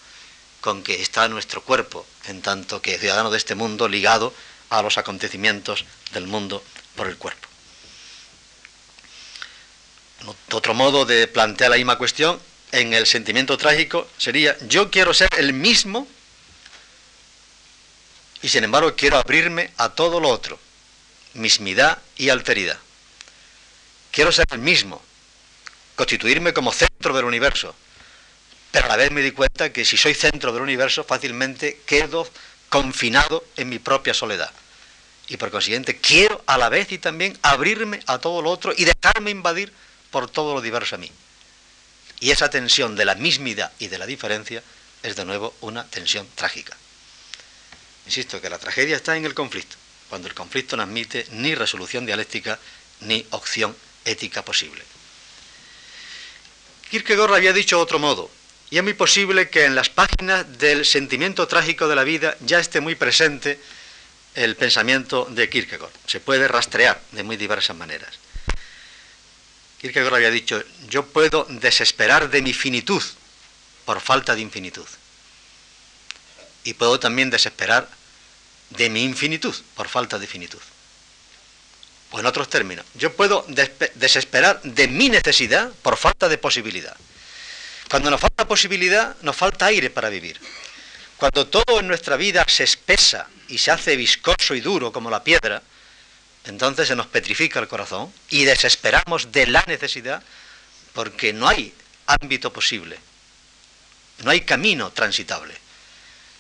con 0.62 0.84
que 0.84 1.02
está 1.02 1.28
nuestro 1.28 1.64
cuerpo, 1.64 2.06
en 2.26 2.42
tanto 2.42 2.82
que 2.82 2.98
ciudadano 2.98 3.32
de 3.32 3.38
este 3.38 3.56
mundo 3.56 3.88
ligado 3.88 4.34
a 4.70 4.82
los 4.82 4.98
acontecimientos 4.98 5.86
del 6.14 6.28
mundo 6.28 6.64
por 6.96 7.08
el 7.08 7.18
cuerpo. 7.18 7.48
Otro 10.52 10.74
modo 10.74 11.06
de 11.06 11.28
plantear 11.28 11.72
la 11.72 11.78
misma 11.78 11.98
cuestión 11.98 12.40
en 12.72 12.94
el 12.94 13.06
sentimiento 13.08 13.58
trágico 13.58 14.08
sería, 14.18 14.58
yo 14.68 14.92
quiero 14.92 15.14
ser 15.14 15.30
el 15.38 15.54
mismo 15.54 16.08
y 18.42 18.50
sin 18.50 18.64
embargo 18.64 18.96
quiero 18.96 19.18
abrirme 19.18 19.72
a 19.78 19.90
todo 19.90 20.20
lo 20.20 20.30
otro, 20.30 20.60
mismidad 21.34 22.00
y 22.18 22.30
alteridad. 22.30 22.78
Quiero 24.12 24.32
ser 24.32 24.46
el 24.52 24.60
mismo, 24.60 25.02
constituirme 25.96 26.54
como 26.54 26.72
centro 26.72 27.16
del 27.16 27.26
universo, 27.26 27.76
pero 28.72 28.86
a 28.86 28.90
la 28.90 28.98
vez 28.98 29.12
me 29.12 29.22
di 29.22 29.32
cuenta 29.32 29.72
que 29.72 29.86
si 29.86 29.98
soy 29.98 30.14
centro 30.14 30.52
del 30.52 30.62
universo 30.62 31.04
fácilmente 31.04 31.82
quedo 31.86 32.30
confinado 32.70 33.44
en 33.58 33.70
mi 33.70 33.80
propia 33.80 34.14
soledad. 34.14 34.52
Y 35.28 35.38
por 35.38 35.52
consiguiente 35.52 35.98
quiero 35.98 36.44
a 36.48 36.58
la 36.58 36.70
vez 36.70 36.92
y 36.92 36.98
también 36.98 37.38
abrirme 37.42 38.00
a 38.08 38.20
todo 38.20 38.42
lo 38.42 38.50
otro 38.50 38.74
y 38.76 38.86
dejarme 38.86 39.32
invadir 39.32 39.72
por 40.12 40.30
todo 40.30 40.54
lo 40.56 40.62
diverso 40.62 40.96
a 40.96 41.00
mí. 41.00 41.12
Y 42.20 42.32
esa 42.32 42.50
tensión 42.50 42.96
de 42.96 43.06
la 43.06 43.16
mismidad 43.16 43.72
y 43.80 43.88
de 43.88 43.98
la 43.98 44.06
diferencia 44.06 44.64
es 45.04 45.16
de 45.16 45.26
nuevo 45.26 45.56
una 45.62 45.86
tensión 45.86 46.28
trágica. 46.36 46.76
Insisto 48.06 48.42
que 48.42 48.50
la 48.50 48.58
tragedia 48.58 48.96
está 48.96 49.16
en 49.16 49.26
el 49.26 49.34
conflicto, 49.34 49.76
cuando 50.10 50.28
el 50.28 50.34
conflicto 50.34 50.76
no 50.76 50.84
admite 50.84 51.26
ni 51.32 51.56
resolución 51.56 52.06
dialéctica 52.06 52.60
ni 53.02 53.26
opción 53.30 53.76
ética 54.04 54.44
posible. 54.44 54.84
Kierkegaard 56.90 57.36
había 57.36 57.54
dicho 57.54 57.80
otro 57.80 58.00
modo, 58.00 58.30
y 58.72 58.78
es 58.78 58.84
muy 58.84 58.94
posible 58.94 59.50
que 59.50 59.66
en 59.66 59.76
las 59.76 59.90
páginas 59.90 60.58
del 60.58 60.86
sentimiento 60.86 61.48
trágico 61.48 61.88
de 61.88 61.96
la 61.96 62.04
vida 62.04 62.36
ya 62.42 62.60
esté 62.60 62.82
muy 62.82 62.96
presente 62.96 63.60
el 64.36 64.56
pensamiento 64.56 65.26
de 65.30 65.50
Kierkegaard. 65.50 65.92
Se 66.08 66.20
puede 66.20 66.48
rastrear 66.48 67.02
de 67.12 67.24
muy 67.24 67.38
diversas 67.38 67.76
maneras. 67.76 68.12
Kierkegaard 69.80 70.16
había 70.16 70.32
dicho, 70.32 70.64
yo 70.88 71.06
puedo 71.06 71.46
desesperar 71.50 72.30
de 72.30 72.42
mi 72.42 72.54
finitud 72.54 73.04
por 73.86 74.02
falta 74.02 74.36
de 74.36 74.42
infinitud. 74.42 74.86
Y 76.64 76.74
puedo 76.74 77.00
también 77.00 77.30
desesperar 77.30 77.90
de 78.70 78.90
mi 78.90 79.04
infinitud 79.04 79.56
por 79.76 79.88
falta 79.88 80.20
de 80.20 80.28
finitud. 80.28 80.60
O 82.12 82.20
en 82.20 82.26
otros 82.26 82.50
términos, 82.50 82.86
yo 82.96 83.16
puedo 83.16 83.46
desesperar 83.96 84.62
de 84.64 84.88
mi 84.88 85.10
necesidad 85.10 85.72
por 85.82 85.98
falta 85.98 86.28
de 86.28 86.38
posibilidad. 86.38 86.96
Cuando 87.90 88.10
nos 88.10 88.22
falta 88.22 88.48
posibilidad, 88.48 89.16
nos 89.22 89.36
falta 89.36 89.68
aire 89.68 89.90
para 89.90 90.10
vivir. 90.10 90.40
Cuando 91.18 91.48
todo 91.48 91.80
en 91.80 91.88
nuestra 91.88 92.16
vida 92.16 92.46
se 92.48 92.64
espesa 92.64 93.28
y 93.48 93.58
se 93.58 93.72
hace 93.72 93.96
viscoso 93.96 94.56
y 94.56 94.62
duro 94.62 94.92
como 94.92 95.10
la 95.10 95.24
piedra, 95.24 95.62
entonces 96.46 96.88
se 96.88 96.96
nos 96.96 97.08
petrifica 97.08 97.60
el 97.60 97.68
corazón 97.68 98.12
y 98.30 98.46
desesperamos 98.46 99.32
de 99.32 99.48
la 99.48 99.64
necesidad 99.68 100.24
porque 100.94 101.34
no 101.34 101.48
hay 101.48 101.74
ámbito 102.08 102.52
posible, 102.52 102.98
no 104.24 104.32
hay 104.32 104.42
camino 104.42 104.92
transitable. 104.92 105.54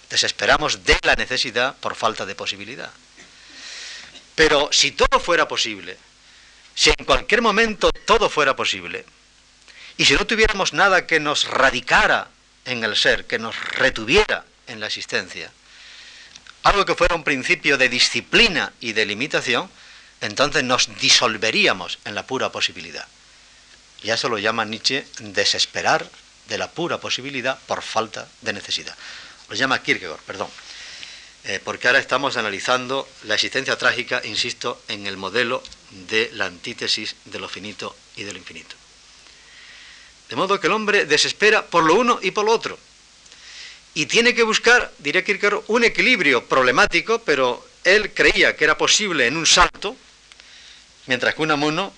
Desesperamos 0.10 0.84
de 0.86 0.98
la 1.04 1.16
necesidad 1.16 1.76
por 1.78 1.96
falta 1.96 2.26
de 2.26 2.36
posibilidad. 2.36 2.92
Pero 4.36 4.70
si 4.72 4.92
todo 4.92 5.20
fuera 5.20 5.48
posible, 5.48 5.98
si 6.74 6.90
en 6.98 7.06
cualquier 7.06 7.42
momento 7.42 7.92
todo 7.92 8.30
fuera 8.30 8.56
posible, 8.56 9.06
y 9.98 10.06
si 10.06 10.14
no 10.14 10.26
tuviéramos 10.26 10.74
nada 10.74 11.06
que 11.06 11.20
nos 11.20 11.46
radicara 11.46 12.30
en 12.66 12.84
el 12.84 12.96
ser, 12.96 13.26
que 13.26 13.38
nos 13.38 13.56
retuviera 13.74 14.46
en 14.68 14.80
la 14.80 14.88
existencia, 14.88 15.52
algo 16.64 16.86
que 16.86 16.96
fuera 16.96 17.16
un 17.16 17.24
principio 17.24 17.78
de 17.78 17.90
disciplina 17.90 18.74
y 18.80 18.94
de 18.94 19.06
limitación, 19.06 19.70
entonces 20.22 20.64
nos 20.64 20.90
disolveríamos 21.00 22.00
en 22.06 22.16
la 22.16 22.26
pura 22.26 22.52
posibilidad. 22.52 23.08
Y 24.04 24.12
eso 24.12 24.30
lo 24.30 24.38
llama 24.38 24.66
Nietzsche 24.66 25.06
desesperar 25.20 26.10
de 26.48 26.58
la 26.58 26.72
pura 26.72 27.00
posibilidad 27.00 27.60
por 27.68 27.82
falta 27.82 28.28
de 28.42 28.54
necesidad. 28.54 28.96
Lo 29.50 29.56
llama 29.56 29.82
Kierkegaard, 29.82 30.22
perdón. 30.22 30.50
Eh, 31.46 31.60
porque 31.64 31.88
ahora 31.88 32.00
estamos 32.00 32.38
analizando 32.38 33.08
la 33.24 33.36
existencia 33.36 33.78
trágica, 33.78 34.22
insisto, 34.26 34.82
en 34.88 35.08
el 35.08 35.18
modelo 35.18 35.64
de 36.10 36.30
la 36.34 36.46
antítesis 36.46 37.16
de 37.26 37.40
lo 37.40 37.50
finito 37.50 37.96
y 38.16 38.24
de 38.24 38.34
lo 38.34 38.38
infinito. 38.38 38.76
De 40.30 40.36
modo 40.36 40.60
que 40.60 40.68
el 40.68 40.74
hombre 40.74 41.06
desespera 41.06 41.66
por 41.66 41.84
lo 41.84 41.96
uno 41.96 42.20
y 42.22 42.32
por 42.32 42.46
lo 42.46 42.52
otro. 42.52 42.78
Y 43.96 44.06
tiene 44.06 44.36
que 44.36 44.44
buscar, 44.44 44.92
diría 45.00 45.24
Kierkegaard, 45.24 45.64
un 45.68 45.84
equilibrio 45.84 46.46
problemático, 46.46 47.20
pero 47.20 47.68
él 47.84 48.14
creía 48.14 48.56
que 48.56 48.66
era 48.66 48.78
posible 48.78 49.26
en 49.26 49.36
un 49.36 49.48
salto, 49.48 49.96
mientras 51.08 51.34
que 51.34 51.42
Unamuno, 51.42 51.92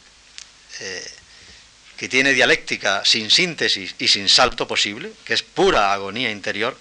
eh, 0.79 1.11
que 1.97 2.07
tiene 2.07 2.33
dialéctica 2.33 3.03
sin 3.03 3.29
síntesis 3.29 3.95
y 3.99 4.07
sin 4.07 4.29
salto 4.29 4.67
posible, 4.67 5.11
que 5.25 5.33
es 5.33 5.43
pura 5.43 5.91
agonía 5.91 6.31
interior, 6.31 6.77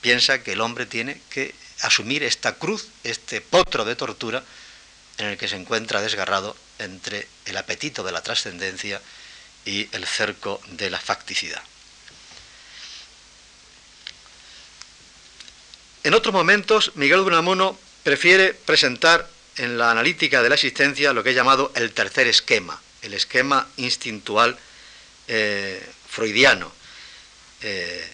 piensa 0.00 0.42
que 0.42 0.52
el 0.52 0.60
hombre 0.60 0.86
tiene 0.86 1.20
que 1.30 1.54
asumir 1.82 2.22
esta 2.22 2.54
cruz, 2.54 2.88
este 3.04 3.40
potro 3.40 3.84
de 3.84 3.96
tortura, 3.96 4.42
en 5.18 5.26
el 5.26 5.38
que 5.38 5.48
se 5.48 5.56
encuentra 5.56 6.00
desgarrado 6.00 6.56
entre 6.78 7.26
el 7.46 7.56
apetito 7.56 8.02
de 8.04 8.12
la 8.12 8.22
trascendencia 8.22 9.00
y 9.64 9.88
el 9.92 10.06
cerco 10.06 10.60
de 10.70 10.90
la 10.90 11.00
facticidad. 11.00 11.62
En 16.04 16.14
otros 16.14 16.32
momentos, 16.32 16.92
Miguel 16.94 17.24
de 17.24 17.76
prefiere 18.04 18.54
presentar 18.54 19.28
en 19.56 19.76
la 19.76 19.90
analítica 19.90 20.42
de 20.42 20.48
la 20.48 20.54
existencia 20.54 21.12
lo 21.12 21.22
que 21.22 21.30
he 21.30 21.34
llamado 21.34 21.72
el 21.74 21.92
tercer 21.92 22.28
esquema, 22.28 22.80
el 23.02 23.12
esquema 23.14 23.68
instintual 23.76 24.56
eh, 25.26 25.84
freudiano, 26.08 26.72
eh, 27.60 28.08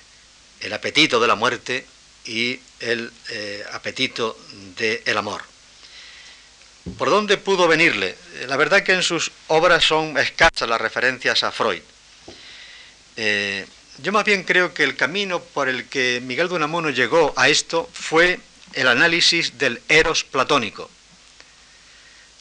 el 0.65 0.73
apetito 0.73 1.21
de 1.21 1.29
la 1.29 1.35
muerte 1.35 1.87
y 2.25 2.59
el 2.81 3.13
eh, 3.29 3.65
apetito 3.73 4.39
del 4.77 5.17
amor. 5.17 5.43
¿Por 6.99 7.11
dónde 7.11 7.37
pudo 7.37 7.69
venirle? 7.69 8.17
La 8.47 8.57
verdad 8.57 8.83
que 8.83 8.93
en 8.93 9.03
sus 9.03 9.31
obras 9.49 9.85
son 9.85 10.19
escasas 10.19 10.69
las 10.69 10.81
referencias 10.81 11.45
a 11.45 11.53
Freud. 11.53 11.83
yo 13.99 14.13
más 14.13 14.25
bien 14.25 14.43
creo 14.43 14.75
que 14.75 14.85
el 14.85 14.97
camino 14.97 15.41
por 15.41 15.69
el 15.69 15.89
que 15.89 16.21
Miguel 16.23 16.49
de 16.49 16.55
Unamuno 16.55 16.91
llegó 16.91 17.33
a 17.37 17.49
esto 17.49 17.89
fue 17.93 18.41
el 18.73 18.89
análisis 18.89 19.59
del 19.59 19.81
eros 19.89 20.25
platónico. 20.25 20.91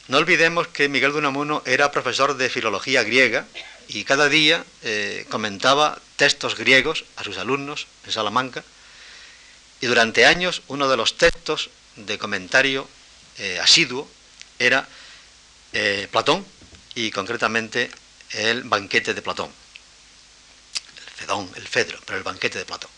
No 0.08 0.18
olvidemos 0.18 0.68
que 0.68 0.88
Miguel 0.88 1.12
de 1.12 1.18
Unamuno 1.18 1.62
era 1.64 1.90
profesor 1.90 2.36
de 2.36 2.50
filología 2.50 3.02
griega 3.02 3.46
y 3.88 4.04
cada 4.04 4.28
día 4.28 4.64
eh, 4.82 5.26
comentaba 5.28 6.00
textos 6.16 6.56
griegos 6.56 7.04
a 7.16 7.24
sus 7.24 7.38
alumnos 7.38 7.86
en 8.04 8.12
Salamanca 8.12 8.64
y 9.80 9.86
durante 9.86 10.26
años 10.26 10.62
uno 10.68 10.88
de 10.88 10.96
los 10.96 11.18
textos 11.18 11.70
de 11.96 12.18
comentario 12.18 12.88
eh, 13.38 13.58
asiduo 13.60 14.08
era 14.58 14.88
eh, 15.72 16.08
Platón 16.10 16.44
y 16.94 17.10
concretamente 17.10 17.90
el 18.30 18.62
banquete 18.62 19.14
de 19.14 19.22
Platón. 19.22 19.50
El 20.96 21.12
Fedón, 21.12 21.50
el 21.56 21.66
Fedro, 21.66 21.98
pero 22.04 22.18
el 22.18 22.24
banquete 22.24 22.58
de 22.58 22.64
Platón. 22.64 22.90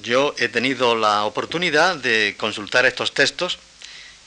Yo 0.00 0.34
he 0.38 0.48
tenido 0.48 0.94
la 0.94 1.24
oportunidad 1.24 1.96
de 1.96 2.36
consultar 2.38 2.86
estos 2.86 3.12
textos 3.12 3.58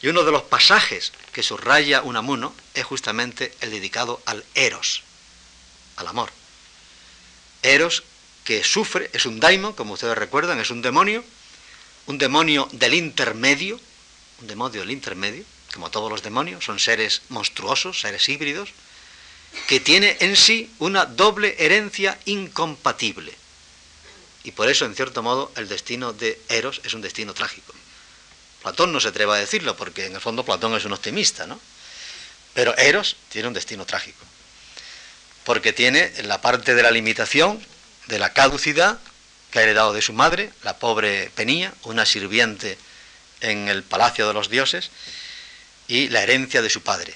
y 0.01 0.07
uno 0.07 0.23
de 0.23 0.31
los 0.31 0.43
pasajes 0.43 1.13
que 1.31 1.43
subraya 1.43 2.01
Unamuno 2.01 2.53
es 2.73 2.83
justamente 2.83 3.53
el 3.61 3.71
dedicado 3.71 4.21
al 4.25 4.43
Eros, 4.55 5.03
al 5.97 6.07
amor. 6.07 6.29
Eros 7.63 8.03
que 8.43 8.63
sufre, 8.63 9.09
es 9.13 9.25
un 9.25 9.39
daimon, 9.39 9.73
como 9.73 9.93
ustedes 9.93 10.17
recuerdan, 10.17 10.59
es 10.59 10.71
un 10.71 10.81
demonio, 10.81 11.23
un 12.07 12.17
demonio 12.17 12.67
del 12.71 12.93
intermedio, 12.93 13.79
un 14.41 14.47
demonio 14.47 14.81
del 14.81 14.91
intermedio, 14.91 15.45
como 15.73 15.91
todos 15.91 16.09
los 16.09 16.23
demonios, 16.23 16.65
son 16.65 16.79
seres 16.79 17.21
monstruosos, 17.29 18.01
seres 18.01 18.27
híbridos, 18.27 18.69
que 19.67 19.79
tiene 19.79 20.17
en 20.19 20.35
sí 20.35 20.71
una 20.79 21.05
doble 21.05 21.55
herencia 21.59 22.17
incompatible. 22.25 23.33
Y 24.43 24.51
por 24.51 24.69
eso, 24.69 24.85
en 24.85 24.95
cierto 24.95 25.21
modo, 25.21 25.51
el 25.55 25.67
destino 25.67 26.13
de 26.13 26.41
Eros 26.49 26.81
es 26.83 26.93
un 26.93 27.01
destino 27.01 27.33
trágico. 27.33 27.73
Platón 28.61 28.91
no 28.91 28.99
se 28.99 29.09
atreve 29.09 29.33
a 29.33 29.35
decirlo, 29.35 29.75
porque 29.75 30.05
en 30.05 30.15
el 30.15 30.21
fondo 30.21 30.43
Platón 30.43 30.75
es 30.75 30.85
un 30.85 30.93
optimista, 30.93 31.45
¿no? 31.47 31.59
Pero 32.53 32.75
Eros 32.77 33.17
tiene 33.29 33.47
un 33.47 33.53
destino 33.53 33.85
trágico. 33.85 34.25
Porque 35.43 35.73
tiene 35.73 36.11
la 36.23 36.41
parte 36.41 36.75
de 36.75 36.83
la 36.83 36.91
limitación, 36.91 37.63
de 38.07 38.19
la 38.19 38.33
caducidad, 38.33 38.99
que 39.51 39.59
ha 39.59 39.63
heredado 39.63 39.93
de 39.93 40.01
su 40.01 40.13
madre, 40.13 40.51
la 40.63 40.77
pobre 40.77 41.29
Penía, 41.35 41.73
una 41.83 42.05
sirviente 42.05 42.77
en 43.41 43.67
el 43.67 43.83
palacio 43.83 44.27
de 44.27 44.33
los 44.33 44.49
dioses, 44.49 44.91
y 45.87 46.07
la 46.09 46.23
herencia 46.23 46.61
de 46.61 46.69
su 46.69 46.81
padre, 46.81 47.13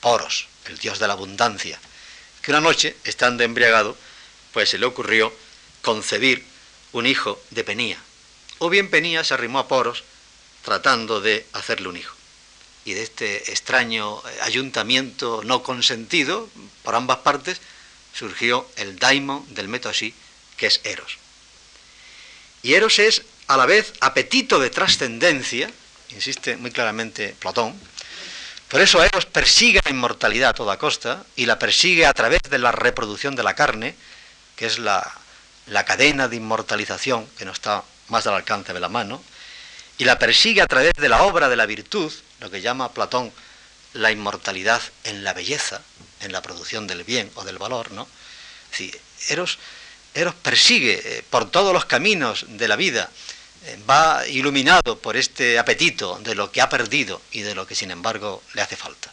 Poros, 0.00 0.48
el 0.66 0.78
dios 0.78 0.98
de 0.98 1.06
la 1.06 1.12
abundancia, 1.12 1.78
que 2.42 2.50
una 2.50 2.60
noche, 2.60 2.96
estando 3.04 3.44
embriagado, 3.44 3.96
pues 4.52 4.70
se 4.70 4.78
le 4.78 4.86
ocurrió 4.86 5.32
concebir 5.82 6.44
un 6.92 7.06
hijo 7.06 7.40
de 7.50 7.64
Penía. 7.64 7.98
O 8.58 8.70
bien 8.70 8.90
Penía 8.90 9.22
se 9.22 9.34
arrimó 9.34 9.60
a 9.60 9.68
Poros 9.68 10.02
tratando 10.62 11.20
de 11.20 11.46
hacerle 11.52 11.88
un 11.88 11.96
hijo. 11.96 12.17
Y 12.88 12.94
de 12.94 13.02
este 13.02 13.50
extraño 13.50 14.22
eh, 14.26 14.38
ayuntamiento 14.44 15.42
no 15.44 15.62
consentido 15.62 16.48
por 16.82 16.94
ambas 16.94 17.18
partes 17.18 17.60
surgió 18.14 18.66
el 18.76 18.98
daimon 18.98 19.44
del 19.54 19.68
así, 19.84 20.14
que 20.56 20.68
es 20.68 20.80
Eros. 20.84 21.18
Y 22.62 22.72
Eros 22.72 22.98
es 22.98 23.22
a 23.46 23.58
la 23.58 23.66
vez 23.66 23.92
apetito 24.00 24.58
de 24.58 24.70
trascendencia, 24.70 25.70
insiste 26.08 26.56
muy 26.56 26.70
claramente 26.70 27.36
Platón, 27.38 27.78
por 28.68 28.80
eso 28.80 29.04
Eros 29.04 29.26
persigue 29.26 29.82
la 29.84 29.90
inmortalidad 29.90 30.48
a 30.48 30.54
toda 30.54 30.78
costa 30.78 31.26
y 31.36 31.44
la 31.44 31.58
persigue 31.58 32.06
a 32.06 32.14
través 32.14 32.40
de 32.48 32.58
la 32.58 32.72
reproducción 32.72 33.36
de 33.36 33.42
la 33.42 33.54
carne, 33.54 33.94
que 34.56 34.64
es 34.64 34.78
la 34.78 35.06
la 35.70 35.84
cadena 35.84 36.28
de 36.28 36.36
inmortalización 36.36 37.26
que 37.36 37.44
no 37.44 37.52
está 37.52 37.84
más 38.08 38.26
al 38.26 38.34
alcance 38.34 38.72
de 38.72 38.80
la 38.80 38.88
mano, 38.88 39.22
y 39.98 40.04
la 40.04 40.18
persigue 40.18 40.62
a 40.62 40.66
través 40.66 40.92
de 40.94 41.08
la 41.08 41.24
obra 41.24 41.48
de 41.48 41.56
la 41.56 41.66
virtud, 41.66 42.12
lo 42.40 42.50
que 42.50 42.60
llama 42.60 42.92
Platón 42.94 43.32
la 43.94 44.12
inmortalidad 44.12 44.80
en 45.04 45.24
la 45.24 45.34
belleza, 45.34 45.82
en 46.20 46.32
la 46.32 46.40
producción 46.40 46.86
del 46.86 47.02
bien 47.02 47.30
o 47.34 47.44
del 47.44 47.58
valor, 47.58 47.90
¿no? 47.90 48.06
Eros, 49.28 49.58
Eros 50.14 50.34
persigue 50.36 51.00
eh, 51.04 51.24
por 51.28 51.50
todos 51.50 51.72
los 51.72 51.84
caminos 51.84 52.44
de 52.48 52.68
la 52.68 52.76
vida, 52.76 53.10
eh, 53.64 53.78
va 53.88 54.26
iluminado 54.28 54.98
por 54.98 55.16
este 55.16 55.58
apetito 55.58 56.18
de 56.22 56.36
lo 56.36 56.52
que 56.52 56.60
ha 56.60 56.68
perdido 56.68 57.20
y 57.32 57.40
de 57.40 57.54
lo 57.54 57.66
que 57.66 57.74
sin 57.74 57.90
embargo 57.90 58.42
le 58.54 58.62
hace 58.62 58.76
falta. 58.76 59.12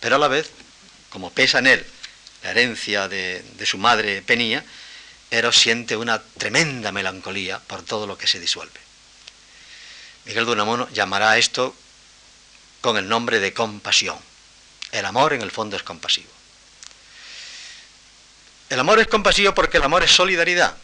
Pero 0.00 0.16
a 0.16 0.18
la 0.18 0.28
vez, 0.28 0.50
como 1.08 1.30
pesa 1.30 1.60
en 1.60 1.68
él 1.68 1.86
la 2.42 2.50
herencia 2.50 3.08
de, 3.08 3.42
de 3.56 3.66
su 3.66 3.78
madre 3.78 4.20
Penía, 4.20 4.62
Eros 5.30 5.56
siente 5.58 5.96
una 5.96 6.22
tremenda 6.22 6.92
melancolía 6.92 7.58
por 7.58 7.82
todo 7.82 8.06
lo 8.06 8.18
que 8.18 8.26
se 8.26 8.38
disuelve. 8.38 8.84
Miguel 10.24 10.46
de 10.46 10.52
Unamuno 10.52 10.88
llamará 10.90 11.32
a 11.32 11.38
esto 11.38 11.74
con 12.80 12.96
el 12.96 13.08
nombre 13.08 13.40
de 13.40 13.52
compasión. 13.52 14.18
El 14.92 15.04
amor 15.06 15.32
en 15.32 15.42
el 15.42 15.50
fondo 15.50 15.76
es 15.76 15.82
compasivo. 15.82 16.30
El 18.70 18.80
amor 18.80 18.98
es 18.98 19.06
compasivo 19.06 19.54
porque 19.54 19.76
el 19.76 19.82
amor 19.82 20.02
es 20.02 20.10
solidaridad. 20.10 20.76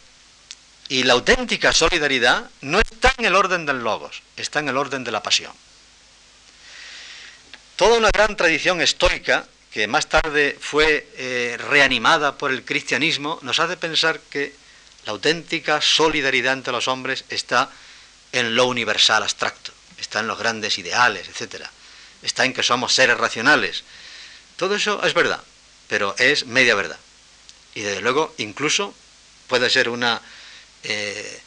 Y 0.89 1.03
la 1.03 1.13
auténtica 1.13 1.71
solidaridad 1.73 2.49
no 2.61 2.79
está 2.79 3.13
en 3.17 3.25
el 3.25 3.35
orden 3.35 3.65
del 3.65 3.83
logos, 3.83 4.21
está 4.35 4.59
en 4.59 4.69
el 4.69 4.77
orden 4.77 5.03
de 5.03 5.11
la 5.11 5.23
pasión. 5.23 5.53
Toda 7.75 7.97
una 7.97 8.09
gran 8.11 8.35
tradición 8.35 8.81
estoica 8.81 9.47
que 9.71 9.87
más 9.87 10.07
tarde 10.07 10.57
fue 10.59 11.07
eh, 11.15 11.57
reanimada 11.57 12.37
por 12.37 12.51
el 12.51 12.65
cristianismo, 12.65 13.39
nos 13.41 13.59
hace 13.59 13.77
pensar 13.77 14.19
que 14.19 14.53
la 15.05 15.13
auténtica 15.13 15.81
solidaridad 15.81 16.53
entre 16.53 16.73
los 16.73 16.87
hombres 16.89 17.23
está 17.29 17.69
en 18.31 18.55
lo 18.55 18.65
universal 18.65 19.23
abstracto, 19.23 19.71
está 19.97 20.19
en 20.19 20.27
los 20.27 20.37
grandes 20.39 20.77
ideales, 20.77 21.27
etc. 21.27 21.65
Está 22.21 22.45
en 22.45 22.53
que 22.53 22.63
somos 22.63 22.93
seres 22.93 23.17
racionales. 23.17 23.83
Todo 24.55 24.75
eso 24.75 25.03
es 25.03 25.13
verdad, 25.13 25.41
pero 25.87 26.15
es 26.17 26.45
media 26.45 26.75
verdad. 26.75 26.99
Y 27.75 27.81
desde 27.81 28.01
luego 28.01 28.33
incluso 28.37 28.93
puede 29.47 29.69
ser 29.69 29.89
una 29.89 30.21
eh, 30.83 31.41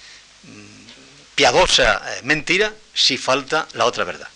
piadosa 1.35 2.03
eh, 2.17 2.21
mentira 2.23 2.73
si 2.93 3.19
falta 3.19 3.67
la 3.73 3.87
otra 3.87 4.05
verdad, 4.05 4.29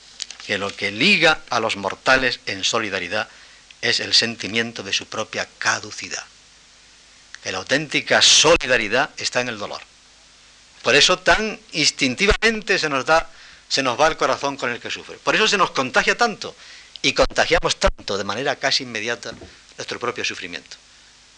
que 0.46 0.58
lo 0.58 0.74
que 0.74 0.90
liga 0.90 1.40
a 1.50 1.60
los 1.60 1.76
mortales 1.76 2.40
en 2.46 2.64
solidaridad 2.64 3.28
es 3.80 4.00
el 4.00 4.14
sentimiento 4.14 4.82
de 4.82 4.92
su 4.92 5.06
propia 5.06 5.48
caducidad. 5.58 6.24
Que 7.42 7.52
la 7.52 7.58
auténtica 7.58 8.20
solidaridad 8.20 9.10
está 9.16 9.40
en 9.40 9.48
el 9.48 9.58
dolor. 9.58 9.80
Por 10.82 10.94
eso 10.94 11.18
tan 11.18 11.58
instintivamente 11.72 12.78
se 12.78 12.88
nos 12.88 13.04
da, 13.04 13.30
se 13.68 13.82
nos 13.82 14.00
va 14.00 14.08
el 14.08 14.16
corazón 14.16 14.56
con 14.56 14.70
el 14.70 14.80
que 14.80 14.90
sufre. 14.90 15.18
Por 15.18 15.34
eso 15.34 15.48
se 15.48 15.58
nos 15.58 15.70
contagia 15.70 16.16
tanto 16.16 16.54
y 17.02 17.12
contagiamos 17.12 17.76
tanto 17.76 18.16
de 18.16 18.24
manera 18.24 18.56
casi 18.56 18.84
inmediata 18.84 19.32
nuestro 19.76 19.98
propio 19.98 20.24
sufrimiento. 20.24 20.76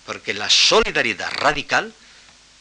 Porque 0.06 0.34
la 0.34 0.50
solidaridad 0.50 1.30
radical, 1.32 1.92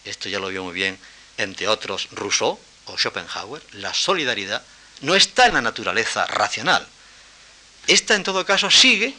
esto 0.05 0.29
ya 0.29 0.39
lo 0.39 0.47
vio 0.47 0.63
muy 0.63 0.73
bien 0.73 0.97
entre 1.37 1.67
otros 1.67 2.09
Rousseau 2.11 2.59
o 2.85 2.97
Schopenhauer, 2.97 3.61
la 3.73 3.93
solidaridad 3.93 4.61
no 5.01 5.15
está 5.15 5.47
en 5.47 5.53
la 5.53 5.61
naturaleza 5.61 6.25
racional. 6.27 6.85
Esta 7.87 8.15
en 8.15 8.23
todo 8.23 8.45
caso 8.45 8.69
sigue 8.69 9.15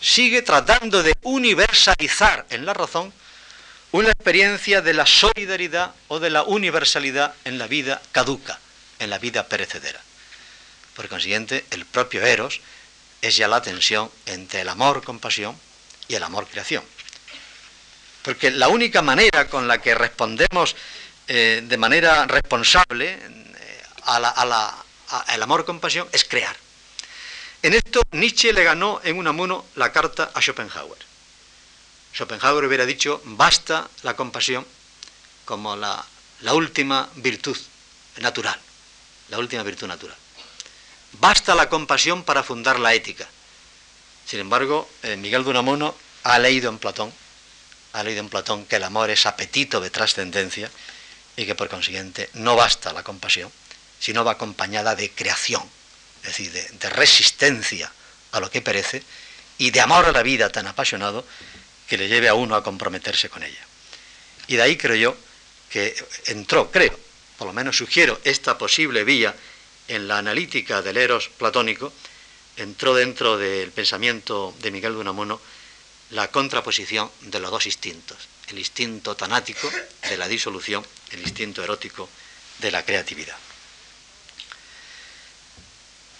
sigue 0.00 0.42
tratando 0.42 1.02
de 1.02 1.14
universalizar 1.22 2.46
en 2.50 2.66
la 2.66 2.74
razón 2.74 3.12
una 3.92 4.10
experiencia 4.10 4.82
de 4.82 4.94
la 4.94 5.06
solidaridad 5.06 5.94
o 6.08 6.18
de 6.18 6.30
la 6.30 6.42
universalidad 6.42 7.34
en 7.44 7.58
la 7.58 7.66
vida 7.66 8.02
caduca, 8.12 8.58
en 8.98 9.10
la 9.10 9.18
vida 9.18 9.46
perecedera. 9.46 10.00
Por 10.94 11.08
consiguiente, 11.08 11.64
el 11.70 11.84
propio 11.84 12.24
Eros 12.24 12.60
es 13.22 13.36
ya 13.36 13.48
la 13.48 13.62
tensión 13.62 14.10
entre 14.26 14.62
el 14.62 14.68
amor-compasión 14.68 15.58
y 16.08 16.14
el 16.14 16.22
amor-creación. 16.22 16.82
Porque 18.22 18.50
la 18.50 18.68
única 18.68 19.02
manera 19.02 19.48
con 19.48 19.68
la 19.68 19.78
que 19.78 19.94
respondemos 19.94 20.74
eh, 21.28 21.62
de 21.64 21.76
manera 21.76 22.26
responsable 22.26 23.12
eh, 23.12 23.82
al 24.04 25.42
amor-compasión 25.42 26.08
es 26.12 26.24
crear. 26.24 26.56
En 27.62 27.74
esto 27.74 28.02
Nietzsche 28.12 28.52
le 28.52 28.64
ganó 28.64 29.00
en 29.02 29.18
un 29.18 29.26
amuno 29.26 29.66
la 29.74 29.92
carta 29.92 30.30
a 30.34 30.40
Schopenhauer. 30.40 31.05
Schopenhauer 32.16 32.64
hubiera 32.64 32.86
dicho, 32.86 33.20
basta 33.24 33.90
la 34.02 34.16
compasión 34.16 34.66
como 35.44 35.76
la, 35.76 36.02
última 36.52 37.10
virtud 37.16 37.56
natural, 38.20 38.58
la 39.28 39.38
última 39.38 39.62
virtud 39.62 39.86
natural. 39.86 40.16
basta 41.20 41.54
la 41.54 41.68
compasión 41.68 42.24
para 42.24 42.42
fundar 42.42 42.80
la 42.80 42.94
ética. 42.94 43.28
Sin 44.24 44.40
embargo, 44.40 44.88
eh, 45.02 45.16
Miguel 45.16 45.44
de 45.44 45.50
Unamuno 45.50 45.94
ha 46.24 46.38
leído 46.38 46.70
en 46.70 46.78
Platón, 46.78 47.12
ha 47.92 48.02
leído 48.02 48.20
en 48.20 48.30
Platón 48.30 48.64
que 48.64 48.76
el 48.76 48.84
amor 48.84 49.10
es 49.10 49.26
apetito 49.26 49.80
de 49.80 49.90
trascendencia 49.90 50.70
y 51.36 51.44
que 51.44 51.54
por 51.54 51.68
consiguiente 51.68 52.30
no 52.32 52.56
basta 52.56 52.94
la 52.94 53.02
compasión, 53.02 53.52
sino 54.00 54.24
va 54.24 54.32
acompañada 54.32 54.96
de 54.96 55.10
creación, 55.10 55.62
es 56.22 56.28
decir, 56.28 56.50
de 56.50 56.90
resistencia 56.90 57.92
a 58.32 58.40
lo 58.40 58.50
que 58.50 58.62
perece 58.62 59.02
y 59.58 59.70
de 59.70 59.82
amor 59.82 60.06
a 60.06 60.12
la 60.12 60.22
vida 60.22 60.50
tan 60.50 60.66
apasionado 60.66 61.26
que 61.86 61.98
le 61.98 62.08
lleve 62.08 62.28
a 62.28 62.34
uno 62.34 62.54
a 62.54 62.62
comprometerse 62.62 63.28
con 63.28 63.42
ella. 63.42 63.64
Y 64.48 64.56
de 64.56 64.62
ahí 64.62 64.76
creo 64.76 64.94
yo 64.96 65.16
que 65.70 65.94
entró, 66.26 66.70
creo, 66.70 66.98
por 67.38 67.46
lo 67.46 67.52
menos 67.52 67.76
sugiero 67.76 68.20
esta 68.24 68.58
posible 68.58 69.04
vía 69.04 69.34
en 69.88 70.08
la 70.08 70.18
analítica 70.18 70.82
del 70.82 70.96
eros 70.96 71.28
platónico, 71.28 71.92
entró 72.56 72.94
dentro 72.94 73.36
del 73.36 73.70
pensamiento 73.70 74.54
de 74.60 74.70
Miguel 74.70 74.94
de 74.94 75.00
Unamuno 75.00 75.40
la 76.10 76.30
contraposición 76.30 77.10
de 77.22 77.40
los 77.40 77.50
dos 77.50 77.66
instintos, 77.66 78.16
el 78.48 78.58
instinto 78.58 79.16
tanático 79.16 79.70
de 80.08 80.16
la 80.16 80.28
disolución, 80.28 80.86
el 81.10 81.20
instinto 81.20 81.62
erótico 81.62 82.08
de 82.58 82.70
la 82.70 82.84
creatividad. 82.84 83.36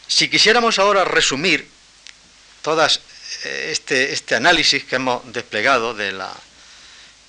Si 0.09 0.29
quisiéramos 0.29 0.79
ahora 0.79 1.05
resumir 1.05 1.69
todas 2.63 3.01
este, 3.45 4.13
este 4.13 4.35
análisis 4.35 4.85
que 4.85 4.97
hemos 4.97 5.33
desplegado 5.33 5.95
de 5.95 6.13
la, 6.13 6.33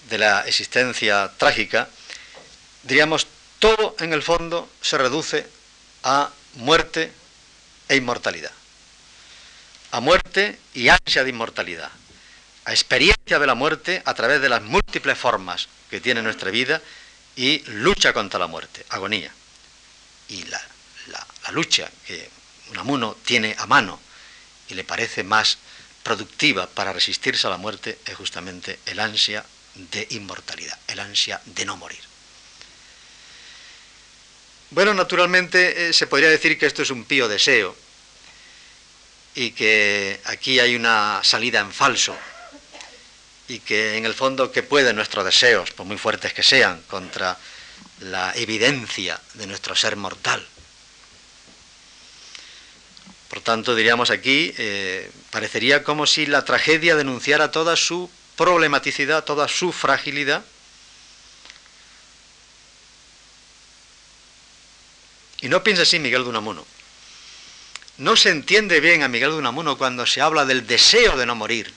de 0.10 0.18
la 0.18 0.42
existencia 0.42 1.32
trágica, 1.38 1.90
diríamos, 2.84 3.28
todo 3.60 3.96
en 4.00 4.14
el 4.14 4.24
fondo 4.24 4.70
se 4.82 4.98
reduce 4.98 5.48
a 6.04 6.30
muerte 6.56 7.12
e 7.90 7.96
inmortalidad. 7.96 8.52
A 9.92 10.00
muerte 10.00 10.60
y 10.74 10.90
ansia 10.90 11.24
de 11.24 11.30
inmortalidad. 11.30 11.90
A 12.66 12.72
experiencia 12.72 13.40
de 13.40 13.48
la 13.48 13.56
muerte 13.56 14.02
a 14.06 14.14
través 14.14 14.42
de 14.42 14.50
las 14.50 14.62
múltiples 14.62 15.18
formas 15.18 15.70
que 15.90 16.02
tiene 16.02 16.22
nuestra 16.22 16.52
vida 16.52 16.82
y 17.36 17.60
lucha 17.68 18.14
contra 18.14 18.40
la 18.40 18.48
muerte, 18.48 18.86
agonía. 18.90 19.32
Y 20.28 20.44
la, 20.46 20.62
la 21.08 21.52
lucha 21.52 21.90
que 22.06 22.30
Unamuno 22.72 23.16
tiene 23.24 23.56
a 23.58 23.66
mano 23.66 24.00
y 24.70 24.74
le 24.74 24.84
parece 24.84 25.24
más 25.24 25.58
productiva 26.08 26.68
para 26.68 26.94
resistirse 26.94 27.48
a 27.48 27.50
la 27.50 27.58
muerte 27.58 28.00
es 28.06 28.16
justamente 28.16 28.80
el 28.86 29.02
ansia 29.02 29.44
de 29.76 30.08
inmortalidad, 30.12 30.80
el 30.88 31.02
ansia 31.02 31.42
de 31.44 31.66
no 31.66 31.76
morir. 31.76 32.00
Bueno, 34.70 34.94
naturalmente 34.94 35.90
eh, 35.90 35.94
se 35.94 36.08
podría 36.08 36.30
decir 36.30 36.58
que 36.58 36.66
esto 36.66 36.82
es 36.82 36.92
un 36.92 37.04
pío 37.04 37.28
deseo 37.28 37.76
y 39.36 39.52
que 39.52 40.22
aquí 40.24 40.62
hay 40.62 40.78
una 40.78 41.20
salida 41.26 41.60
en 41.60 41.74
falso 41.74 42.16
y 43.50 43.60
que 43.60 43.98
en 43.98 44.06
el 44.06 44.14
fondo 44.14 44.50
que 44.50 44.64
pueden 44.64 44.96
nuestros 44.96 45.26
deseos, 45.26 45.72
por 45.72 45.86
muy 45.86 45.98
fuertes 45.98 46.32
que 46.32 46.42
sean, 46.42 46.84
contra 46.84 47.38
la 48.00 48.32
evidencia 48.34 49.20
de 49.34 49.46
nuestro 49.46 49.76
ser 49.76 49.98
mortal. 49.98 50.48
Por 53.30 53.42
tanto, 53.42 53.76
diríamos 53.76 54.10
aquí, 54.10 54.54
eh, 54.58 55.12
parecería 55.32 55.84
como 55.84 56.08
si 56.08 56.26
la 56.26 56.46
tragedia 56.46 56.96
denunciara 56.96 57.52
toda 57.52 57.76
su 57.76 58.10
problematicidad, 58.38 59.26
toda 59.26 59.48
su 59.48 59.74
fragilidad. 59.74 60.46
Y 65.42 65.50
no 65.50 65.62
piense 65.64 65.84
así 65.84 66.00
Miguel 66.00 66.24
de 66.24 66.30
Unamuno. 66.30 66.66
No 67.98 68.16
se 68.16 68.30
entiende 68.30 68.80
bien 68.80 69.04
a 69.04 69.08
Miguel 69.08 69.32
de 69.32 69.38
Unamuno 69.38 69.78
cuando 69.78 70.06
se 70.06 70.22
habla 70.22 70.46
del 70.46 70.66
deseo 70.66 71.18
de 71.18 71.26
no 71.26 71.36
morir. 71.36 71.74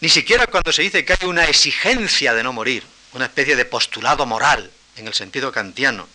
Ni 0.00 0.08
siquiera 0.08 0.46
cuando 0.46 0.72
se 0.72 0.82
dice 0.82 1.04
que 1.04 1.12
hay 1.12 1.28
una 1.28 1.44
exigencia 1.44 2.34
de 2.34 2.42
no 2.42 2.52
morir, 2.52 2.84
una 3.12 3.26
especie 3.26 3.54
de 3.54 3.64
postulado 3.64 4.26
moral 4.26 4.70
en 4.96 5.06
el 5.06 5.14
sentido 5.14 5.52
kantiano 5.52 6.08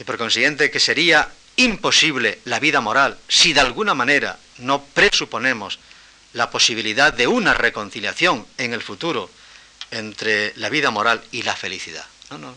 y 0.00 0.04
por 0.04 0.16
consiguiente 0.16 0.70
que 0.70 0.80
sería 0.80 1.30
imposible 1.56 2.40
la 2.46 2.58
vida 2.58 2.80
moral 2.80 3.18
si 3.28 3.52
de 3.52 3.60
alguna 3.60 3.92
manera 3.92 4.38
no 4.56 4.82
presuponemos 4.82 5.78
la 6.32 6.50
posibilidad 6.50 7.12
de 7.12 7.26
una 7.26 7.52
reconciliación 7.52 8.46
en 8.56 8.72
el 8.72 8.82
futuro 8.82 9.30
entre 9.90 10.54
la 10.56 10.70
vida 10.70 10.90
moral 10.90 11.22
y 11.32 11.42
la 11.42 11.54
felicidad. 11.54 12.06
No, 12.30 12.38
no. 12.38 12.56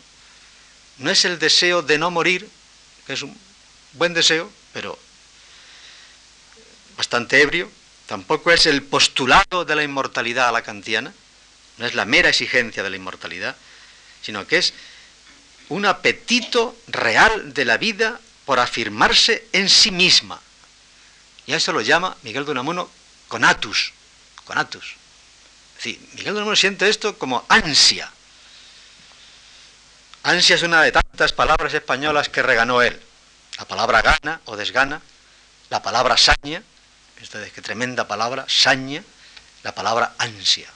No 1.00 1.12
es 1.12 1.26
el 1.26 1.38
deseo 1.38 1.82
de 1.82 1.98
no 1.98 2.12
morir, 2.12 2.48
que 3.06 3.14
es 3.14 3.22
un 3.24 3.38
buen 3.94 4.14
deseo, 4.14 4.50
pero 4.72 4.98
bastante 6.96 7.42
ebrio. 7.42 7.70
Tampoco 8.06 8.52
es 8.52 8.68
el 8.68 8.84
postulado 8.84 9.66
de 9.66 9.76
la 9.76 9.84
inmortalidad 9.84 10.48
a 10.48 10.54
la 10.54 10.62
kantiana, 10.62 11.14
no 11.78 11.86
es 11.86 11.94
la 11.94 12.06
mera 12.06 12.30
exigencia 12.30 12.84
de 12.84 12.90
la 12.90 12.96
inmortalidad, 12.96 13.58
sino 14.22 14.48
que 14.48 14.60
es 14.60 14.74
un 15.70 15.86
apetito 15.86 16.76
real 16.88 17.54
de 17.54 17.66
la 17.66 17.78
vida 17.78 18.20
por 18.46 18.60
afirmarse 18.60 19.48
en 19.54 19.70
sí 19.70 19.92
misma. 19.92 20.40
Y 21.46 21.54
a 21.54 21.58
eso 21.58 21.74
lo 21.74 21.82
llama 21.82 22.16
Miguel 22.24 22.46
de 22.46 22.52
Unamuno 22.52 22.90
conatus, 23.28 23.94
conatus. 24.46 24.96
Sí, 25.80 26.00
Miguel 26.14 26.34
de 26.34 26.40
Unamuno 26.40 26.56
siente 26.56 26.90
esto 26.90 27.18
como 27.18 27.46
ansia. 27.50 28.12
Ansia 30.24 30.56
es 30.56 30.64
una 30.64 30.82
de 30.82 30.92
tantas 30.92 31.34
palabras 31.34 31.74
españolas 31.74 32.30
que 32.30 32.42
reganó 32.42 32.82
él. 32.82 33.02
La 33.58 33.66
palabra 33.66 34.02
gana 34.02 34.42
o 34.46 34.56
desgana, 34.56 35.02
la 35.70 35.82
palabra 35.82 36.18
saña, 36.18 36.64
ustedes 37.22 37.52
qué 37.52 37.62
tremenda 37.62 38.08
palabra, 38.08 38.46
saña, 38.48 39.04
la 39.64 39.74
palabra 39.74 40.14
ansia. 40.18 40.70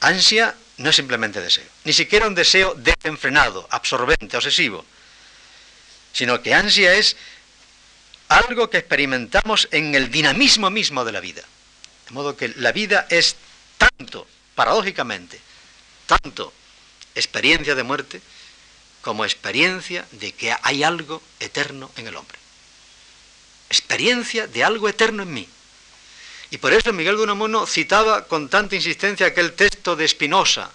Ansia 0.00 0.54
no 0.78 0.90
es 0.90 0.96
simplemente 0.96 1.40
deseo, 1.40 1.66
ni 1.84 1.92
siquiera 1.92 2.26
un 2.26 2.34
deseo 2.34 2.74
desenfrenado, 2.74 3.66
absorbente, 3.70 4.36
obsesivo, 4.36 4.84
sino 6.12 6.42
que 6.42 6.54
ansia 6.54 6.94
es 6.94 7.16
algo 8.28 8.70
que 8.70 8.78
experimentamos 8.78 9.68
en 9.70 9.94
el 9.94 10.10
dinamismo 10.10 10.70
mismo 10.70 11.04
de 11.04 11.12
la 11.12 11.20
vida. 11.20 11.42
De 12.08 12.14
modo 12.14 12.36
que 12.36 12.48
la 12.56 12.72
vida 12.72 13.06
es 13.10 13.36
tanto, 13.76 14.26
paradójicamente, 14.54 15.40
tanto 16.06 16.52
experiencia 17.14 17.74
de 17.74 17.82
muerte 17.82 18.20
como 19.02 19.24
experiencia 19.24 20.06
de 20.12 20.32
que 20.32 20.54
hay 20.62 20.82
algo 20.82 21.22
eterno 21.40 21.90
en 21.96 22.06
el 22.06 22.16
hombre. 22.16 22.38
Experiencia 23.68 24.46
de 24.46 24.64
algo 24.64 24.88
eterno 24.88 25.22
en 25.22 25.34
mí. 25.34 25.48
Y 26.50 26.58
por 26.58 26.72
eso 26.72 26.92
Miguel 26.92 27.16
de 27.16 27.24
Unamuno 27.24 27.66
citaba 27.66 28.26
con 28.26 28.48
tanta 28.48 28.76
insistencia 28.76 29.26
aquel 29.26 29.52
texto 29.52 29.96
de 29.96 30.08
Spinoza 30.08 30.70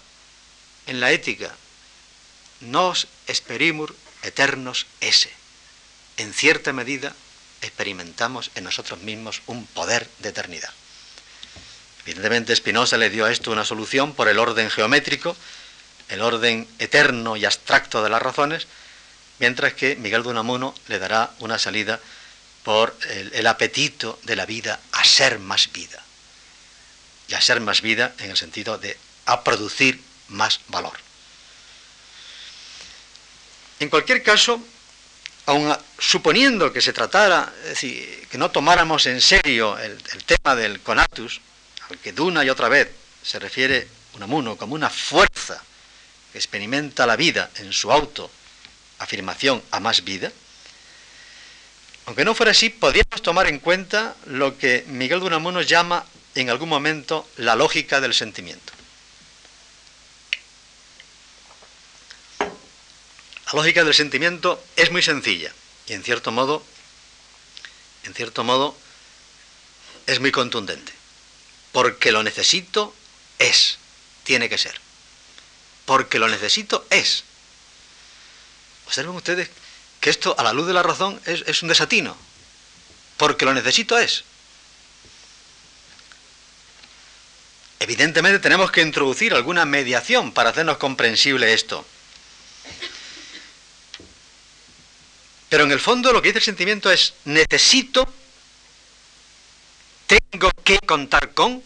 en 0.86 1.00
la 1.00 1.10
ética, 1.10 1.54
nos 2.60 3.08
experimur 3.26 3.94
eternos 4.22 4.86
ese. 5.00 5.30
En 6.16 6.32
cierta 6.32 6.72
medida 6.72 7.14
experimentamos 7.60 8.50
en 8.54 8.64
nosotros 8.64 9.00
mismos 9.00 9.42
un 9.46 9.66
poder 9.66 10.08
de 10.20 10.28
eternidad. 10.28 10.70
Evidentemente 12.06 12.54
Spinoza 12.54 12.98
le 12.98 13.10
dio 13.10 13.24
a 13.24 13.32
esto 13.32 13.50
una 13.50 13.64
solución 13.64 14.14
por 14.14 14.28
el 14.28 14.38
orden 14.38 14.70
geométrico, 14.70 15.36
el 16.08 16.20
orden 16.20 16.68
eterno 16.78 17.36
y 17.36 17.46
abstracto 17.46 18.02
de 18.02 18.10
las 18.10 18.22
razones, 18.22 18.66
mientras 19.38 19.72
que 19.72 19.96
Miguel 19.96 20.22
de 20.22 20.28
Unamuno 20.28 20.74
le 20.88 20.98
dará 20.98 21.32
una 21.38 21.58
salida 21.58 22.00
por 22.64 22.96
el, 23.10 23.46
apetito 23.46 24.18
de 24.24 24.36
la 24.36 24.46
vida 24.46 24.80
a 24.92 25.04
ser 25.04 25.38
más 25.38 25.70
vida. 25.70 26.02
Y 27.28 27.34
a 27.34 27.40
ser 27.40 27.60
más 27.60 27.82
vida 27.82 28.14
en 28.18 28.30
el 28.30 28.36
sentido 28.36 28.78
de 28.78 28.96
a 29.26 29.44
producir 29.44 30.00
más 30.28 30.60
valor. 30.68 30.98
En 33.80 33.88
cualquier 33.90 34.22
caso, 34.22 34.60
aun 35.46 35.76
suponiendo 35.98 36.72
que 36.72 36.80
se 36.80 36.92
tratara, 36.92 37.52
es 37.64 37.68
decir, 37.70 38.26
que 38.30 38.38
no 38.38 38.50
tomáramos 38.50 39.06
en 39.06 39.20
serio 39.20 39.78
el, 39.78 40.00
tema 40.24 40.56
del 40.56 40.80
conatus, 40.80 41.40
al 41.90 41.98
que 41.98 42.12
de 42.12 42.22
una 42.22 42.44
y 42.44 42.50
otra 42.50 42.68
vez 42.68 42.90
se 43.22 43.38
refiere 43.38 43.88
Unamuno 44.14 44.56
como 44.56 44.74
una 44.74 44.88
fuerza 44.88 45.60
que 46.32 46.38
experimenta 46.38 47.06
la 47.06 47.16
vida 47.16 47.50
en 47.56 47.72
su 47.72 47.92
auto 47.92 48.30
afirmación 48.98 49.62
a 49.70 49.80
más 49.80 50.04
vida, 50.04 50.32
aunque 52.06 52.24
no 52.24 52.34
fuera 52.34 52.52
así, 52.52 52.70
podríamos 52.70 53.22
tomar 53.22 53.46
en 53.46 53.58
cuenta 53.58 54.14
lo 54.26 54.58
que 54.58 54.84
Miguel 54.88 55.20
de 55.20 55.26
Unamuno 55.26 55.62
llama 55.62 56.04
en 56.34 56.50
algún 56.50 56.68
momento 56.68 57.28
la 57.36 57.54
lógica 57.54 58.00
del 58.00 58.12
sentimiento. 58.12 58.72
La 62.38 63.52
lógica 63.60 63.84
del 63.84 63.94
sentimiento 63.94 64.62
es 64.76 64.90
muy 64.90 65.02
sencilla 65.02 65.52
y 65.86 65.92
en 65.92 66.02
cierto 66.02 66.30
modo, 66.32 66.64
en 68.04 68.14
cierto 68.14 68.44
modo, 68.44 68.76
es 70.06 70.20
muy 70.20 70.32
contundente. 70.32 70.92
Porque 71.72 72.12
lo 72.12 72.22
necesito 72.22 72.94
es, 73.38 73.78
tiene 74.24 74.48
que 74.48 74.58
ser. 74.58 74.78
Porque 75.86 76.18
lo 76.18 76.28
necesito 76.28 76.86
es. 76.90 77.24
Observen 78.86 79.14
ustedes 79.14 79.48
que 80.04 80.10
esto 80.10 80.34
a 80.38 80.42
la 80.42 80.52
luz 80.52 80.66
de 80.66 80.74
la 80.74 80.82
razón 80.82 81.18
es, 81.24 81.62
un 81.62 81.68
desatino, 81.70 82.14
porque 83.16 83.46
lo 83.46 83.54
necesito 83.54 83.96
es. 83.96 84.22
Evidentemente 87.80 88.38
tenemos 88.38 88.70
que 88.70 88.82
introducir 88.82 89.32
alguna 89.32 89.64
mediación 89.64 90.32
para 90.32 90.50
hacernos 90.50 90.76
comprensible 90.76 91.54
esto. 91.54 91.86
Pero 95.48 95.64
en 95.64 95.72
el 95.72 95.80
fondo 95.80 96.12
lo 96.12 96.20
que 96.20 96.28
dice 96.28 96.40
el 96.40 96.44
sentimiento 96.44 96.92
es 96.92 97.14
necesito, 97.24 98.06
tengo 100.06 100.50
que 100.62 100.80
contar 100.80 101.32
con, 101.32 101.62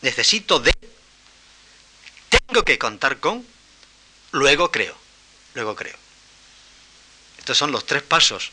necesito 0.00 0.58
de, 0.58 0.74
tengo 2.30 2.64
que 2.64 2.80
contar 2.80 3.20
con, 3.20 3.46
luego 4.32 4.72
creo, 4.72 4.96
luego 5.54 5.76
creo. 5.76 6.05
Estos 7.46 7.58
son 7.58 7.70
los 7.70 7.86
tres 7.86 8.02
pasos 8.02 8.50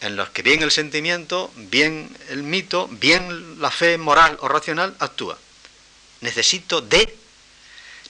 en 0.00 0.14
los 0.14 0.30
que 0.30 0.42
bien 0.42 0.62
el 0.62 0.70
sentimiento, 0.70 1.50
bien 1.56 2.16
el 2.28 2.44
mito, 2.44 2.86
bien 2.86 3.60
la 3.60 3.72
fe 3.72 3.98
moral 3.98 4.38
o 4.40 4.46
racional 4.46 4.94
actúa 5.00 5.36
necesito 6.20 6.80
de, 6.80 7.16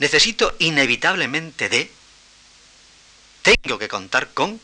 necesito 0.00 0.54
inevitablemente 0.58 1.70
de, 1.70 1.90
tengo 3.40 3.78
que 3.78 3.88
contar 3.88 4.34
con, 4.34 4.60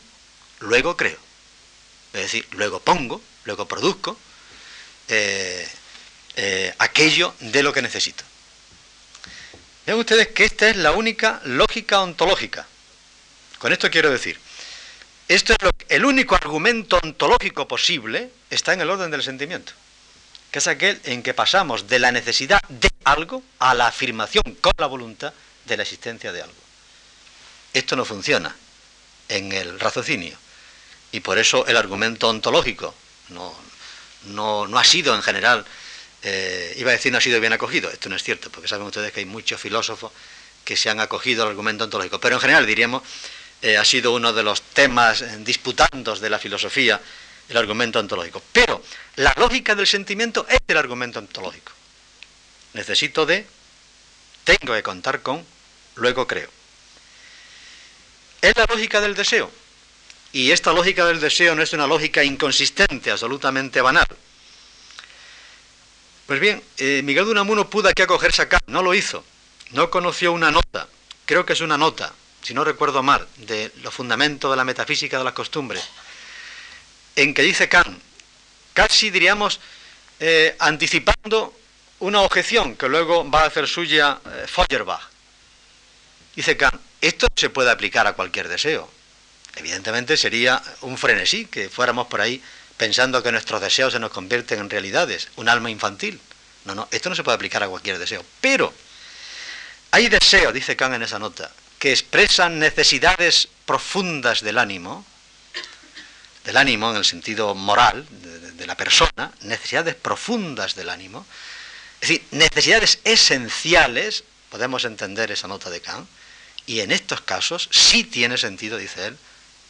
luego 0.59 0.95
creo. 0.95 1.17
Es 2.13 2.21
decir, 2.21 2.47
luego 2.51 2.79
pongo, 2.79 3.19
luego 3.45 3.67
produzco 3.67 4.19
eh, 5.07 5.67
eh, 6.35 6.75
aquello 6.77 7.33
de 7.39 7.63
lo 7.63 7.73
que 7.73 7.81
necesito. 7.81 8.23
Vean 9.87 9.97
ustedes 9.97 10.27
que 10.27 10.45
esta 10.45 10.69
es 10.69 10.75
la 10.75 10.91
única 10.91 11.41
lógica 11.45 12.01
ontológica. 12.01 12.67
Con 13.57 13.73
esto 13.73 13.89
quiero 13.89 14.11
decir, 14.11 14.39
esto 15.29 15.53
es 15.53 15.61
lo, 15.61 15.71
el 15.87 16.03
único 16.03 16.35
argumento 16.35 16.99
ontológico 17.01 17.67
posible 17.67 18.29
está 18.49 18.73
en 18.73 18.81
el 18.81 18.89
orden 18.89 19.09
del 19.09 19.23
sentimiento 19.23 19.71
que 20.51 20.59
es 20.59 20.67
aquel 20.67 20.99
en 21.03 21.21
que 21.21 21.33
pasamos 21.33 21.87
de 21.87 21.99
la 21.99 22.11
necesidad 22.11 22.61
de 22.69 22.89
algo 23.03 23.43
a 23.59 23.73
la 23.73 23.87
afirmación 23.87 24.43
con 24.61 24.73
la 24.77 24.87
voluntad 24.87 25.33
de 25.65 25.77
la 25.77 25.83
existencia 25.83 26.31
de 26.31 26.41
algo. 26.41 26.55
Esto 27.73 27.95
no 27.95 28.05
funciona 28.05 28.55
en 29.27 29.51
el 29.51 29.79
raciocinio 29.79 30.35
y 31.11 31.19
por 31.19 31.37
eso 31.37 31.67
el 31.67 31.77
argumento 31.77 32.29
ontológico 32.29 32.95
no, 33.29 33.55
no, 34.25 34.77
ha 34.77 34.83
sido 34.83 35.13
en 35.15 35.21
general, 35.21 35.65
eh, 36.23 36.73
iba 36.77 36.89
a 36.89 36.93
decir 36.93 37.11
no 37.11 37.19
ha 37.19 37.21
sido 37.21 37.39
bien 37.39 37.53
acogido, 37.53 37.91
esto 37.91 38.09
no 38.09 38.15
es 38.15 38.23
cierto, 38.23 38.49
porque 38.49 38.67
saben 38.67 38.87
ustedes 38.87 39.11
que 39.11 39.19
hay 39.19 39.25
muchos 39.25 39.61
filósofos 39.61 40.11
que 40.65 40.75
se 40.75 40.89
han 40.89 40.99
acogido 40.99 41.43
al 41.43 41.49
argumento 41.49 41.83
ontológico, 41.83 42.19
pero 42.19 42.35
en 42.35 42.41
general 42.41 42.65
diríamos 42.65 43.03
eh, 43.61 43.77
ha 43.77 43.85
sido 43.85 44.13
uno 44.13 44.33
de 44.33 44.43
los 44.43 44.61
temas 44.61 45.23
disputandos 45.43 46.19
de 46.19 46.29
la 46.29 46.39
filosofía 46.39 46.99
el 47.49 47.57
argumento 47.57 47.99
ontológico. 47.99 48.41
Pero 48.53 48.81
la 49.15 49.33
lógica 49.37 49.75
del 49.75 49.87
sentimiento 49.87 50.45
es 50.47 50.59
el 50.67 50.77
argumento 50.77 51.19
ontológico. 51.19 51.71
Necesito 52.73 53.25
de, 53.25 53.45
tengo 54.43 54.73
que 54.73 54.83
contar 54.83 55.21
con, 55.21 55.43
luego 55.95 56.27
creo. 56.27 56.49
Es 58.41 58.55
la 58.55 58.65
lógica 58.69 59.01
del 59.01 59.15
deseo. 59.15 59.51
Y 60.31 60.51
esta 60.51 60.71
lógica 60.71 61.05
del 61.05 61.19
deseo 61.19 61.55
no 61.55 61.63
es 61.63 61.73
una 61.73 61.87
lógica 61.87 62.23
inconsistente, 62.23 63.09
absolutamente 63.09 63.81
banal. 63.81 64.07
Pues 66.27 66.39
bien, 66.39 66.61
eh, 66.77 67.01
Miguel 67.03 67.25
de 67.25 67.31
Unamuno 67.31 67.69
pudo 67.71 67.89
aquí 67.89 68.03
acogerse 68.03 68.43
acá, 68.43 68.59
no 68.67 68.83
lo 68.83 68.93
hizo. 68.93 69.25
No 69.71 69.89
conoció 69.89 70.31
una 70.31 70.51
nota, 70.51 70.87
creo 71.25 71.45
que 71.45 71.53
es 71.53 71.61
una 71.61 71.77
nota, 71.77 72.13
si 72.41 72.53
no 72.53 72.63
recuerdo 72.63 73.03
mal, 73.03 73.27
de 73.37 73.71
los 73.81 73.93
fundamentos 73.93 74.49
de 74.51 74.57
la 74.57 74.63
metafísica 74.63 75.17
de 75.17 75.23
las 75.23 75.33
costumbres 75.33 75.83
en 77.15 77.33
que 77.33 77.41
dice 77.41 77.67
Kant, 77.67 77.99
casi 78.73 79.09
diríamos 79.09 79.59
eh, 80.19 80.55
anticipando 80.59 81.53
una 81.99 82.21
objeción 82.21 82.75
que 82.75 82.87
luego 82.87 83.29
va 83.29 83.41
a 83.41 83.47
hacer 83.47 83.67
suya 83.67 84.19
eh, 84.25 84.45
Feuerbach. 84.47 85.01
Dice 86.35 86.55
Kant, 86.55 86.79
esto 87.01 87.27
se 87.35 87.49
puede 87.49 87.71
aplicar 87.71 88.07
a 88.07 88.13
cualquier 88.13 88.47
deseo. 88.47 88.89
Evidentemente 89.55 90.15
sería 90.15 90.61
un 90.81 90.97
frenesí 90.97 91.45
que 91.45 91.69
fuéramos 91.69 92.07
por 92.07 92.21
ahí 92.21 92.41
pensando 92.77 93.21
que 93.21 93.31
nuestros 93.31 93.59
deseos 93.59 93.91
se 93.91 93.99
nos 93.99 94.11
convierten 94.11 94.59
en 94.59 94.69
realidades, 94.69 95.27
un 95.35 95.49
alma 95.49 95.69
infantil. 95.69 96.21
No, 96.63 96.75
no, 96.75 96.87
esto 96.91 97.09
no 97.09 97.15
se 97.15 97.23
puede 97.23 97.35
aplicar 97.35 97.63
a 97.63 97.67
cualquier 97.67 97.99
deseo. 97.99 98.23
Pero 98.39 98.73
hay 99.91 100.07
deseos, 100.07 100.53
dice 100.53 100.77
Kant 100.77 100.95
en 100.95 101.03
esa 101.03 101.19
nota, 101.19 101.51
que 101.79 101.91
expresan 101.91 102.59
necesidades 102.59 103.47
profundas 103.65 104.41
del 104.41 104.57
ánimo, 104.57 105.05
del 106.43 106.57
ánimo 106.57 106.91
en 106.91 106.97
el 106.97 107.05
sentido 107.05 107.55
moral 107.55 108.05
de, 108.09 108.67
la 108.67 108.75
persona, 108.75 109.31
necesidades 109.41 109.95
profundas 109.95 110.75
del 110.75 110.89
ánimo, 110.89 111.25
es 112.01 112.09
decir, 112.09 112.23
necesidades 112.31 112.99
esenciales, 113.05 114.25
podemos 114.49 114.83
entender 114.83 115.31
esa 115.31 115.47
nota 115.47 115.69
de 115.69 115.81
Kant, 115.81 116.07
y 116.65 116.81
en 116.81 116.91
estos 116.91 117.21
casos 117.21 117.69
sí 117.71 118.03
tiene 118.03 118.37
sentido, 118.37 118.77
dice 118.77 119.07
él, 119.07 119.17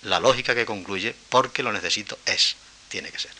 la 0.01 0.19
lógica 0.19 0.55
que 0.55 0.65
concluye, 0.65 1.15
porque 1.29 1.63
lo 1.63 1.71
necesito 1.71 2.17
es, 2.25 2.55
tiene 2.89 3.11
que 3.11 3.19
ser. 3.19 3.31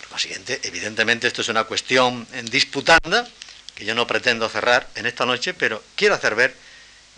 Por 0.00 0.10
consiguiente, 0.10 0.60
evidentemente 0.62 1.26
esto 1.26 1.42
es 1.42 1.48
una 1.48 1.64
cuestión 1.64 2.26
disputanda, 2.44 3.28
que 3.74 3.84
yo 3.84 3.94
no 3.94 4.06
pretendo 4.06 4.48
cerrar 4.48 4.88
en 4.94 5.06
esta 5.06 5.26
noche, 5.26 5.54
pero 5.54 5.82
quiero 5.96 6.14
hacer 6.14 6.34
ver 6.34 6.69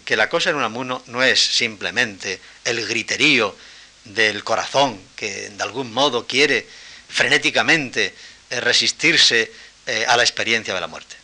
que 0.04 0.16
la 0.16 0.28
cosa 0.28 0.50
en 0.50 0.56
un 0.56 0.64
amuno 0.64 1.02
no 1.06 1.22
es 1.22 1.40
simplemente 1.40 2.40
el 2.64 2.86
griterío 2.86 3.56
del 4.04 4.42
corazón 4.42 5.00
que 5.16 5.50
de 5.50 5.62
algún 5.62 5.92
modo 5.92 6.26
quiere 6.26 6.66
frenéticamente 7.08 8.14
eh, 8.50 8.60
resistirse 8.60 9.52
eh, 9.86 10.04
a 10.08 10.16
la 10.16 10.22
experiencia 10.22 10.74
de 10.74 10.80
la 10.80 10.86
muerte. 10.86 11.16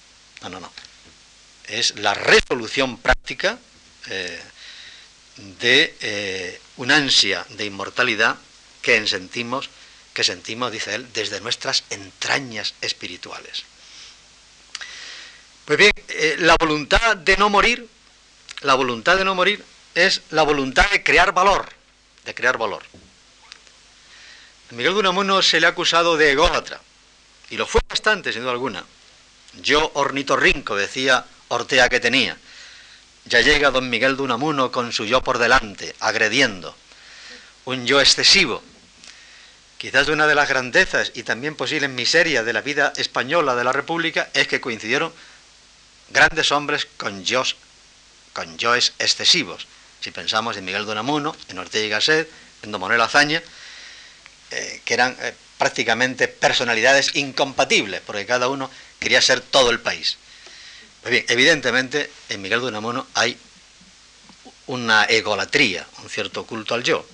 No, 0.42 0.48
no, 0.48 0.60
no. 0.60 0.72
Es 1.66 1.98
la 1.98 2.14
resolución 2.14 2.98
práctica 2.98 3.58
eh, 4.08 4.40
de 5.60 6.60
una 6.76 6.96
ansia 6.96 7.46
de 7.50 7.64
inmortalidad 7.64 8.36
que 8.82 9.06
sentimos, 9.06 9.70
que 10.14 10.24
sentimos, 10.24 10.72
dice 10.72 10.94
él, 10.94 11.06
desde 11.12 11.40
nuestras 11.40 11.84
entrañas 11.90 12.74
espirituales. 12.80 13.64
Pues 15.64 15.78
bien, 15.78 15.92
la 16.38 16.56
voluntad 16.58 17.16
de 17.16 17.36
no 17.36 17.50
morir, 17.50 17.86
la 18.62 18.74
voluntad 18.74 19.16
de 19.16 19.24
no 19.24 19.34
morir 19.34 19.64
es 19.94 20.22
la 20.30 20.42
voluntad 20.42 20.88
de 20.90 21.02
crear 21.02 21.32
valor 21.32 21.78
de 22.28 22.34
crear 22.34 22.59
valor. 22.59 22.82
A 24.70 24.74
Miguel 24.74 24.92
Unamuno 24.92 25.40
se 25.40 25.61
le 25.61 25.66
ha 25.66 25.70
acusado 25.70 26.18
de 26.18 26.32
ególatra, 26.32 26.78
y 27.48 27.56
lo 27.56 27.66
fue 27.66 27.80
bastante, 27.88 28.34
sin 28.34 28.42
duda 28.42 28.52
alguna. 28.52 28.84
Yo 29.62 29.90
ornitorrinco, 29.94 30.76
decía 30.76 31.24
Ortega 31.48 31.88
que 31.88 32.00
tenía. 32.00 32.36
Ya 33.24 33.40
llega 33.40 33.70
don 33.70 33.88
Miguel 33.88 34.18
de 34.18 34.22
Unamuno 34.22 34.70
con 34.70 34.92
su 34.92 35.06
yo 35.06 35.22
por 35.22 35.38
delante, 35.38 35.96
agrediendo. 36.00 36.76
Un 37.64 37.86
yo 37.86 37.98
excesivo. 37.98 38.62
Quizás 39.78 40.09
una 40.09 40.26
de 40.26 40.34
las 40.34 40.50
grandezas 40.50 41.12
y 41.14 41.22
también 41.22 41.56
posibles 41.56 41.88
miserias 41.88 42.44
de 42.44 42.52
la 42.52 42.61
vida 42.61 42.92
española 42.96 43.54
de 43.56 43.64
la 43.64 43.72
República 43.72 44.28
es 44.34 44.48
que 44.48 44.61
coincidieron 44.61 45.14
grandes 46.11 46.52
hombres 46.52 46.86
con 46.98 47.24
yoes, 47.24 47.56
con 48.39 48.57
yoes 48.57 48.93
excesivos 49.01 49.66
si 50.01 50.12
pensamos 50.12 50.57
en 50.57 50.64
Miguel 50.64 50.86
Donamuno, 50.86 51.34
en 51.49 51.59
Ortega 51.59 51.84
y 51.84 51.89
Gasset, 51.89 52.30
en 52.62 52.70
Don 52.70 52.80
Manuel 52.80 53.01
Azaña, 53.01 53.43
eh, 54.53 54.80
que 54.84 54.95
eran 54.95 55.16
eh, 55.20 55.34
prácticamente 55.59 56.28
personalidades 56.28 57.16
incompatibles, 57.16 58.01
porque 58.07 58.26
cada 58.26 58.47
uno 58.47 58.70
quería 59.01 59.20
ser 59.20 59.41
todo 59.41 59.70
el 59.70 59.80
país. 59.80 60.18
Pues 61.03 61.11
bien, 61.11 61.24
evidentemente 61.28 62.12
en 62.28 62.41
Miguel 62.41 62.61
de 62.61 62.66
Unamuno 62.66 63.09
hay 63.14 63.36
una 64.68 65.03
egolatría, 65.07 65.84
un 66.05 66.09
cierto 66.09 66.47
culto 66.47 66.74
al 66.74 66.84
yo. 66.84 67.05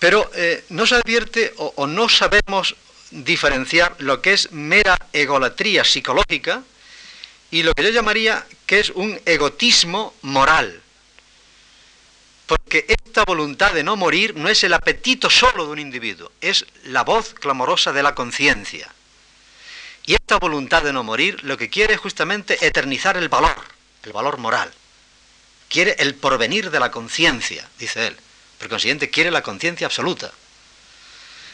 Pero 0.00 0.28
eh, 0.34 0.64
no 0.70 0.84
se 0.84 0.96
advierte 0.96 1.54
o 1.56 1.86
no 1.86 2.08
sabemos 2.08 2.74
diferenciar 3.12 3.94
lo 3.98 4.20
que 4.20 4.32
es 4.32 4.50
mera 4.50 4.98
egolatría 5.12 5.84
psicológica 5.84 6.64
y 7.50 7.62
lo 7.62 7.74
que 7.74 7.82
yo 7.82 7.90
llamaría 7.90 8.46
que 8.66 8.80
es 8.80 8.90
un 8.90 9.20
egotismo 9.24 10.14
moral 10.22 10.82
porque 12.50 12.84
esta 12.88 13.22
voluntad 13.24 13.74
de 13.74 13.84
no 13.84 13.94
morir 13.94 14.34
no 14.34 14.48
es 14.48 14.64
el 14.64 14.72
apetito 14.72 15.30
solo 15.30 15.66
de 15.66 15.70
un 15.70 15.78
individuo, 15.78 16.32
es 16.40 16.66
la 16.82 17.04
voz 17.04 17.32
clamorosa 17.32 17.92
de 17.92 18.02
la 18.02 18.16
conciencia. 18.16 18.92
Y 20.04 20.14
esta 20.14 20.36
voluntad 20.36 20.82
de 20.82 20.92
no 20.92 21.04
morir 21.04 21.44
lo 21.44 21.56
que 21.56 21.70
quiere 21.70 21.94
es 21.94 22.00
justamente 22.00 22.66
eternizar 22.66 23.16
el 23.16 23.28
valor, 23.28 23.54
el 24.02 24.12
valor 24.12 24.38
moral. 24.38 24.68
Quiere 25.68 25.94
el 26.00 26.16
porvenir 26.16 26.72
de 26.72 26.80
la 26.80 26.90
conciencia, 26.90 27.68
dice 27.78 28.08
él. 28.08 28.16
Por 28.58 28.68
consiguiente, 28.68 29.10
quiere 29.10 29.30
la 29.30 29.44
conciencia 29.44 29.86
absoluta. 29.86 30.32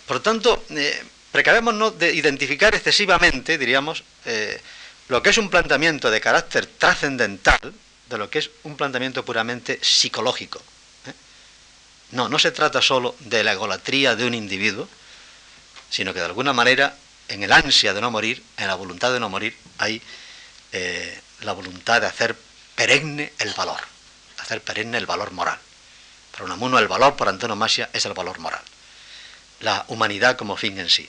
Por 0.06 0.16
lo 0.16 0.22
tanto, 0.22 0.64
eh, 0.70 1.04
precabémonos 1.30 1.98
de 1.98 2.14
identificar 2.14 2.74
excesivamente, 2.74 3.58
diríamos, 3.58 4.02
eh, 4.24 4.58
lo 5.08 5.22
que 5.22 5.30
es 5.30 5.38
un 5.38 5.50
planteamiento 5.50 6.10
de 6.10 6.20
carácter 6.20 6.66
trascendental 6.66 7.74
de 8.08 8.18
lo 8.18 8.30
que 8.30 8.38
es 8.38 8.50
un 8.64 8.76
planteamiento 8.76 9.24
puramente 9.24 9.78
psicológico. 9.82 10.62
No, 12.12 12.28
no 12.28 12.38
se 12.38 12.52
trata 12.52 12.80
solo 12.80 13.16
de 13.20 13.42
la 13.42 13.52
egolatría 13.52 14.14
de 14.14 14.26
un 14.26 14.34
individuo, 14.34 14.88
sino 15.90 16.14
que 16.14 16.20
de 16.20 16.26
alguna 16.26 16.52
manera 16.52 16.96
en 17.28 17.42
el 17.42 17.52
ansia 17.52 17.92
de 17.92 18.00
no 18.00 18.10
morir, 18.10 18.42
en 18.56 18.68
la 18.68 18.74
voluntad 18.74 19.12
de 19.12 19.18
no 19.18 19.28
morir, 19.28 19.56
hay 19.78 20.00
eh, 20.72 21.20
la 21.40 21.52
voluntad 21.52 22.00
de 22.00 22.06
hacer 22.06 22.36
perenne 22.74 23.32
el 23.38 23.52
valor, 23.54 23.80
hacer 24.38 24.60
perenne 24.60 24.98
el 24.98 25.06
valor 25.06 25.32
moral. 25.32 25.58
Para 26.30 26.44
Unamuno 26.44 26.78
el 26.78 26.86
valor 26.86 27.16
por 27.16 27.28
antonomasia 27.28 27.90
es 27.92 28.04
el 28.06 28.12
valor 28.12 28.38
moral, 28.38 28.62
la 29.60 29.84
humanidad 29.88 30.36
como 30.36 30.56
fin 30.56 30.78
en 30.78 30.88
sí. 30.88 31.08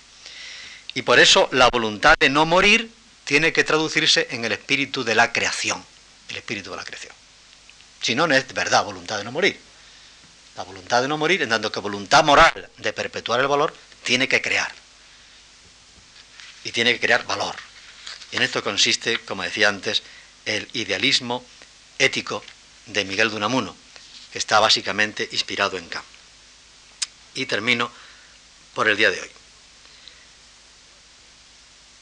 Y 0.96 1.04
por 1.04 1.20
eso 1.20 1.48
la 1.52 1.70
voluntad 1.70 2.16
de 2.20 2.30
no 2.30 2.46
morir 2.46 2.92
tiene 3.28 3.52
que 3.52 3.66
traducirse 3.66 4.30
en 4.32 4.46
el 4.46 4.54
espíritu 4.54 5.04
de 5.04 5.14
la 5.14 5.34
creación, 5.34 5.84
el 6.30 6.38
espíritu 6.38 6.72
de 6.72 6.78
la 6.78 6.86
creación. 6.86 7.14
Si 8.02 8.16
no, 8.16 8.26
no 8.26 8.34
es 8.34 8.48
verdad 8.54 8.86
voluntad 8.86 9.18
de 9.18 9.26
no 9.26 9.34
morir. 9.34 9.60
La 10.56 10.64
voluntad 10.64 11.02
de 11.02 11.10
no 11.10 11.18
morir, 11.18 11.42
en 11.42 11.50
tanto 11.50 11.70
que 11.70 11.82
voluntad 11.82 12.24
moral 12.24 12.70
de 12.78 12.94
perpetuar 12.94 13.42
el 13.42 13.48
valor, 13.48 13.76
tiene 14.04 14.30
que 14.30 14.42
crear. 14.42 14.74
Y 16.64 16.72
tiene 16.72 16.94
que 16.94 17.02
crear 17.02 17.26
valor. 17.26 17.56
Y 18.32 18.38
en 18.38 18.44
esto 18.44 18.64
consiste, 18.64 19.20
como 19.20 19.44
decía 19.44 19.68
antes, 19.68 20.04
el 20.46 20.70
idealismo 20.72 21.46
ético 22.00 22.42
de 22.86 23.04
Miguel 23.04 23.30
de 23.30 23.36
Unamuno, 23.36 23.76
que 24.32 24.38
está 24.38 24.62
básicamente 24.62 25.28
inspirado 25.34 25.78
en 25.78 25.90
Kant. 25.90 26.06
Y 27.36 27.46
termino 27.46 27.92
por 28.74 28.88
el 28.88 28.96
día 28.96 29.12
de 29.12 29.20
hoy. 29.20 29.37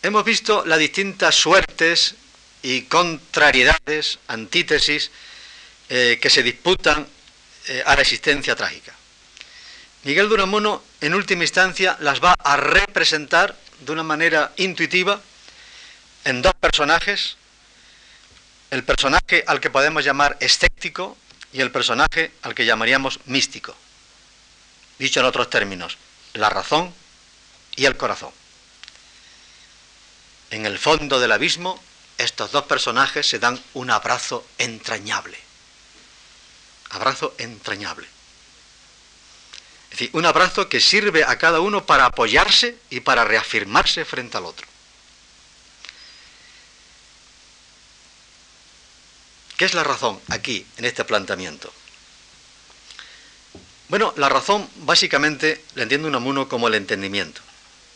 Hemos 0.05 0.23
visto 0.23 0.63
las 0.67 0.77
distintas 0.77 1.33
suertes 1.33 2.13
y 2.61 2.83
contrariedades, 2.83 4.19
antítesis, 4.27 5.09
eh, 5.89 6.19
que 6.21 6.29
se 6.29 6.43
disputan 6.43 7.07
eh, 7.65 7.81
a 7.83 7.95
la 7.95 8.03
existencia 8.03 8.55
trágica. 8.55 8.93
Miguel 10.03 10.29
Duramuno, 10.29 10.83
en 11.01 11.15
última 11.15 11.43
instancia, 11.43 11.97
las 12.01 12.23
va 12.23 12.35
a 12.37 12.55
representar 12.55 13.57
de 13.79 13.91
una 13.91 14.03
manera 14.03 14.53
intuitiva 14.57 15.19
en 16.23 16.43
dos 16.43 16.53
personajes, 16.53 17.37
el 18.69 18.83
personaje 18.83 19.43
al 19.47 19.59
que 19.59 19.71
podemos 19.71 20.05
llamar 20.05 20.37
escéptico 20.39 21.17
y 21.51 21.61
el 21.61 21.71
personaje 21.71 22.31
al 22.43 22.53
que 22.53 22.67
llamaríamos 22.67 23.21
místico. 23.25 23.75
Dicho 24.99 25.19
en 25.21 25.25
otros 25.25 25.49
términos, 25.49 25.97
la 26.33 26.51
razón 26.51 26.93
y 27.75 27.85
el 27.85 27.97
corazón. 27.97 28.44
En 30.55 30.65
el 30.65 30.79
fondo 30.79 31.19
del 31.19 31.33
abismo, 31.33 31.83
estos 32.17 32.53
dos 32.53 32.63
personajes 32.63 33.27
se 33.27 33.39
dan 33.39 33.61
un 33.73 33.91
abrazo 33.91 34.47
entrañable. 34.57 35.37
Abrazo 36.91 37.35
entrañable. 37.37 38.07
Es 39.91 39.99
decir, 39.99 40.09
un 40.13 40.25
abrazo 40.25 40.69
que 40.69 40.79
sirve 40.79 41.25
a 41.25 41.37
cada 41.37 41.59
uno 41.59 41.85
para 41.85 42.05
apoyarse 42.05 42.77
y 42.89 43.01
para 43.01 43.25
reafirmarse 43.25 44.05
frente 44.05 44.37
al 44.37 44.45
otro. 44.45 44.65
¿Qué 49.57 49.65
es 49.65 49.73
la 49.73 49.83
razón 49.83 50.21
aquí, 50.29 50.65
en 50.77 50.85
este 50.85 51.03
planteamiento? 51.03 51.73
Bueno, 53.89 54.13
la 54.15 54.29
razón 54.29 54.69
básicamente 54.77 55.65
la 55.75 55.83
entiende 55.83 56.07
Unamuno 56.07 56.47
como 56.47 56.69
el 56.69 56.75
entendimiento. 56.75 57.41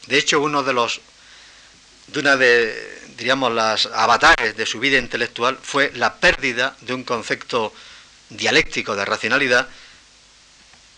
De 0.08 0.18
hecho, 0.18 0.42
uno 0.42 0.62
de 0.64 0.74
los 0.74 1.00
de 2.12 2.20
una 2.20 2.38
de, 2.38 3.02
diríamos, 3.18 3.52
las 3.52 3.86
avatares 3.88 4.58
de 4.58 4.66
su 4.66 4.80
vida 4.80 4.98
intelectual 4.98 5.60
fue 5.62 5.92
la 5.96 6.16
pérdida 6.16 6.76
de 6.82 6.94
un 6.94 7.04
concepto 7.04 7.74
dialéctico 8.30 8.96
de 8.96 9.06
racionalidad 9.06 9.68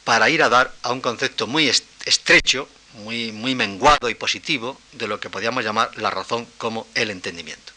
para 0.04 0.30
ir 0.30 0.42
a 0.44 0.50
dar 0.50 0.74
a 0.84 0.92
un 0.92 1.02
concepto 1.02 1.48
muy 1.48 1.70
estrecho, 1.70 2.68
muy, 2.94 3.32
muy 3.32 3.56
menguado 3.56 4.10
y 4.10 4.16
positivo 4.16 4.80
de 4.94 5.08
lo 5.08 5.20
que 5.20 5.30
podríamos 5.30 5.64
llamar 5.64 5.92
la 5.98 6.10
razón 6.10 6.48
como 6.58 6.88
el 6.96 7.10
entendimiento. 7.10 7.74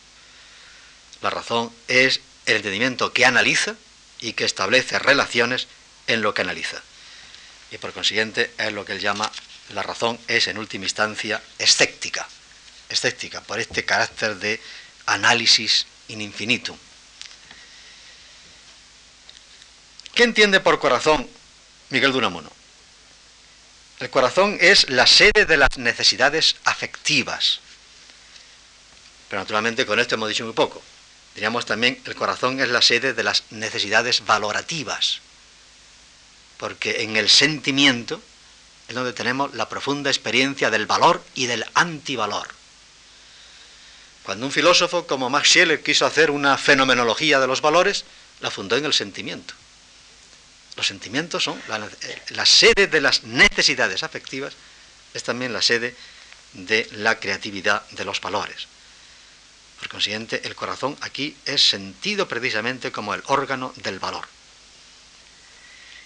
La 1.21 1.31
razón 1.31 1.73
es 1.89 2.21
el 2.47 2.57
entendimiento 2.57 3.13
que 3.13 3.27
analiza 3.27 3.75
y 4.21 4.35
que 4.35 4.45
establece 4.45 4.99
relaciones 4.99 5.67
en 6.07 6.23
lo 6.23 6.35
que 6.35 6.43
analiza. 6.43 6.83
Y 7.71 7.79
por 7.79 7.93
consiguiente 7.93 8.53
es 8.59 8.73
lo 8.73 8.85
que 8.85 8.93
él 8.93 9.01
llama 9.01 9.31
la 9.73 9.83
razón 9.83 10.19
es 10.29 10.47
en 10.47 10.59
última 10.59 10.85
instancia 10.85 11.43
escéptica 11.59 12.29
escéptica, 12.89 13.41
por 13.41 13.59
este 13.61 13.85
carácter 13.85 14.37
de 14.37 14.61
análisis 15.07 15.87
in 16.09 16.21
infinitum. 16.21 16.77
¿Qué 20.15 20.23
entiende 20.23 20.61
por 20.61 20.79
corazón 20.79 21.29
Miguel 21.91 22.13
de 22.13 22.19
Unamuno? 22.19 22.51
El 24.01 24.11
corazón 24.11 24.59
es 24.61 24.89
la 24.91 25.07
sede 25.07 25.45
de 25.47 25.57
las 25.57 25.77
necesidades 25.77 26.57
afectivas. 26.65 27.61
Pero 29.29 29.43
naturalmente 29.43 29.87
con 29.87 29.99
esto 29.99 30.15
hemos 30.15 30.29
dicho 30.29 30.45
muy 30.45 30.53
poco. 30.53 30.83
Diríamos 31.35 31.67
también, 31.67 32.01
el 32.05 32.15
corazón 32.15 32.61
es 32.61 32.69
la 32.69 32.83
sede 32.83 33.13
de 33.13 33.25
las 33.25 33.45
necesidades 33.51 34.25
valorativas. 34.25 35.21
Porque 36.59 37.03
en 37.03 37.17
el 37.17 37.29
sentimiento 37.29 38.23
es 38.87 38.95
donde 38.95 39.13
tenemos 39.13 39.55
la 39.55 39.69
profunda 39.69 40.11
experiencia 40.11 40.71
del 40.71 40.87
valor 40.87 41.25
y 41.35 41.47
del 41.47 41.65
antivalor. 41.75 42.49
Cuando 44.25 44.47
un 44.47 44.53
filósofo 44.53 45.07
como 45.07 45.29
Max 45.29 45.49
Scheler 45.49 45.83
quiso 45.83 46.07
hacer 46.07 46.31
una 46.31 46.57
fenomenología 46.57 47.39
de 47.39 47.47
los 47.47 47.61
valores, 47.61 48.05
la 48.41 48.51
fundó 48.51 48.77
en 48.77 48.87
el 48.87 48.95
sentimiento. 48.95 49.55
Los 50.77 50.87
sentimientos 50.87 51.45
son 51.45 51.61
la, 51.69 52.47
sede 52.47 52.87
de 52.87 53.01
las 53.03 53.23
necesidades 53.25 54.03
afectivas, 54.03 54.55
es 55.13 55.23
también 55.23 55.53
la 55.53 55.61
sede 55.61 55.95
de 56.55 56.89
la 56.93 57.21
creatividad 57.21 57.87
de 57.91 58.05
los 58.07 58.21
valores. 58.23 58.67
Por 59.79 59.89
consiguiente, 59.89 60.41
el 60.45 60.55
corazón 60.55 60.97
aquí 61.03 61.37
es 61.45 61.69
sentido 61.69 62.27
precisamente 62.27 62.91
como 62.91 63.13
el 63.13 63.23
órgano 63.27 63.75
del 63.77 63.99
valor. 63.99 64.27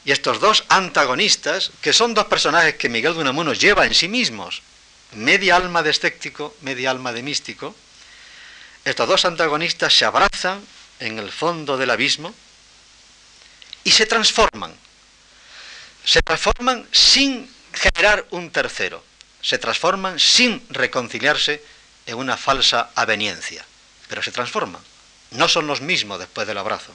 Y 0.04 0.10
estos 0.10 0.40
dos 0.40 0.64
antagonistas, 0.68 1.70
que 1.80 1.92
son 1.92 2.14
dos 2.14 2.26
personajes 2.26 2.74
que 2.74 2.88
Miguel 2.88 3.14
de 3.14 3.20
Unamuno 3.20 3.52
lleva 3.52 3.86
en 3.86 3.94
sí 3.94 4.08
mismos, 4.08 4.62
media 5.12 5.54
alma 5.54 5.84
de 5.84 5.90
escéptico, 5.90 6.56
media 6.62 6.90
alma 6.90 7.12
de 7.12 7.22
místico, 7.22 7.76
estos 8.84 9.08
dos 9.08 9.24
antagonistas 9.24 9.92
se 9.92 10.04
abrazan 10.04 10.64
en 11.00 11.18
el 11.18 11.30
fondo 11.30 11.76
del 11.76 11.90
abismo 11.90 12.34
y 13.84 13.90
se 13.90 14.06
transforman. 14.06 14.74
Se 16.04 16.22
transforman 16.22 16.88
sin 16.92 17.50
generar 17.72 18.26
un 18.30 18.50
tercero. 18.50 19.04
Se 19.40 19.58
transforman 19.58 20.18
sin 20.18 20.64
reconciliarse 20.70 21.62
en 22.06 22.16
una 22.16 22.36
falsa 22.36 22.90
aveniencia. 22.94 23.64
Pero 24.08 24.22
se 24.22 24.32
transforman. 24.32 24.82
No 25.32 25.48
son 25.48 25.66
los 25.66 25.80
mismos 25.80 26.18
después 26.18 26.46
del 26.46 26.58
abrazo. 26.58 26.94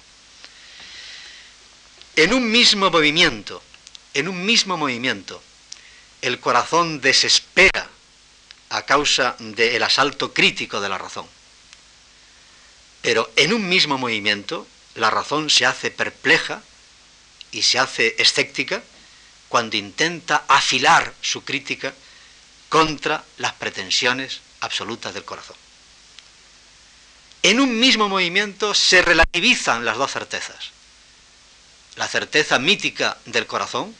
En 2.16 2.34
un 2.34 2.52
mismo 2.52 2.90
movimiento, 2.90 3.62
en 4.14 4.28
un 4.28 4.46
mismo 4.46 4.78
movimiento, 4.78 5.42
el 6.22 6.40
corazón 6.40 7.02
desespera 7.02 7.88
a 8.70 8.84
causa 8.84 9.36
del 9.40 9.82
asalto 9.84 10.34
crítico 10.34 10.80
de 10.80 10.90
la 10.90 10.98
razón. 10.98 11.28
Pero 13.04 13.30
en 13.36 13.54
un 13.54 13.68
mismo 13.68 13.98
movimiento, 13.98 14.66
la 14.96 15.10
razón 15.10 15.50
se 15.50 15.66
hace 15.66 15.92
perpleja 15.92 16.64
y 17.52 17.62
se 17.62 17.78
hace 17.78 18.16
escéptica 18.18 18.82
cuando 19.50 19.76
intenta 19.76 20.46
afilar 20.48 21.14
su 21.22 21.44
crítica 21.44 21.94
contra 22.70 23.24
las 23.38 23.54
pretensiones 23.54 24.40
absolutas 24.62 25.14
del 25.14 25.26
corazón. 25.26 25.58
En 27.44 27.60
un 27.60 27.78
mismo 27.78 28.08
movimiento 28.08 28.74
se 28.74 29.02
relativizan 29.02 29.84
las 29.84 29.98
dos 29.98 30.14
certezas. 30.14 30.72
La 31.98 32.08
certeza 32.08 32.58
mítica 32.58 33.18
del 33.26 33.46
corazón 33.48 33.94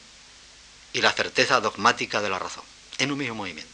y 0.94 1.02
la 1.02 1.12
certeza 1.12 1.60
dogmática 1.60 2.22
de 2.22 2.30
la 2.30 2.38
razón. 2.38 2.64
En 2.96 3.12
un 3.12 3.18
mismo 3.18 3.34
movimiento. 3.34 3.73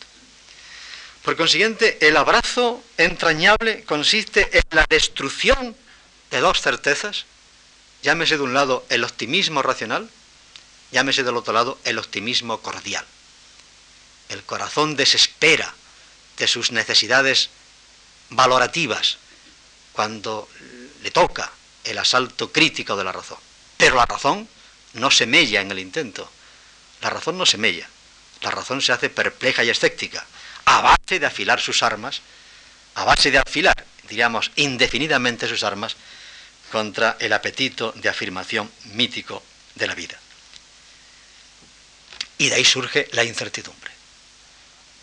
Por 1.22 1.36
consiguiente, 1.36 1.98
el 2.01 2.16
abrazo 2.16 2.82
entrañable 2.97 3.84
consiste 3.84 4.48
en 4.56 4.62
la 4.70 4.86
destrucción 4.88 5.76
de 6.30 6.40
dos 6.40 6.62
certezas, 6.62 7.26
llámese 8.02 8.38
de 8.38 8.42
un 8.42 8.55
lado 8.55 8.86
el 8.88 9.05
optimismo 9.05 9.60
racional, 9.60 10.09
llámese 10.92 11.22
del 11.22 11.36
otro 11.36 11.52
lado 11.52 11.78
el 11.84 11.98
optimismo 11.98 12.62
cordial. 12.62 13.05
El 14.30 14.42
corazón 14.44 14.97
desespera 14.97 15.74
de 16.38 16.48
sus 16.48 16.72
necesidades 16.72 17.51
valorativas 18.30 19.18
cuando 19.92 20.48
le 21.02 21.10
toca 21.10 21.52
el 21.84 21.98
asalto 21.98 22.51
crítico 22.51 22.97
de 22.97 23.05
la 23.05 23.12
razón. 23.12 23.38
Pero 23.76 23.97
la 23.97 24.06
razón 24.06 24.48
no 24.94 25.10
se 25.10 25.26
mella 25.26 25.60
en 25.60 25.70
el 25.70 25.80
intento. 25.80 26.30
La 27.02 27.10
razón 27.10 27.36
no 27.36 27.44
se 27.44 27.59
mella. 27.59 27.88
La 28.40 28.51
razón 28.51 28.80
se 28.80 28.92
hace 28.92 29.10
perpleja 29.10 29.64
y 29.64 29.70
escéptica 29.70 30.24
a 30.65 30.81
base 30.81 31.19
de 31.19 31.27
afilar 31.27 31.61
sus 31.61 31.82
armas, 31.82 32.23
a 32.95 33.05
base 33.05 33.31
de 33.31 33.39
afilar, 33.39 33.87
diríamos, 34.09 34.51
indefinidamente 34.57 35.49
sus 35.49 35.62
armas 35.62 35.97
contra 36.70 37.16
el 37.20 37.32
apetito 37.32 37.93
de 37.97 38.09
afirmación 38.09 38.70
mítico 38.93 39.43
de 39.74 39.87
la 39.87 39.95
vida. 39.95 40.19
Y 42.39 42.49
de 42.49 42.55
ahí 42.55 42.65
surge 42.65 43.09
la 43.12 43.24
incertidumbre. 43.24 43.91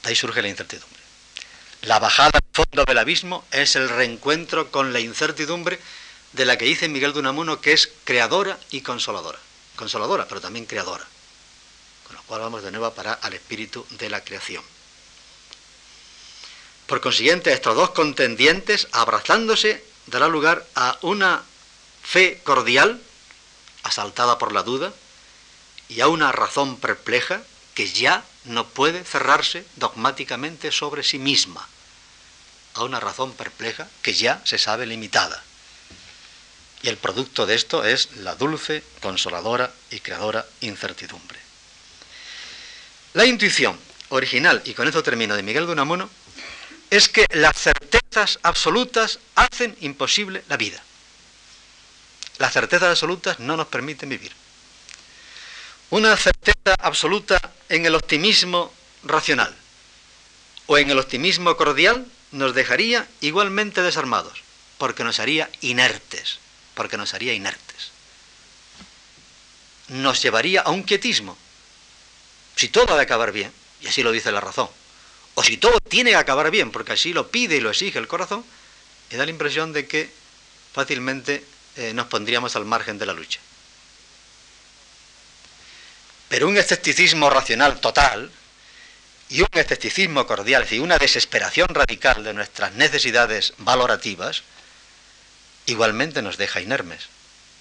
De 0.04 0.10
ahí 0.10 0.16
surge 0.16 0.42
la 0.42 0.48
incertidumbre. 0.48 0.98
La 1.82 2.00
bajada 2.00 2.32
al 2.34 2.42
fondo 2.52 2.84
del 2.86 2.98
abismo 2.98 3.46
es 3.52 3.76
el 3.76 3.90
reencuentro 3.90 4.72
con 4.72 4.94
la 4.94 5.00
incertidumbre 5.00 5.80
de 6.34 6.46
la 6.46 6.58
que 6.58 6.66
dice 6.66 6.90
Miguel 6.90 7.14
de 7.14 7.20
Unamuno 7.20 7.62
que 7.62 7.74
es 7.74 7.90
creadora 8.04 8.58
y 8.72 8.82
consoladora. 8.82 9.40
Consoladora, 9.76 10.28
pero 10.28 10.42
también 10.42 10.66
creadora. 10.66 11.06
Con 12.08 12.16
lo 12.16 12.24
cual 12.24 12.42
vamos 12.42 12.64
de 12.64 12.72
nuevo 12.72 12.88
a 12.88 12.96
parar 12.96 13.20
al 13.22 13.34
espíritu 13.34 13.86
de 13.92 14.10
la 14.10 14.24
creación. 14.24 14.64
Por 16.88 17.02
consiguiente, 17.02 17.52
estos 17.52 17.76
dos 17.76 17.92
contendientes, 17.92 18.88
abrazándose, 18.94 19.84
dará 20.08 20.30
lugar 20.30 20.66
a 20.74 20.98
una 21.02 21.44
fe 22.02 22.40
cordial, 22.44 23.02
asaltada 23.84 24.38
por 24.38 24.54
la 24.54 24.64
duda, 24.64 24.94
y 25.90 26.00
a 26.00 26.08
una 26.08 26.32
razón 26.32 26.78
perpleja 26.78 27.42
que 27.74 27.92
ya 27.92 28.24
no 28.46 28.68
puede 28.68 29.04
cerrarse 29.04 29.66
dogmáticamente 29.76 30.72
sobre 30.72 31.04
sí 31.04 31.20
misma, 31.20 31.68
a 32.74 32.84
una 32.86 33.02
razón 33.02 33.34
perpleja 33.34 33.90
que 34.02 34.14
ya 34.14 34.42
se 34.46 34.58
sabe 34.58 34.86
limitada. 34.86 35.44
Y 36.84 36.88
el 36.88 36.98
producto 36.98 37.46
de 37.46 37.56
esto 37.56 37.84
es 37.84 38.16
la 38.18 38.36
dulce, 38.36 38.82
consoladora 39.02 39.74
y 39.92 40.00
creadora 40.00 40.46
incertidumbre. 40.62 41.40
La 43.14 43.26
intuición 43.26 43.78
original, 44.10 44.62
y 44.64 44.74
con 44.74 44.88
esto 44.88 45.04
termino, 45.04 45.36
de 45.36 45.44
Miguel 45.44 45.66
de 45.66 45.74
Unamuno, 45.74 46.10
es 46.90 47.10
que 47.10 47.26
las 47.32 47.58
certezas 47.58 48.40
absolutas 48.44 49.20
hacen 49.36 49.76
imposible 49.82 50.44
la 50.48 50.58
vida. 50.58 50.82
Las 52.38 52.54
certezas 52.54 52.90
absolutas 52.90 53.40
no 53.40 53.58
nos 53.58 53.68
permiten 53.68 54.10
vivir. 54.10 54.32
Una 55.90 56.16
certeza 56.18 56.76
absoluta 56.80 57.40
en 57.70 57.86
el 57.86 57.96
optimismo 57.96 58.74
racional 59.04 59.56
o 60.68 60.78
en 60.78 60.90
el 60.90 61.00
optimismo 61.00 61.56
cordial 61.56 62.06
nos 62.32 62.54
dejaría 62.54 63.08
igualmente 63.22 63.82
desarmados, 63.82 64.42
porque 64.78 65.04
nos 65.04 65.20
haría 65.20 65.50
inertes, 65.62 66.40
porque 66.76 66.98
nos 66.98 67.14
haría 67.14 67.34
inertes. 67.34 67.92
Nos 69.88 70.22
llevaría 70.22 70.62
a 70.62 70.72
un 70.72 70.84
quietismo. 70.84 71.38
Si 72.56 72.68
todo 72.68 72.94
ha 72.94 72.98
de 72.98 73.04
acabar 73.04 73.32
bien, 73.32 73.52
y 73.82 73.88
así 73.88 74.04
lo 74.04 74.12
dice 74.12 74.32
la 74.32 74.42
razón, 74.42 74.70
o 75.40 75.44
si 75.44 75.58
todo 75.58 75.80
tiene 75.80 76.10
que 76.10 76.16
acabar 76.16 76.50
bien, 76.50 76.72
porque 76.72 76.94
así 76.94 77.14
lo 77.14 77.30
pide 77.30 77.58
y 77.58 77.60
lo 77.60 77.70
exige 77.70 78.00
el 78.00 78.08
corazón, 78.08 78.44
me 79.12 79.18
da 79.18 79.26
la 79.26 79.30
impresión 79.30 79.72
de 79.72 79.86
que 79.86 80.10
fácilmente 80.74 81.46
eh, 81.76 81.94
nos 81.94 82.08
pondríamos 82.08 82.56
al 82.56 82.66
margen 82.66 82.98
de 82.98 83.06
la 83.06 83.14
lucha. 83.14 83.40
Pero 86.28 86.48
un 86.48 86.58
escepticismo 86.58 87.30
racional 87.30 87.80
total 87.80 88.32
y 89.30 89.42
un 89.42 89.48
escepticismo 89.54 90.26
cordial, 90.26 90.64
es 90.64 90.70
decir, 90.72 90.82
una 90.82 90.98
desesperación 90.98 91.68
radical 91.68 92.24
de 92.24 92.34
nuestras 92.34 92.74
necesidades 92.74 93.54
valorativas, 93.60 94.42
igualmente 95.68 96.24
nos 96.24 96.38
deja 96.38 96.62
inermes, 96.62 97.10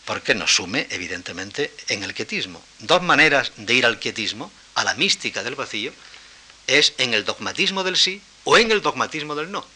porque 0.07 0.35
nos 0.35 0.57
sume, 0.57 0.86
evidentemente, 0.89 1.70
en 1.89 2.05
el 2.05 2.15
quietismo. 2.15 2.65
Dos 2.78 3.03
maneras 3.03 3.53
de 3.59 3.74
ir 3.74 3.85
al 3.85 3.98
quietismo, 3.98 4.51
a 4.77 4.82
la 4.82 4.94
mística 4.94 5.43
del 5.43 5.57
vacío, 5.57 5.93
es 6.66 6.94
en 6.98 7.14
el 7.14 7.24
dogmatismo 7.24 7.84
del 7.84 7.97
sí 7.97 8.22
o 8.44 8.59
en 8.59 8.70
el 8.70 8.82
dogmatismo 8.82 9.34
del 9.34 9.51
no. 9.51 9.66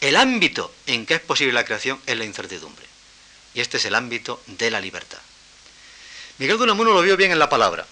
El 0.00 0.16
ámbito 0.16 0.74
en 0.86 1.06
que 1.06 1.14
es 1.14 1.20
posible 1.20 1.52
la 1.52 1.64
creación 1.64 2.00
es 2.06 2.16
la 2.16 2.24
incertidumbre. 2.24 2.84
Y 3.54 3.60
este 3.60 3.76
es 3.76 3.84
el 3.84 3.94
ámbito 3.94 4.42
de 4.46 4.70
la 4.70 4.80
libertad. 4.80 5.18
Miguel 6.38 6.58
de 6.58 6.64
Unamuno 6.64 6.92
lo 6.92 7.02
vio 7.02 7.16
bien 7.16 7.32
en 7.32 7.38
la 7.38 7.48
palabra. 7.48 7.86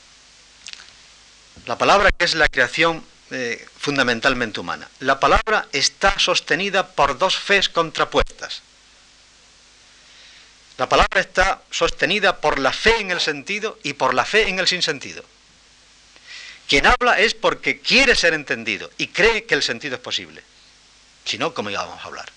La 1.66 1.78
palabra 1.78 2.10
que 2.10 2.24
es 2.24 2.34
la 2.34 2.48
creación 2.48 3.04
eh, 3.30 3.66
fundamentalmente 3.78 4.60
humana. 4.60 4.88
La 4.98 5.20
palabra 5.20 5.68
está 5.72 6.18
sostenida 6.18 6.88
por 6.88 7.16
dos 7.16 7.38
fes 7.38 7.68
contrapuestas. 7.68 8.62
La 10.76 10.88
palabra 10.88 11.20
está 11.20 11.62
sostenida 11.70 12.40
por 12.40 12.58
la 12.58 12.72
fe 12.72 13.00
en 13.00 13.10
el 13.10 13.20
sentido 13.20 13.78
y 13.82 13.92
por 13.92 14.12
la 14.12 14.24
fe 14.24 14.48
en 14.48 14.58
el 14.58 14.66
sinsentido. 14.66 15.24
Quien 16.72 16.86
habla 16.86 17.20
es 17.20 17.34
porque 17.34 17.80
quiere 17.80 18.16
ser 18.16 18.32
entendido 18.32 18.90
y 18.96 19.08
cree 19.08 19.44
que 19.44 19.54
el 19.54 19.62
sentido 19.62 19.96
es 19.96 20.00
posible. 20.00 20.42
Si 21.22 21.36
no, 21.36 21.52
¿cómo 21.52 21.68
íbamos 21.68 22.00
a 22.00 22.04
hablar? 22.04 22.32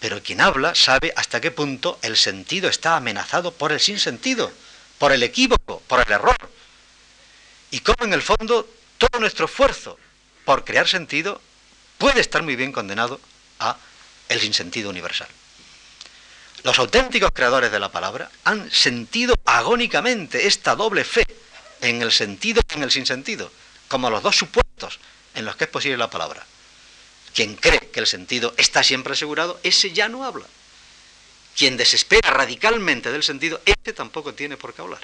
Pero 0.00 0.20
quien 0.20 0.40
habla 0.40 0.74
sabe 0.74 1.12
hasta 1.14 1.40
qué 1.40 1.52
punto 1.52 2.00
el 2.02 2.16
sentido 2.16 2.68
está 2.68 2.96
amenazado 2.96 3.52
por 3.52 3.70
el 3.70 3.78
sinsentido, 3.78 4.50
por 4.98 5.12
el 5.12 5.22
equívoco, 5.22 5.80
por 5.86 6.04
el 6.04 6.12
error. 6.12 6.34
Y 7.70 7.78
cómo 7.78 8.04
en 8.04 8.14
el 8.14 8.22
fondo 8.22 8.68
todo 8.98 9.20
nuestro 9.20 9.44
esfuerzo 9.46 9.96
por 10.44 10.64
crear 10.64 10.88
sentido 10.88 11.40
puede 11.98 12.20
estar 12.20 12.42
muy 12.42 12.56
bien 12.56 12.72
condenado 12.72 13.20
a 13.60 13.76
el 14.28 14.40
sinsentido 14.40 14.90
universal. 14.90 15.28
Los 16.64 16.80
auténticos 16.80 17.30
creadores 17.32 17.70
de 17.70 17.78
la 17.78 17.92
palabra 17.92 18.28
han 18.42 18.68
sentido 18.72 19.36
agónicamente 19.44 20.48
esta 20.48 20.74
doble 20.74 21.04
fe 21.04 21.24
en 21.80 22.02
el 22.02 22.12
sentido 22.12 22.62
y 22.68 22.74
en 22.74 22.82
el 22.82 22.90
sinsentido, 22.90 23.50
como 23.88 24.10
los 24.10 24.22
dos 24.22 24.36
supuestos 24.36 24.98
en 25.34 25.44
los 25.44 25.56
que 25.56 25.64
es 25.64 25.70
posible 25.70 25.96
la 25.96 26.10
palabra. 26.10 26.44
Quien 27.34 27.54
cree 27.56 27.90
que 27.90 28.00
el 28.00 28.06
sentido 28.06 28.54
está 28.56 28.82
siempre 28.82 29.12
asegurado, 29.12 29.60
ese 29.62 29.92
ya 29.92 30.08
no 30.08 30.24
habla. 30.24 30.46
Quien 31.56 31.76
desespera 31.76 32.30
radicalmente 32.30 33.12
del 33.12 33.22
sentido, 33.22 33.60
ese 33.64 33.92
tampoco 33.92 34.34
tiene 34.34 34.56
por 34.56 34.74
qué 34.74 34.82
hablar. 34.82 35.00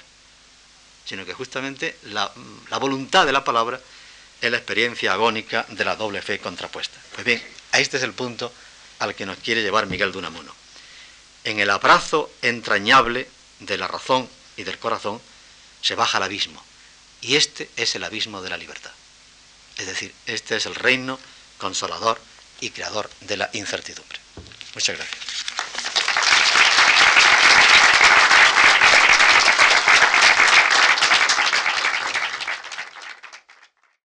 Sino 1.05 1.25
que 1.25 1.33
justamente 1.33 1.97
la, 2.03 2.31
la 2.69 2.77
voluntad 2.77 3.25
de 3.25 3.31
la 3.31 3.43
palabra 3.43 3.79
es 4.41 4.51
la 4.51 4.57
experiencia 4.57 5.13
agónica 5.13 5.65
de 5.69 5.85
la 5.85 5.95
doble 5.95 6.21
fe 6.21 6.39
contrapuesta. 6.39 6.99
Pues 7.13 7.25
bien, 7.25 7.41
este 7.73 7.97
es 7.97 8.03
el 8.03 8.13
punto 8.13 8.51
al 8.99 9.15
que 9.15 9.25
nos 9.25 9.37
quiere 9.37 9.61
llevar 9.61 9.87
Miguel 9.87 10.11
de 10.11 10.17
Unamuno. 10.17 10.53
En 11.43 11.59
el 11.59 11.69
abrazo 11.69 12.31
entrañable 12.41 13.29
de 13.59 13.77
la 13.77 13.87
razón 13.87 14.27
y 14.57 14.63
del 14.63 14.77
corazón 14.79 15.21
se 15.87 15.95
baja 15.95 16.17
al 16.17 16.23
abismo. 16.23 16.61
Y 17.21 17.37
este 17.37 17.69
es 17.77 17.95
el 17.95 18.03
abismo 18.03 18.41
de 18.41 18.49
la 18.49 18.57
libertad. 18.57 18.91
Es 19.77 19.87
decir, 19.87 20.13
este 20.25 20.57
es 20.57 20.65
el 20.65 20.75
reino 20.75 21.17
consolador 21.57 22.19
y 22.59 22.71
creador 22.71 23.09
de 23.21 23.37
la 23.37 23.49
incertidumbre. 23.53 24.19
Muchas 24.75 24.97
gracias. 24.97 25.56